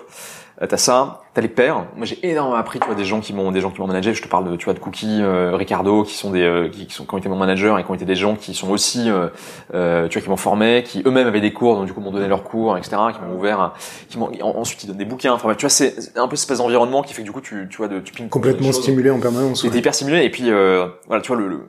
Euh, 0.63 0.67
t'as 0.69 0.77
ça, 0.77 1.23
t'as 1.35 1.41
les 1.41 1.49
pairs. 1.49 1.87
Moi, 1.97 2.07
j'ai 2.07 2.17
énormément 2.29 2.57
appris, 2.57 2.79
tu 2.79 2.87
vois, 2.87 2.95
des 2.95 3.05
gens 3.05 3.21
qui 3.21 3.33
m'ont, 3.33 3.51
des 3.51 3.61
gens 3.61 3.71
qui 3.71 3.81
m'ont 3.81 3.89
managé. 3.89 4.15
Je 4.15 4.23
te 4.23 4.29
parle 4.29 4.49
de, 4.51 4.55
tu 4.57 4.67
vois, 4.67 4.75
de 4.75 4.79
Cookie, 4.79 5.19
euh, 5.21 5.57
Ricardo, 5.57 6.05
qui 6.05 6.15
sont 6.15 6.31
des, 6.31 6.43
euh, 6.43 6.69
qui, 6.69 6.87
qui 6.87 6.95
sont, 6.95 7.05
qui 7.05 7.13
ont 7.15 7.19
été 7.19 7.29
mon 7.29 7.35
manager 7.37 7.77
et 7.79 7.83
qui 7.85 7.91
ont 7.91 7.95
été 7.95 8.05
des 8.05 8.15
gens 8.15 8.37
qui 8.37 8.55
sont 8.55 8.71
aussi, 8.71 9.11
euh, 9.11 9.27
euh, 9.75 10.07
tu 10.07 10.19
vois, 10.19 10.25
qui 10.25 10.31
m'ont 10.31 10.37
formé, 10.37 10.85
qui 10.87 11.03
eux-mêmes 11.05 11.27
avaient 11.27 11.41
des 11.41 11.53
cours, 11.53 11.75
donc 11.75 11.87
du 11.87 11.93
coup 11.93 12.01
m'ont 12.01 12.13
donné 12.13 12.29
leurs 12.29 12.45
cours, 12.45 12.79
etc., 12.79 12.97
qui 13.13 13.21
m'ont 13.27 13.37
ouvert, 13.37 13.73
qui 14.09 14.17
m'ont, 14.17 14.31
en- 14.43 14.59
ensuite 14.61 14.85
ils 14.85 14.87
donnent 14.87 14.97
des 14.97 15.05
bouquins. 15.05 15.33
Enfin, 15.33 15.53
tu 15.57 15.63
vois, 15.67 15.71
c'est 15.71 16.17
un 16.17 16.29
peu 16.29 16.37
cette 16.37 16.45
espèce 16.45 16.59
d'environnement 16.59 17.03
qui 17.03 17.15
fait 17.15 17.23
que 17.23 17.27
du 17.27 17.33
coup, 17.33 17.41
tu, 17.41 17.67
tu 17.69 17.77
vois, 17.79 17.89
de, 17.89 17.99
tu 17.99 18.13
ping 18.13 18.29
Complètement 18.29 18.71
stimulé 18.71 19.11
en 19.11 19.19
permanence. 19.19 19.65
Ouais. 19.65 19.77
hyper 19.77 19.93
stimulé 19.95 20.25
et 20.25 20.31
puis 20.31 20.51
euh, 20.51 20.87
voilà, 21.09 21.21
tu 21.21 21.29
vois 21.33 21.37
le, 21.37 21.49
le 21.49 21.69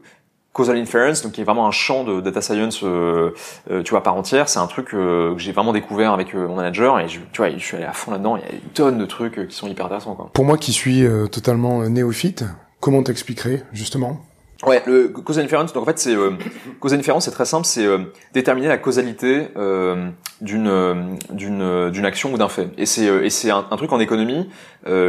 causal 0.56 0.78
inference, 0.78 1.22
donc 1.22 1.34
qui 1.34 1.42
est 1.42 1.44
vraiment 1.44 1.68
un 1.68 1.72
champ 1.72 2.06
de 2.06 2.22
data 2.22 2.42
science, 2.42 2.82
euh, 2.82 3.32
euh, 3.70 3.84
tu 3.84 3.90
vois, 3.90 4.00
à 4.00 4.02
part 4.02 4.16
entière. 4.16 4.48
C'est 4.48 4.60
un 4.60 4.68
truc 4.68 4.94
euh, 4.94 5.36
que 5.36 5.42
j'ai 5.42 5.52
vraiment 5.52 5.74
découvert 5.74 6.14
avec 6.14 6.34
mon 6.34 6.56
manager 6.56 6.98
et 7.00 7.10
je, 7.10 7.20
tu 7.34 7.42
vois, 7.42 7.50
je 7.50 7.58
suis 7.64 7.76
allé 7.76 7.86
à 7.86 7.92
fond 7.92 8.12
là-dedans. 8.12 8.38
Il 8.38 8.44
y 8.44 8.46
a 8.46 8.54
une 8.54 8.70
tonne 8.74 8.98
de 8.98 9.06
trucs 9.06 9.50
qui 9.50 9.56
sont 9.56 9.68
hyper 9.68 9.88
intéressants, 9.88 10.16
quoi. 10.16 10.30
Pour 10.32 10.46
moi 10.46 10.58
qui 10.58 10.72
suis 10.72 11.06
totalement 11.30 11.88
néophyte, 11.90 12.46
comment 12.80 13.04
t'expliquerais 13.04 13.64
justement 13.74 14.22
Ouais, 14.66 14.82
le 14.88 15.10
causal 15.10 15.46
inference, 15.46 15.74
donc 15.74 15.84
en 15.84 15.86
fait, 15.86 16.00
c'est 16.00 16.16
euh, 16.16 16.32
causal 16.80 17.00
inference, 17.00 17.26
c'est 17.26 17.32
très 17.32 17.46
simple, 17.46 17.66
c'est 17.66 17.86
euh, 17.86 18.00
déterminer 18.34 18.68
la 18.68 18.78
causalité 18.78 19.50
euh, 19.58 20.10
d'une 20.42 20.68
euh, 20.68 20.96
d'une 21.30 21.62
euh, 21.62 21.90
d'une 21.92 22.06
action 22.06 22.34
ou 22.34 22.38
d'un 22.38 22.50
fait. 22.50 22.70
Et 22.78 22.86
c'est 22.86 23.08
euh, 23.08 23.24
et 23.24 23.30
c'est 23.30 23.52
un, 23.52 23.64
truc 23.64 23.92
en 23.94 24.00
économie 24.00 24.50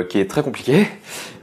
qui 0.08 0.18
est 0.18 0.30
très 0.30 0.42
compliqué 0.42 0.86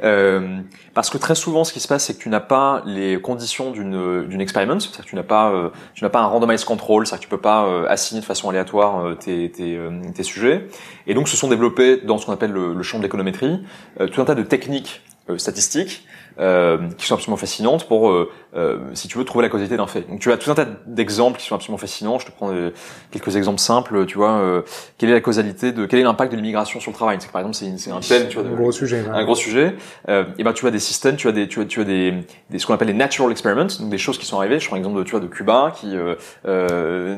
parce 0.96 1.12
que 1.12 1.20
très 1.20 1.36
souvent, 1.36 1.64
ce 1.64 1.72
qui 1.72 1.80
se 1.80 1.88
passe, 1.88 2.06
c'est 2.06 2.16
que 2.16 2.20
tu 2.20 2.30
n'as 2.30 2.40
pas 2.40 2.82
les 2.86 3.22
conditions 3.22 3.70
d'une 3.70 4.26
d'une 4.28 4.42
experiment, 4.42 4.80
c'est-à-dire 4.80 5.06
que 5.06 5.10
tu 5.10 5.16
n'as 5.16 5.24
pas 5.24 5.72
tu 5.94 6.04
n'as 6.04 6.10
pas 6.10 6.22
un 6.22 6.26
randomized 6.26 6.66
control, 6.66 7.06
c'est-à-dire 7.06 7.28
que 7.28 7.30
tu 7.30 7.36
peux 7.36 7.42
pas 7.42 7.86
assigner 7.88 8.22
de 8.22 8.26
façon 8.26 8.50
aléatoire 8.50 9.18
tes 9.20 9.52
tes, 9.52 9.80
tes 10.16 10.24
sujets. 10.24 10.68
Et 11.06 11.14
donc, 11.14 11.28
se 11.28 11.38
sont 11.38 11.48
développés 11.48 11.98
dans 11.98 12.18
ce 12.18 12.26
qu'on 12.26 12.34
appelle 12.34 12.52
le, 12.52 12.74
le 12.74 12.84
champ 12.84 12.98
de 12.98 13.04
l'économétrie 13.04 13.64
tout 14.12 14.22
un 14.22 14.26
tas 14.26 14.36
de 14.36 14.44
techniques 14.44 15.02
statistiques 15.38 16.08
euh, 16.40 16.78
qui 16.98 17.06
sont 17.06 17.16
absolument 17.16 17.38
fascinantes 17.38 17.88
pour, 17.88 18.10
euh, 18.10 18.32
euh, 18.56 18.78
si 18.94 19.08
tu 19.08 19.18
veux, 19.18 19.24
trouver 19.26 19.44
la 19.44 19.50
causalité 19.50 19.78
d'un 19.78 19.88
fait. 19.88 20.02
Donc 20.10 20.20
tu 20.20 20.32
as 20.32 20.38
tout 20.38 20.50
un 20.52 20.56
tas 20.56 20.66
d'exemples 20.86 21.40
qui 21.40 21.46
sont 21.46 21.56
absolument 21.56 21.78
fascinants. 21.78 22.20
Je 22.20 22.26
te 22.26 22.32
prends 22.32 22.52
euh, 22.52 22.72
quelques 23.12 23.36
exemples 23.36 23.60
simples. 23.60 24.06
Tu 24.06 24.18
vois, 24.18 24.32
euh, 24.34 24.62
quelle 24.98 25.10
est 25.10 25.14
la 25.14 25.22
causalité 25.22 25.72
de, 25.72 25.86
quel 25.86 26.00
est 26.00 26.04
l'impact 26.04 26.32
de 26.32 26.38
l'immigration 26.38 26.80
sur 26.80 26.92
le 26.92 26.96
travail? 26.96 27.18
C'est 27.20 27.32
par 27.32 27.42
exemple, 27.42 27.56
c'est 27.78 27.92
un 27.92 28.00
thème, 28.00 28.28
tu 28.30 28.38
vois, 28.38 28.48
Un 28.48 28.52
de- 28.52 28.56
gros 28.56 28.72
sujet. 28.72 29.02
ouais. 29.02 29.10
un 29.18 29.24
gros 29.26 29.36
sujet. 29.36 29.76
Et 30.08 30.44
ben 30.44 30.54
tu 30.54 30.66
as 30.68 30.72
des 30.72 30.80
systèmes, 30.80 31.16
tu 31.16 31.28
as 31.28 31.32
des, 31.32 31.48
tu 31.48 31.62
as, 31.62 31.66
tu 31.66 31.82
as 31.82 31.84
des, 31.84 32.14
des 32.50 32.60
ce 32.60 32.66
qu'on 32.68 32.74
appelle 32.74 32.88
les 32.88 32.94
natural 32.94 33.32
experiments, 33.32 33.68
donc 33.80 33.90
des 33.90 33.98
choses 33.98 34.18
qui 34.18 34.26
sont 34.26 34.38
arrivées. 34.38 34.60
Je 34.60 34.68
prends 34.68 34.76
l'exemple 34.76 34.98
de, 34.98 35.04
tu 35.04 35.12
vois, 35.12 35.20
de 35.20 35.28
Cuba, 35.28 35.72
qui, 35.76 35.96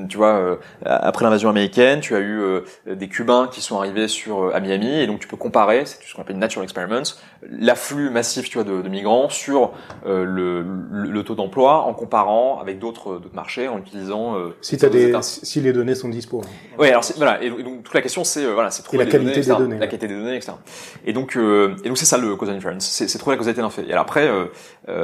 tu 0.09 0.17
vois, 0.17 0.35
euh, 0.35 0.55
après 0.85 1.23
l'invasion 1.25 1.49
américaine, 1.49 1.99
tu 1.99 2.15
as 2.15 2.19
eu 2.19 2.39
euh, 2.39 2.61
des 2.87 3.07
Cubains 3.07 3.47
qui 3.51 3.61
sont 3.61 3.77
arrivés 3.77 4.07
sur 4.07 4.53
à 4.55 4.59
Miami, 4.59 4.99
et 4.99 5.07
donc 5.07 5.19
tu 5.19 5.27
peux 5.27 5.37
comparer, 5.37 5.85
c'est 5.85 5.97
ce 6.03 6.13
qu'on 6.15 6.21
appelle 6.21 6.37
natural 6.37 6.63
experiments, 6.63 7.03
l'afflux 7.49 8.09
massif, 8.09 8.49
tu 8.49 8.57
vois, 8.57 8.63
de, 8.63 8.81
de 8.81 8.89
migrants 8.89 9.29
sur 9.29 9.71
euh, 10.05 10.23
le, 10.23 10.65
le, 10.91 11.23
taux 11.23 11.35
d'emploi 11.35 11.83
en 11.83 11.93
comparant 11.93 12.59
avec 12.59 12.79
d'autres 12.79 13.21
marchés 13.33 13.67
en 13.67 13.79
utilisant 13.79 14.35
euh, 14.35 14.55
si 14.61 14.77
t'as 14.77 14.89
des 14.89 15.13
si 15.21 15.61
les 15.61 15.73
données 15.73 15.95
sont 15.95 16.09
dispo. 16.09 16.41
Oui, 16.79 16.89
alors 16.89 17.03
voilà 17.17 17.41
et 17.41 17.49
donc 17.49 17.83
toute 17.83 17.93
la 17.93 18.01
question 18.01 18.23
c'est 18.23 18.45
voilà 18.45 18.69
c'est 18.71 18.83
trouver 18.83 19.05
la 19.05 19.09
qualité 19.09 19.41
des 19.41 19.47
données, 19.47 19.79
la 19.79 19.87
qualité 19.87 20.07
des 20.07 20.15
données 20.15 20.35
etc. 20.35 20.53
Et 21.05 21.13
donc 21.13 21.35
et 21.37 21.87
donc 21.87 21.97
c'est 21.97 22.05
ça 22.05 22.17
le 22.17 22.35
causal 22.35 22.55
inference 22.55 22.85
c'est 22.85 23.17
trouver 23.17 23.35
la 23.35 23.39
causalité 23.39 23.61
d'un 23.61 23.69
fait. 23.69 23.85
Et 23.87 23.91
alors 23.91 24.03
après 24.03 24.29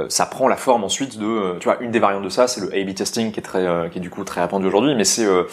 ça 0.10 0.26
prend 0.26 0.48
la 0.48 0.58
forme 0.58 0.84
ensuite 0.84 1.18
de 1.18 1.58
tu 1.60 1.66
vois 1.66 1.82
une 1.82 1.92
des 1.92 2.00
variantes 2.00 2.24
de 2.24 2.30
ça 2.30 2.48
c'est 2.48 2.62
le 2.62 2.68
A/B 2.68 2.94
testing 2.94 3.32
qui 3.32 3.40
est 3.40 3.44
très 3.44 3.90
qui 3.92 4.00
est 4.00 4.02
du 4.02 4.10
coup 4.10 4.24
très 4.24 4.42
répandu 4.42 4.68
aujourd'hui 4.68 4.96
mais 4.96 5.06
c'est 5.06 5.26
euh, 5.26 5.44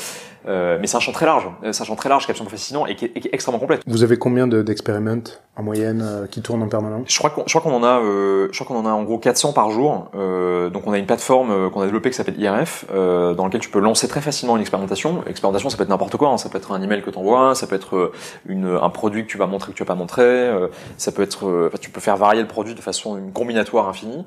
mais 0.47 0.87
c'est 0.87 0.97
un 0.97 1.01
champ 1.01 1.13
très 1.13 1.27
large, 1.27 1.49
euh, 1.65 1.73
c'est 1.73 1.83
un 1.83 1.87
champ 1.87 1.97
très 1.97 2.09
large 2.09 2.25
qui 2.25 2.31
est 2.31 2.33
absolument 2.33 2.51
fascinant 2.51 2.87
et 2.87 2.97
qui 2.97 3.07
est, 3.07 3.29
extrêmement 3.33 3.59
complet. 3.59 3.81
Vous 3.87 4.03
avez 4.03 4.17
combien 4.17 4.47
d'expériments 4.47 5.25
en 5.57 5.63
moyenne 5.63 6.03
euh, 6.03 6.27
qui 6.27 6.43
tournent 6.43 6.63
en 6.63 6.69
permanence? 6.69 7.07
Je 7.09 7.19
crois 7.19 7.31
qu'on, 7.31 7.45
je 7.47 7.59
crois 7.59 7.63
qu'on 7.63 7.77
en 7.77 7.85
a, 7.85 8.01
je 8.01 8.63
crois 8.63 8.67
qu'on 8.67 8.83
en 8.83 8.87
a 8.87 8.93
en 8.93 9.03
gros 9.03 9.19
400 9.19 9.53
par 9.53 9.71
jour. 9.71 10.11
donc 10.15 10.87
on 10.87 10.93
a 10.93 10.99
une 10.99 11.07
plateforme 11.07 11.71
qu'on 11.71 11.81
a 11.81 11.85
développée 11.85 12.11
qui 12.11 12.17
s'appelle 12.17 12.41
IRF, 12.41 12.87
dans 12.93 13.45
laquelle 13.45 13.61
tu 13.61 13.71
peux 13.71 13.81
lancer 13.81 14.09
très 14.09 14.21
facilement 14.21 14.57
une 14.57 14.63
expérimentation. 14.63 15.23
Expérimentation, 15.27 15.71
ça 15.71 15.77
peut 15.77 15.83
être 15.83 15.89
n'importe 15.89 16.17
quoi, 16.17 16.31
hein. 16.31 16.39
ça 16.39 16.49
peut 16.49 16.59
être 16.59 16.73
un 16.73 16.83
email 16.83 17.03
que 17.03 17.11
tu 17.11 17.19
envoies, 17.19 17.55
ça 17.55 17.67
peut 17.67 17.75
être 17.75 18.13
une, 18.47 18.79
un 18.81 18.91
produit 18.91 19.25
que 19.25 19.31
tu 19.31 19.39
vas 19.39 19.47
montrer 19.47 19.73
que 19.73 19.77
tu 19.77 19.83
vas 19.83 19.87
pas 19.87 19.95
montrer, 19.95 20.51
ça 20.97 21.13
peut 21.13 21.23
être, 21.23 21.71
tu 21.81 21.91
peux 21.91 22.01
faire 22.01 22.17
varier 22.17 22.43
le 22.43 22.49
produit 22.49 22.75
de 22.75 22.81
façon 22.81 23.17
une 23.17 23.33
combinatoire 23.33 23.89
infinie. 23.89 24.25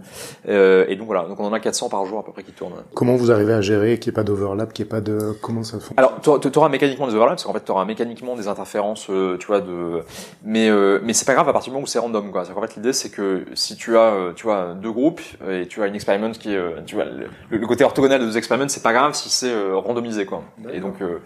et 0.47 0.95
donc 0.95 1.07
voilà, 1.07 1.23
donc 1.23 1.39
on 1.39 1.45
en 1.45 1.53
a 1.53 1.59
400 1.59 1.89
par 1.89 2.05
jour 2.05 2.19
à 2.19 2.23
peu 2.23 2.31
près 2.31 2.43
qui 2.43 2.51
tournent. 2.51 2.73
Comment 2.93 3.15
vous 3.15 3.31
arrivez 3.31 3.53
à 3.53 3.61
gérer 3.61 3.99
qu'il 3.99 4.11
n'y 4.11 4.15
ait 4.15 4.21
pas 4.21 4.23
d'overlap, 4.23 4.73
qu'il 4.73 4.85
n'y 4.85 4.89
ait 4.89 4.91
pas 4.91 5.01
de 5.01 5.37
comment 5.41 5.63
ça 5.63 5.79
fonctionne? 5.79 6.00
Tu 6.21 6.57
auras 6.57 6.69
mécaniquement 6.69 7.07
des 7.07 7.15
overlaps, 7.15 7.43
parce 7.43 7.43
qu'en 7.43 7.53
fait, 7.53 7.65
tu 7.65 7.71
auras 7.71 7.85
mécaniquement 7.85 8.35
des 8.35 8.47
interférences, 8.47 9.07
euh, 9.09 9.37
tu 9.37 9.47
vois, 9.47 9.61
de. 9.61 10.03
Mais 10.43 10.69
euh, 10.69 10.99
mais 11.03 11.13
c'est 11.13 11.25
pas 11.25 11.33
grave 11.33 11.49
à 11.49 11.53
partir 11.53 11.71
du 11.71 11.73
moment 11.73 11.83
où 11.83 11.87
c'est 11.87 11.99
random, 11.99 12.31
quoi. 12.31 12.43
En 12.55 12.61
fait, 12.61 12.75
l'idée 12.75 12.93
c'est 12.93 13.09
que 13.09 13.45
si 13.53 13.75
tu 13.75 13.97
as, 13.97 14.13
euh, 14.13 14.33
tu 14.33 14.43
vois, 14.43 14.73
deux 14.73 14.91
groupes 14.91 15.21
et 15.49 15.67
tu 15.67 15.81
as 15.81 15.87
une 15.87 15.95
experiment 15.95 16.31
qui 16.31 16.53
est, 16.53 16.85
tu 16.85 16.95
vois, 16.95 17.05
le, 17.49 17.67
côté 17.67 17.83
orthogonal 17.83 18.19
de 18.19 18.25
deux 18.25 18.37
experiments, 18.37 18.69
c'est 18.69 18.83
pas 18.83 18.93
grave 18.93 19.13
si 19.13 19.29
c'est 19.29 19.53
randomisé, 19.73 20.25
quoi. 20.25 20.43
Et 20.71 20.79
donc. 20.79 21.01
Euh, 21.01 21.19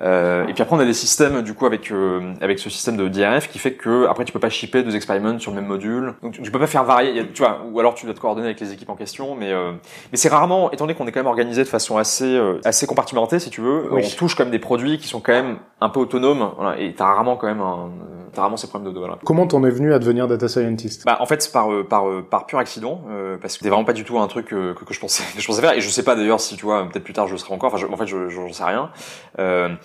et 0.00 0.52
puis 0.52 0.62
après 0.62 0.76
on 0.76 0.80
a 0.80 0.84
des 0.84 0.92
systèmes 0.92 1.42
du 1.42 1.54
coup 1.54 1.66
avec 1.66 1.90
euh, 1.90 2.32
avec 2.40 2.58
ce 2.58 2.70
système 2.70 2.96
de 2.96 3.08
DRF 3.08 3.48
qui 3.48 3.58
fait 3.58 3.72
que 3.72 4.06
après 4.06 4.24
tu 4.24 4.32
peux 4.32 4.38
pas 4.38 4.50
shipper 4.50 4.82
deux 4.82 4.94
experiments 4.94 5.38
sur 5.38 5.50
le 5.50 5.56
même 5.60 5.66
module. 5.68 6.14
Donc 6.22 6.40
tu, 6.40 6.50
peux 6.50 6.58
pas 6.58 6.66
faire 6.66 6.84
varier, 6.84 7.26
tu 7.32 7.42
vois, 7.42 7.62
ou 7.70 7.78
alors 7.80 7.94
tu 7.94 8.06
dois 8.06 8.14
te 8.14 8.20
coordonner 8.20 8.46
avec 8.46 8.60
les 8.60 8.72
équipes 8.72 8.90
en 8.90 8.96
question. 8.96 9.34
Mais 9.34 9.52
euh, 9.52 9.72
mais 10.12 10.18
c'est 10.18 10.28
rarement, 10.28 10.70
étant 10.70 10.84
donné 10.84 10.96
qu'on 10.96 11.06
est 11.06 11.12
quand 11.12 11.20
même 11.20 11.26
organisé 11.26 11.62
de 11.62 11.68
façon 11.68 11.98
assez 11.98 12.38
assez 12.64 12.86
compartimentée 12.86 13.38
si 13.38 13.50
tu 13.50 13.60
veux, 13.60 13.92
on 13.92 14.00
touche 14.16 14.34
quand 14.34 14.44
même 14.44 14.52
des 14.52 14.58
produits 14.58 14.98
qui 14.98 15.08
sont 15.08 15.20
quand 15.20 15.32
même 15.32 15.58
un 15.80 15.88
peu 15.88 16.00
autonomes. 16.00 16.50
Voilà, 16.56 16.78
et 16.78 16.94
t'as 16.94 17.06
rarement 17.06 17.36
quand 17.36 17.46
même 17.46 17.60
un, 17.60 17.90
t'as 18.32 18.42
rarement 18.42 18.56
ces 18.56 18.68
problèmes 18.68 18.92
de 18.92 18.98
voilà. 18.98 19.18
Comment 19.24 19.46
t'en 19.46 19.64
es 19.64 19.70
venu 19.70 19.92
à 19.92 19.98
devenir 19.98 20.28
data 20.28 20.48
scientist? 20.48 21.04
Bah 21.04 21.16
en 21.20 21.26
fait 21.26 21.50
par 21.52 21.68
par 21.88 22.04
par 22.30 22.46
pur 22.46 22.58
accident 22.58 23.02
parce 23.40 23.54
que 23.54 23.58
c'était 23.58 23.70
vraiment 23.70 23.84
pas 23.84 23.92
du 23.92 24.04
tout 24.04 24.18
un 24.18 24.26
truc 24.28 24.46
que, 24.46 24.74
que, 24.74 24.94
je 24.94 25.00
pensais 25.00 25.24
que 25.34 25.40
je 25.40 25.46
pensais 25.46 25.60
faire 25.60 25.72
et 25.72 25.80
je 25.80 25.88
sais 25.88 26.02
pas 26.02 26.14
d'ailleurs 26.14 26.40
si 26.40 26.56
tu 26.56 26.64
vois 26.64 26.84
peut-être 26.88 27.04
plus 27.04 27.14
tard 27.14 27.26
je 27.26 27.36
serai 27.36 27.52
encore. 27.52 27.74
Enfin 27.74 27.86
en 27.90 27.96
fait 27.96 28.06
je 28.06 28.28
j'en 28.28 28.52
sais 28.52 28.64
rien. 28.64 28.90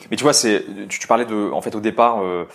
Mais 0.09 0.17
tu 0.17 0.23
vois 0.23 0.33
c'est 0.33 0.63
tu, 0.89 0.99
tu, 0.99 1.07
parlais 1.07 1.25
de, 1.25 1.51
en 1.51 1.61
fait, 1.61 1.75
au 1.75 1.79
départ, 1.79 2.23
euh, 2.23 2.45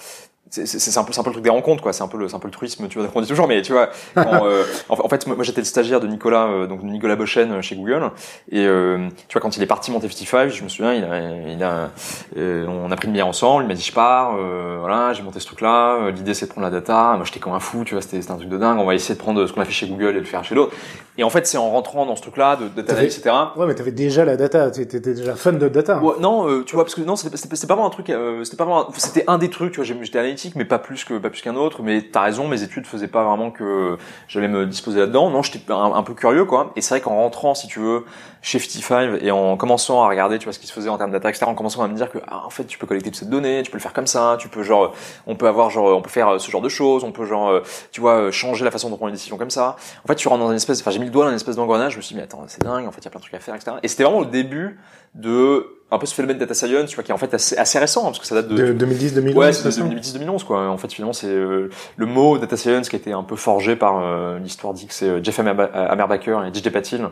c'est 0.51 0.99
un 0.99 1.05
peu 1.05 1.13
c'est 1.13 1.21
un 1.21 1.23
peu 1.23 1.31
le 1.31 1.35
truc 1.35 1.45
des 1.45 1.51
rencontres 1.51 1.83
quoi. 1.83 1.93
C'est 1.93 2.03
un 2.03 2.09
peu 2.09 2.19
le 2.19 2.29
c'est 2.29 2.37
un 2.37 2.39
peu 2.39 2.49
le 2.49 2.53
tourisme 2.53 2.89
tu 2.89 2.99
vois 2.99 3.09
on 3.15 3.21
dit 3.21 3.29
toujours 3.29 3.49
mais 3.49 3.63
tu 3.63 3.73
vois 3.73 3.91
euh, 4.17 4.65
en, 4.89 5.09
fait 5.09 5.27
moi, 5.27 5.37
j'étais 5.43 5.61
le 5.61 5.67
stagiaire 5.67 6.01
de 6.01 6.07
Nicolas 6.07 6.47
euh, 6.47 6.67
donc 6.67 6.83
Nicolas 6.83 7.17
Bochen 7.17 7.53
euh, 7.53 7.63
chez 7.63 7.77
Google. 7.77 8.11
Et 8.51 8.65
tu 8.65 9.33
vois 9.33 9.41
quand 9.41 9.57
il 9.57 9.63
est 9.63 9.67
parti 9.67 9.91
monter 9.91 10.09
55 10.09 10.49
je 10.49 10.65
me 10.65 10.69
souviens 10.69 10.95
il 10.95 11.05
a, 11.05 11.21
il 11.53 11.63
a 11.63 11.91
on 12.37 12.91
a 12.91 12.97
pris 12.97 13.09
une 13.09 13.13
bière 13.13 13.27
ensemble 13.27 13.65
il 13.65 13.69
m'a 13.69 13.75
dit 13.75 13.83
je 13.83 13.93
pars 13.93 14.37
voilà 14.79 15.13
j'ai 15.13 15.23
monté 15.23 15.41
ce 15.41 15.47
truc 15.47 15.61
là 15.61 16.11
l'idée 16.11 16.35
c'est 16.35 16.47
de 16.47 16.51
prendre 16.51 16.67
la 16.67 16.71
data. 16.71 17.15
Moi 17.17 17.25
j'étais 17.25 17.41
comme 17.41 17.53
un 17.53 17.61
fou 17.61 17.85
tu 17.85 17.95
vois 17.95 18.03
c'était 18.03 18.31
un 18.31 18.37
truc 18.37 18.49
de 18.49 18.59
dingue. 18.59 18.79
On 18.79 18.85
va 18.85 18.95
essayer 18.95 19.15
de 19.15 19.21
prendre 19.21 19.47
ce 19.47 19.53
qu'on 19.53 19.61
a 19.61 19.65
fait 19.65 19.73
chez 19.73 19.87
Google 19.87 20.11
et 20.11 20.15
de 20.15 20.19
le 20.21 20.25
faire 20.25 20.45
chez 20.45 20.55
l'autre 20.55 20.75
et 21.19 21.25
en 21.25 21.31
fait 21.31 21.47
c'est 21.47 21.59
en 21.59 21.71
rentrant 21.71 22.07
dans 22.07 22.16
ce 22.16 22.23
truc 22.23 22.37
là 22.37 22.57
de 22.57 22.69
data 22.69 23.03
etc 23.03 23.31
ouais 23.57 23.66
mais 23.66 23.75
t'avais 23.75 23.93
déjà 23.93 24.25
la 24.25 24.37
data 24.37 24.71
t'étais 24.71 25.01
déjà 25.01 25.35
fan 25.35 25.59
de 25.59 25.69
data 25.69 26.01
non 26.21 26.62
tu 26.64 26.75
vois 26.75 26.85
parce 26.85 26.95
que 26.95 27.03
non 27.03 27.16
c'était 27.16 27.66
pas 27.66 27.75
vraiment 27.75 27.89
un 27.89 27.91
truc 27.91 28.12
c'était 28.45 28.57
pas 28.57 28.64
vraiment 28.64 28.89
c'était 28.97 29.25
un 29.27 29.39
des 29.39 29.51
trucs 29.51 29.73
tu 29.73 29.81
vois 29.83 29.95
j'étais 30.03 30.19
analytique 30.19 30.55
mais 30.57 30.64
pas 30.64 30.79
plus 30.79 31.05
que 31.05 31.19
pas 31.19 31.31
plus 31.31 31.43
qu'un 31.43 31.57
autre. 31.57 31.83
Mais 31.83 32.03
t'as 32.03 32.23
raison, 32.23 32.47
mes 32.49 32.62
études 32.62 32.87
faisaient 32.87 33.09
pas 33.09 33.25
vraiment 33.25 33.51
que 33.51 33.97
j'allais 34.29 34.49
me 34.49 34.66
disposer 34.66 35.01
là-dedans. 35.01 35.31
Non, 35.31 35.43
j'étais 35.43 35.61
un, 35.71 36.03
peu 36.03 36.14
curieux, 36.14 36.45
quoi. 36.45 36.73
Et 36.77 36.81
c'est 36.81 36.95
vrai 36.95 37.01
qu'en 37.01 37.16
rentrant, 37.16 37.55
si 37.55 37.66
tu 37.66 37.81
veux, 37.81 38.05
chez 38.43 38.59
55 38.59 39.23
et 39.23 39.31
en 39.31 39.57
commençant 39.57 40.03
à 40.03 40.09
regarder, 40.09 40.39
tu 40.39 40.45
vois, 40.45 40.53
ce 40.53 40.59
qui 40.59 40.66
se 40.66 40.73
faisait 40.73 40.89
en 40.89 40.99
termes 40.99 41.11
data, 41.11 41.29
etc., 41.29 41.47
en 41.47 41.55
commençant 41.55 41.83
à 41.83 41.89
me 41.89 41.95
dire 41.95 42.11
que, 42.11 42.19
ah, 42.29 42.45
en 42.47 42.51
fait, 42.51 42.64
tu 42.64 42.79
peux 42.79 42.87
collecter 42.87 43.11
toutes 43.11 43.21
ces 43.21 43.27
données, 43.27 43.62
tu 43.62 43.71
peux 43.71 43.79
le 43.79 43.83
faire 43.83 43.93
comme 43.93 44.07
ça, 44.07 44.37
tu 44.39 44.49
peux 44.49 44.62
genre, 44.62 44.95
on 45.27 45.35
peut 45.35 45.49
avoir 45.49 45.71
genre, 45.71 45.97
on 45.97 46.03
peut 46.03 46.11
faire 46.11 46.41
ce 46.41 46.51
genre 46.51 46.62
de 46.62 46.69
choses, 46.69 47.05
on 47.05 47.12
peut 47.12 47.25
genre, 47.25 47.61
tu 47.93 48.01
vois, 48.01 48.31
changer 48.31 48.64
la 48.64 48.71
façon 48.71 48.89
dont 48.89 48.95
on 48.95 48.99
prend 48.99 49.09
une 49.09 49.14
décision 49.14 49.37
comme 49.37 49.51
ça. 49.51 49.77
En 50.05 50.09
fait, 50.09 50.16
tu 50.16 50.29
rentres 50.29 50.43
dans 50.43 50.51
une 50.51 50.57
espèce, 50.57 50.81
enfin, 50.81 50.91
j'ai 50.91 50.99
mis 50.99 51.08
le 51.09 51.13
doigt 51.13 51.25
dans 51.25 51.31
une 51.31 51.37
espèce 51.37 51.57
d'engrenage, 51.57 51.93
je 51.93 51.97
me 51.99 52.03
suis 52.03 52.15
dit, 52.15 52.19
mais 52.19 52.25
attends, 52.25 52.45
c'est 52.47 52.63
dingue, 52.63 52.87
en 52.87 52.93
fait, 52.93 53.01
il 53.01 53.05
y 53.05 53.09
a 53.09 53.11
plein 53.11 53.19
de 53.19 53.25
trucs 53.25 53.35
à 53.35 53.41
faire, 53.41 53.55
etc. 53.55 53.77
Et 53.83 53.89
c'était 53.89 54.05
vraiment 54.05 54.21
le 54.21 54.27
début 54.27 54.79
de 55.15 55.67
un 55.91 55.99
peu 55.99 56.07
ce 56.07 56.15
phénomène 56.15 56.37
data 56.37 56.53
science, 56.53 56.91
tu 56.91 56.97
vois, 56.97 57.05
qui 57.05 57.11
est 57.11 57.15
en 57.15 57.19
fait 57.19 57.33
assez, 57.33 57.57
assez 57.57 57.79
récent, 57.79 58.03
hein, 58.03 58.07
parce 58.07 58.19
que 58.19 58.27
ça 58.27 58.35
date 58.35 58.49
de, 58.49 58.75
2010-2011. 58.75 59.35
Ouais, 59.35 59.53
c'est 59.53 59.69
2010-2011, 59.71 60.45
quoi. 60.45 60.69
En 60.69 60.77
fait, 60.77 60.93
finalement, 60.93 61.15
c'est 61.15 61.29
euh, 61.29 61.71
le 61.97 62.07
mot 62.07 62.37
data 62.37 62.57
science 62.57 62.89
qui 62.89 62.97
a 62.97 62.99
été 62.99 63.13
un 63.13 63.23
peu 63.23 63.37
forgé 63.37 63.75
par 63.75 63.99
euh, 63.99 64.39
l'histoire 64.39 64.75
dit 64.75 64.87
que 64.87 64.93
c'est 64.93 65.09
euh, 65.09 65.23
Jeff 65.23 65.39
Amerbacher 65.39 66.39
et 66.47 66.55
DJ 66.55 66.69
Patil, 66.69 67.09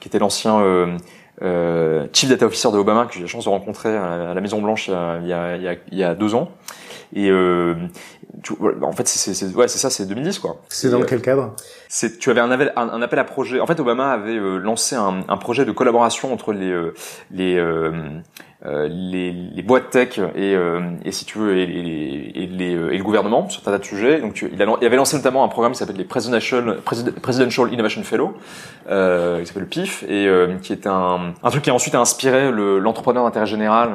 qui 0.00 0.08
était 0.08 0.18
l'ancien 0.18 0.58
euh, 1.42 2.06
chief 2.12 2.30
data 2.30 2.46
officer 2.46 2.70
de 2.70 2.78
Obama, 2.78 3.06
que 3.06 3.12
j'ai 3.12 3.20
eu 3.20 3.22
la 3.24 3.28
chance 3.28 3.44
de 3.44 3.50
rencontrer 3.50 3.94
à 3.94 4.32
la 4.32 4.40
Maison 4.40 4.62
Blanche 4.62 4.88
il 4.88 5.28
y 5.28 5.32
a, 5.32 5.56
il 5.56 5.62
y 5.62 5.68
a, 5.68 5.74
il 5.92 5.98
y 5.98 6.04
a 6.04 6.14
deux 6.14 6.34
ans. 6.34 6.50
Et 7.14 7.30
euh, 7.30 7.74
tu, 8.42 8.54
en 8.82 8.92
fait, 8.92 9.08
c'est 9.08 9.54
ouais, 9.54 9.68
c'est 9.68 9.78
ça, 9.78 9.90
c'est 9.90 10.06
2010 10.06 10.38
quoi. 10.38 10.60
C'est 10.68 10.90
dans 10.90 11.02
quel 11.02 11.22
cadre? 11.22 11.54
C'est 11.88 12.18
tu 12.18 12.30
avais 12.30 12.40
un 12.40 12.50
appel, 12.50 12.72
un, 12.76 13.02
appel 13.02 13.18
à 13.18 13.24
projet. 13.24 13.60
En 13.60 13.66
fait, 13.66 13.78
Obama 13.80 14.12
avait 14.12 14.38
lancé 14.58 14.96
un, 14.96 15.22
un, 15.28 15.36
projet 15.36 15.64
de 15.64 15.72
collaboration 15.72 16.32
entre 16.32 16.52
les 16.52 16.74
les 17.30 17.58
euh, 18.66 18.88
les, 18.88 19.30
les, 19.30 19.62
boîtes 19.62 19.90
tech 19.90 20.18
et, 20.18 20.54
euh, 20.56 20.80
et 21.04 21.12
si 21.12 21.26
tu 21.26 21.36
veux 21.36 21.54
et, 21.58 21.64
et, 21.64 22.46
les, 22.46 22.74
euh, 22.74 22.94
et, 22.94 22.96
le 22.96 23.04
gouvernement 23.04 23.46
sur 23.50 23.60
un 23.60 23.70
tas 23.70 23.76
de 23.76 23.84
sujets. 23.84 24.22
Donc 24.22 24.32
tu, 24.32 24.50
il, 24.50 24.62
avait 24.62 24.96
lancé 24.96 25.18
notamment 25.18 25.44
un 25.44 25.48
programme 25.48 25.72
qui 25.72 25.78
s'appelle 25.80 25.98
les 25.98 26.04
Presidential, 26.04 26.78
Presidential 26.80 27.70
Innovation 27.74 28.02
Fellow, 28.04 28.32
euh, 28.88 29.40
qui 29.40 29.46
s'appelle 29.48 29.64
le 29.64 29.68
PIF 29.68 30.02
et 30.04 30.30
qui 30.62 30.72
est 30.72 30.86
un, 30.86 31.34
un 31.42 31.50
truc 31.50 31.62
qui 31.62 31.68
a 31.68 31.74
ensuite 31.74 31.94
inspiré 31.94 32.50
l'entrepreneur 32.50 33.24
d'intérêt 33.24 33.44
général 33.44 33.90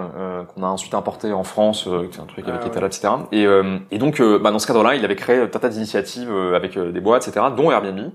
qu'on 0.53 0.61
a 0.61 0.67
ensuite 0.67 0.93
importé 0.93 1.33
en 1.33 1.43
France, 1.43 1.89
c'est 2.11 2.19
un 2.19 2.25
truc 2.25 2.47
avec 2.47 2.61
ah, 2.63 2.85
etc. 2.85 3.13
Et, 3.31 3.47
et 3.89 3.97
donc 3.97 4.21
bah, 4.37 4.51
dans 4.51 4.59
ce 4.59 4.67
cadre-là, 4.67 4.95
il 4.95 5.03
avait 5.03 5.15
créé 5.15 5.39
un 5.39 5.47
tas 5.47 5.69
d'initiatives 5.69 6.31
avec 6.55 6.77
des 6.77 6.99
boîtes, 6.99 7.27
etc., 7.27 7.47
dont 7.55 7.71
Airbnb. 7.71 8.11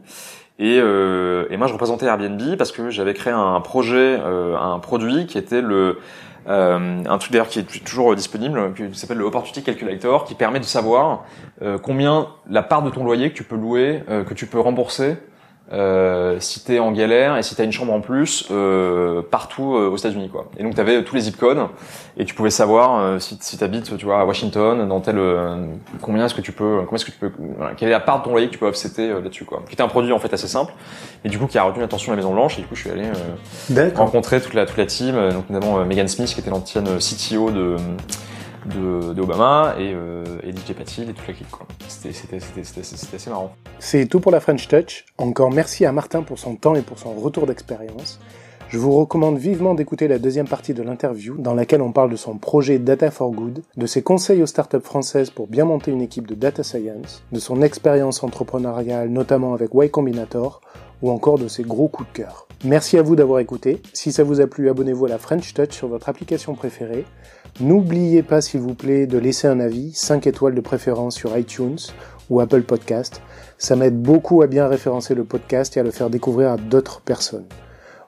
Et, 0.59 0.79
euh, 0.79 1.47
et, 1.51 1.57
moi, 1.57 1.67
je 1.67 1.73
représentais 1.73 2.07
Airbnb 2.07 2.57
parce 2.57 2.71
que 2.71 2.91
j'avais 2.91 3.15
créé 3.15 3.33
un 3.33 3.61
projet, 3.61 4.21
euh, 4.21 4.57
un 4.57 4.79
produit 4.79 5.27
qui 5.27 5.37
était 5.37 5.61
le 5.61 5.99
euh, 6.47 7.03
un 7.07 7.19
truc 7.19 7.33
d'ailleurs 7.33 7.49
qui 7.49 7.59
est 7.59 7.85
toujours 7.85 8.15
disponible, 8.15 8.75
qui 8.75 8.99
s'appelle 8.99 9.19
le 9.19 9.25
Opportunity 9.25 9.63
Calculator, 9.63 10.25
qui 10.25 10.35
permet 10.35 10.61
de 10.61 10.65
savoir 10.65 11.25
euh, 11.63 11.79
combien 11.79 12.29
la 12.49 12.63
part 12.63 12.83
de 12.83 12.91
ton 12.91 13.05
loyer 13.05 13.31
que 13.31 13.37
tu 13.37 13.45
peux 13.45 13.57
louer, 13.57 14.03
euh, 14.11 14.25
que 14.25 14.35
tu 14.35 14.47
peux 14.47 14.61
rembourser 14.61 15.17
euh, 15.73 16.37
si 16.41 16.63
t'es 16.63 16.79
en 16.79 16.93
galère 16.93 17.39
et 17.39 17.43
si 17.43 17.55
t'as 17.55 17.65
une 17.65 17.73
chambre 17.73 17.93
en 17.95 18.01
plus 18.01 18.47
euh, 18.51 19.23
partout 19.23 19.77
euh, 19.77 19.89
aux 19.89 19.97
États-Unis 19.97 20.29
quoi. 20.29 20.51
Et 20.59 20.63
donc 20.63 20.75
t'avais 20.75 21.03
tous 21.05 21.15
les 21.15 21.23
zip 21.23 21.39
codes 21.39 21.59
et 22.19 22.27
tu 22.27 22.35
pouvais 22.35 22.51
savoir 22.51 23.01
euh, 23.01 23.19
si, 23.19 23.39
si 23.41 23.57
t'habites 23.57 23.97
tu 23.97 24.05
vois 24.05 24.21
à 24.21 24.25
Washington 24.27 24.87
dans 24.87 25.01
tel 25.01 25.19
combien 26.03 26.27
est-ce 26.27 26.35
que 26.35 26.43
tu 26.43 26.53
peux 26.53 26.83
comment 26.85 26.97
est-ce 26.97 27.07
que 27.07 27.13
tu 27.13 27.19
peux 27.19 27.33
voilà, 27.57 27.73
quelle 27.75 27.89
est 27.89 27.93
la 27.93 28.01
part 28.01 28.19
de 28.19 28.25
ton 28.25 28.31
loyer 28.33 28.49
que 28.49 28.53
tu 28.53 28.59
peux 28.59 28.67
offsetter 28.67 29.09
là-dessus 29.09 29.47
quoi. 29.47 29.63
Qui 29.67 29.73
était 29.73 29.83
un 29.83 29.89
produit 29.89 30.13
en 30.13 30.19
fait 30.19 30.33
assez 30.35 30.49
simple 30.49 30.75
et 31.25 31.31
du 31.31 31.39
coup 31.39 31.47
qui 31.47 31.57
a 31.57 31.63
retenu 31.63 31.81
l'attention 31.81 32.13
de 32.13 32.17
la 32.17 32.23
Maison 32.23 32.35
Blanche 32.35 32.59
et 32.59 32.63
du 32.63 32.69
coup 32.69 32.75
je 32.75 32.83
suis 32.83 32.91
allé 32.91 33.09
rencontrer 33.95 34.43
toute 34.43 34.55
la 34.55 34.67
toute 34.67 34.77
la 34.77 34.87
team 34.87 35.17
donc 35.31 35.49
notamment 35.49 35.83
Megan 35.87 36.09
Smith 36.09 36.29
qui 36.35 36.41
était 36.41 36.51
l'ancienne 36.51 36.89
CTO 36.99 37.51
de 37.51 37.77
de, 38.67 39.21
Obama 39.21 39.75
et, 39.79 39.93
euh, 39.95 40.25
et 40.43 40.53
DJ 40.53 40.75
Patil 40.77 41.11
et 41.11 41.13
toute 41.13 41.27
l'équipe. 41.27 41.47
C'était 41.89 42.37
assez 42.37 43.31
marrant. 43.31 43.55
C'est 43.79 44.07
tout 44.07 44.21
pour 44.21 44.33
la 44.33 44.41
French 44.41 44.69
Touch. 44.69 45.05
Encore 45.19 45.51
merci 45.51 45.85
à 45.85 45.93
Martin 45.93 46.23
pour 46.23 46.39
son 46.39 46.57
temps 46.57 46.75
et 46.75 46.83
pour 46.83 46.99
son 46.99 47.13
retour 47.15 47.47
d'expérience. 47.47 48.21
Je 48.75 48.79
vous 48.79 48.93
recommande 48.99 49.39
vivement 49.39 49.75
d'écouter 49.75 50.09
la 50.09 50.19
deuxième 50.19 50.49
partie 50.49 50.75
de 50.75 50.83
l'interview 50.83 51.37
dans 51.39 51.55
laquelle 51.55 51.83
on 51.83 51.93
parle 51.93 52.11
de 52.11 52.17
son 52.17 52.39
projet 52.39 52.79
Data 52.79 53.11
for 53.11 53.31
Good, 53.31 53.63
de 53.77 53.87
ses 53.87 54.03
conseils 54.03 54.43
aux 54.43 54.47
startups 54.47 54.81
françaises 54.81 55.31
pour 55.31 55.47
bien 55.47 55.65
monter 55.65 55.93
une 55.93 56.01
équipe 56.01 56.27
de 56.27 56.35
data 56.35 56.65
science, 56.65 57.23
de 57.31 57.39
son 57.39 57.63
expérience 57.63 58.25
entrepreneuriale 58.25 59.11
notamment 59.11 59.55
avec 59.55 59.71
Y 59.75 59.91
Combinator 59.91 60.61
ou 61.05 61.11
encore 61.11 61.39
de 61.39 61.49
ses 61.49 61.65
gros 61.65 61.87
coups 61.87 62.09
de 62.09 62.15
cœur. 62.15 62.49
Merci 62.65 62.97
à 62.97 63.03
vous 63.03 63.15
d'avoir 63.15 63.39
écouté. 63.41 63.83
Si 63.93 64.11
ça 64.11 64.25
vous 64.25 64.41
a 64.41 64.47
plu, 64.47 64.71
abonnez-vous 64.71 65.05
à 65.05 65.11
la 65.11 65.19
French 65.19 65.53
Touch 65.53 65.73
sur 65.73 65.87
votre 65.87 66.09
application 66.09 66.55
préférée. 66.55 67.05
N'oubliez 67.61 68.23
pas 68.23 68.41
s'il 68.41 68.63
vous 68.63 68.73
plaît 68.73 69.07
de 69.07 69.19
laisser 69.19 69.47
un 69.47 69.61
avis, 69.61 69.93
5 69.93 70.27
étoiles 70.27 70.55
de 70.55 70.63
préférence 70.63 71.15
sur 71.15 71.37
iTunes 71.37 71.77
ou 72.31 72.41
Apple 72.41 72.63
Podcast. 72.63 73.21
Ça 73.59 73.77
m'aide 73.77 74.01
beaucoup 74.01 74.41
à 74.41 74.47
bien 74.47 74.67
référencer 74.67 75.15
le 75.15 75.25
podcast 75.25 75.77
et 75.77 75.81
à 75.81 75.83
le 75.83 75.91
faire 75.91 76.09
découvrir 76.09 76.53
à 76.53 76.57
d'autres 76.57 77.03
personnes. 77.03 77.45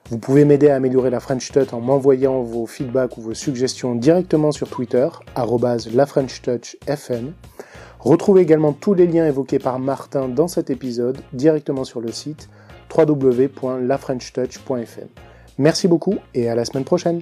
Vous 0.09 0.17
pouvez 0.17 0.43
m'aider 0.43 0.69
à 0.69 0.75
améliorer 0.77 1.11
la 1.11 1.19
French 1.19 1.51
Touch 1.51 1.73
en 1.73 1.81
m'envoyant 1.81 2.41
vos 2.41 2.65
feedbacks 2.65 3.15
ou 3.19 3.21
vos 3.21 3.35
suggestions 3.35 3.93
directement 3.93 4.51
sur 4.51 4.69
Twitter, 4.71 5.07
la 5.93 6.05
French 6.07 6.41
Touch 6.41 6.77
FM. 6.87 7.33
Retrouvez 7.99 8.41
également 8.41 8.73
tous 8.73 8.95
les 8.95 9.05
liens 9.05 9.27
évoqués 9.27 9.59
par 9.59 9.77
Martin 9.77 10.29
dans 10.29 10.47
cet 10.47 10.71
épisode 10.71 11.19
directement 11.33 11.83
sur 11.83 12.01
le 12.01 12.11
site 12.11 12.49
www.lafrenchtouch.fm. 12.97 15.07
Merci 15.57 15.87
beaucoup 15.87 16.15
et 16.33 16.49
à 16.49 16.55
la 16.55 16.65
semaine 16.65 16.83
prochaine. 16.83 17.21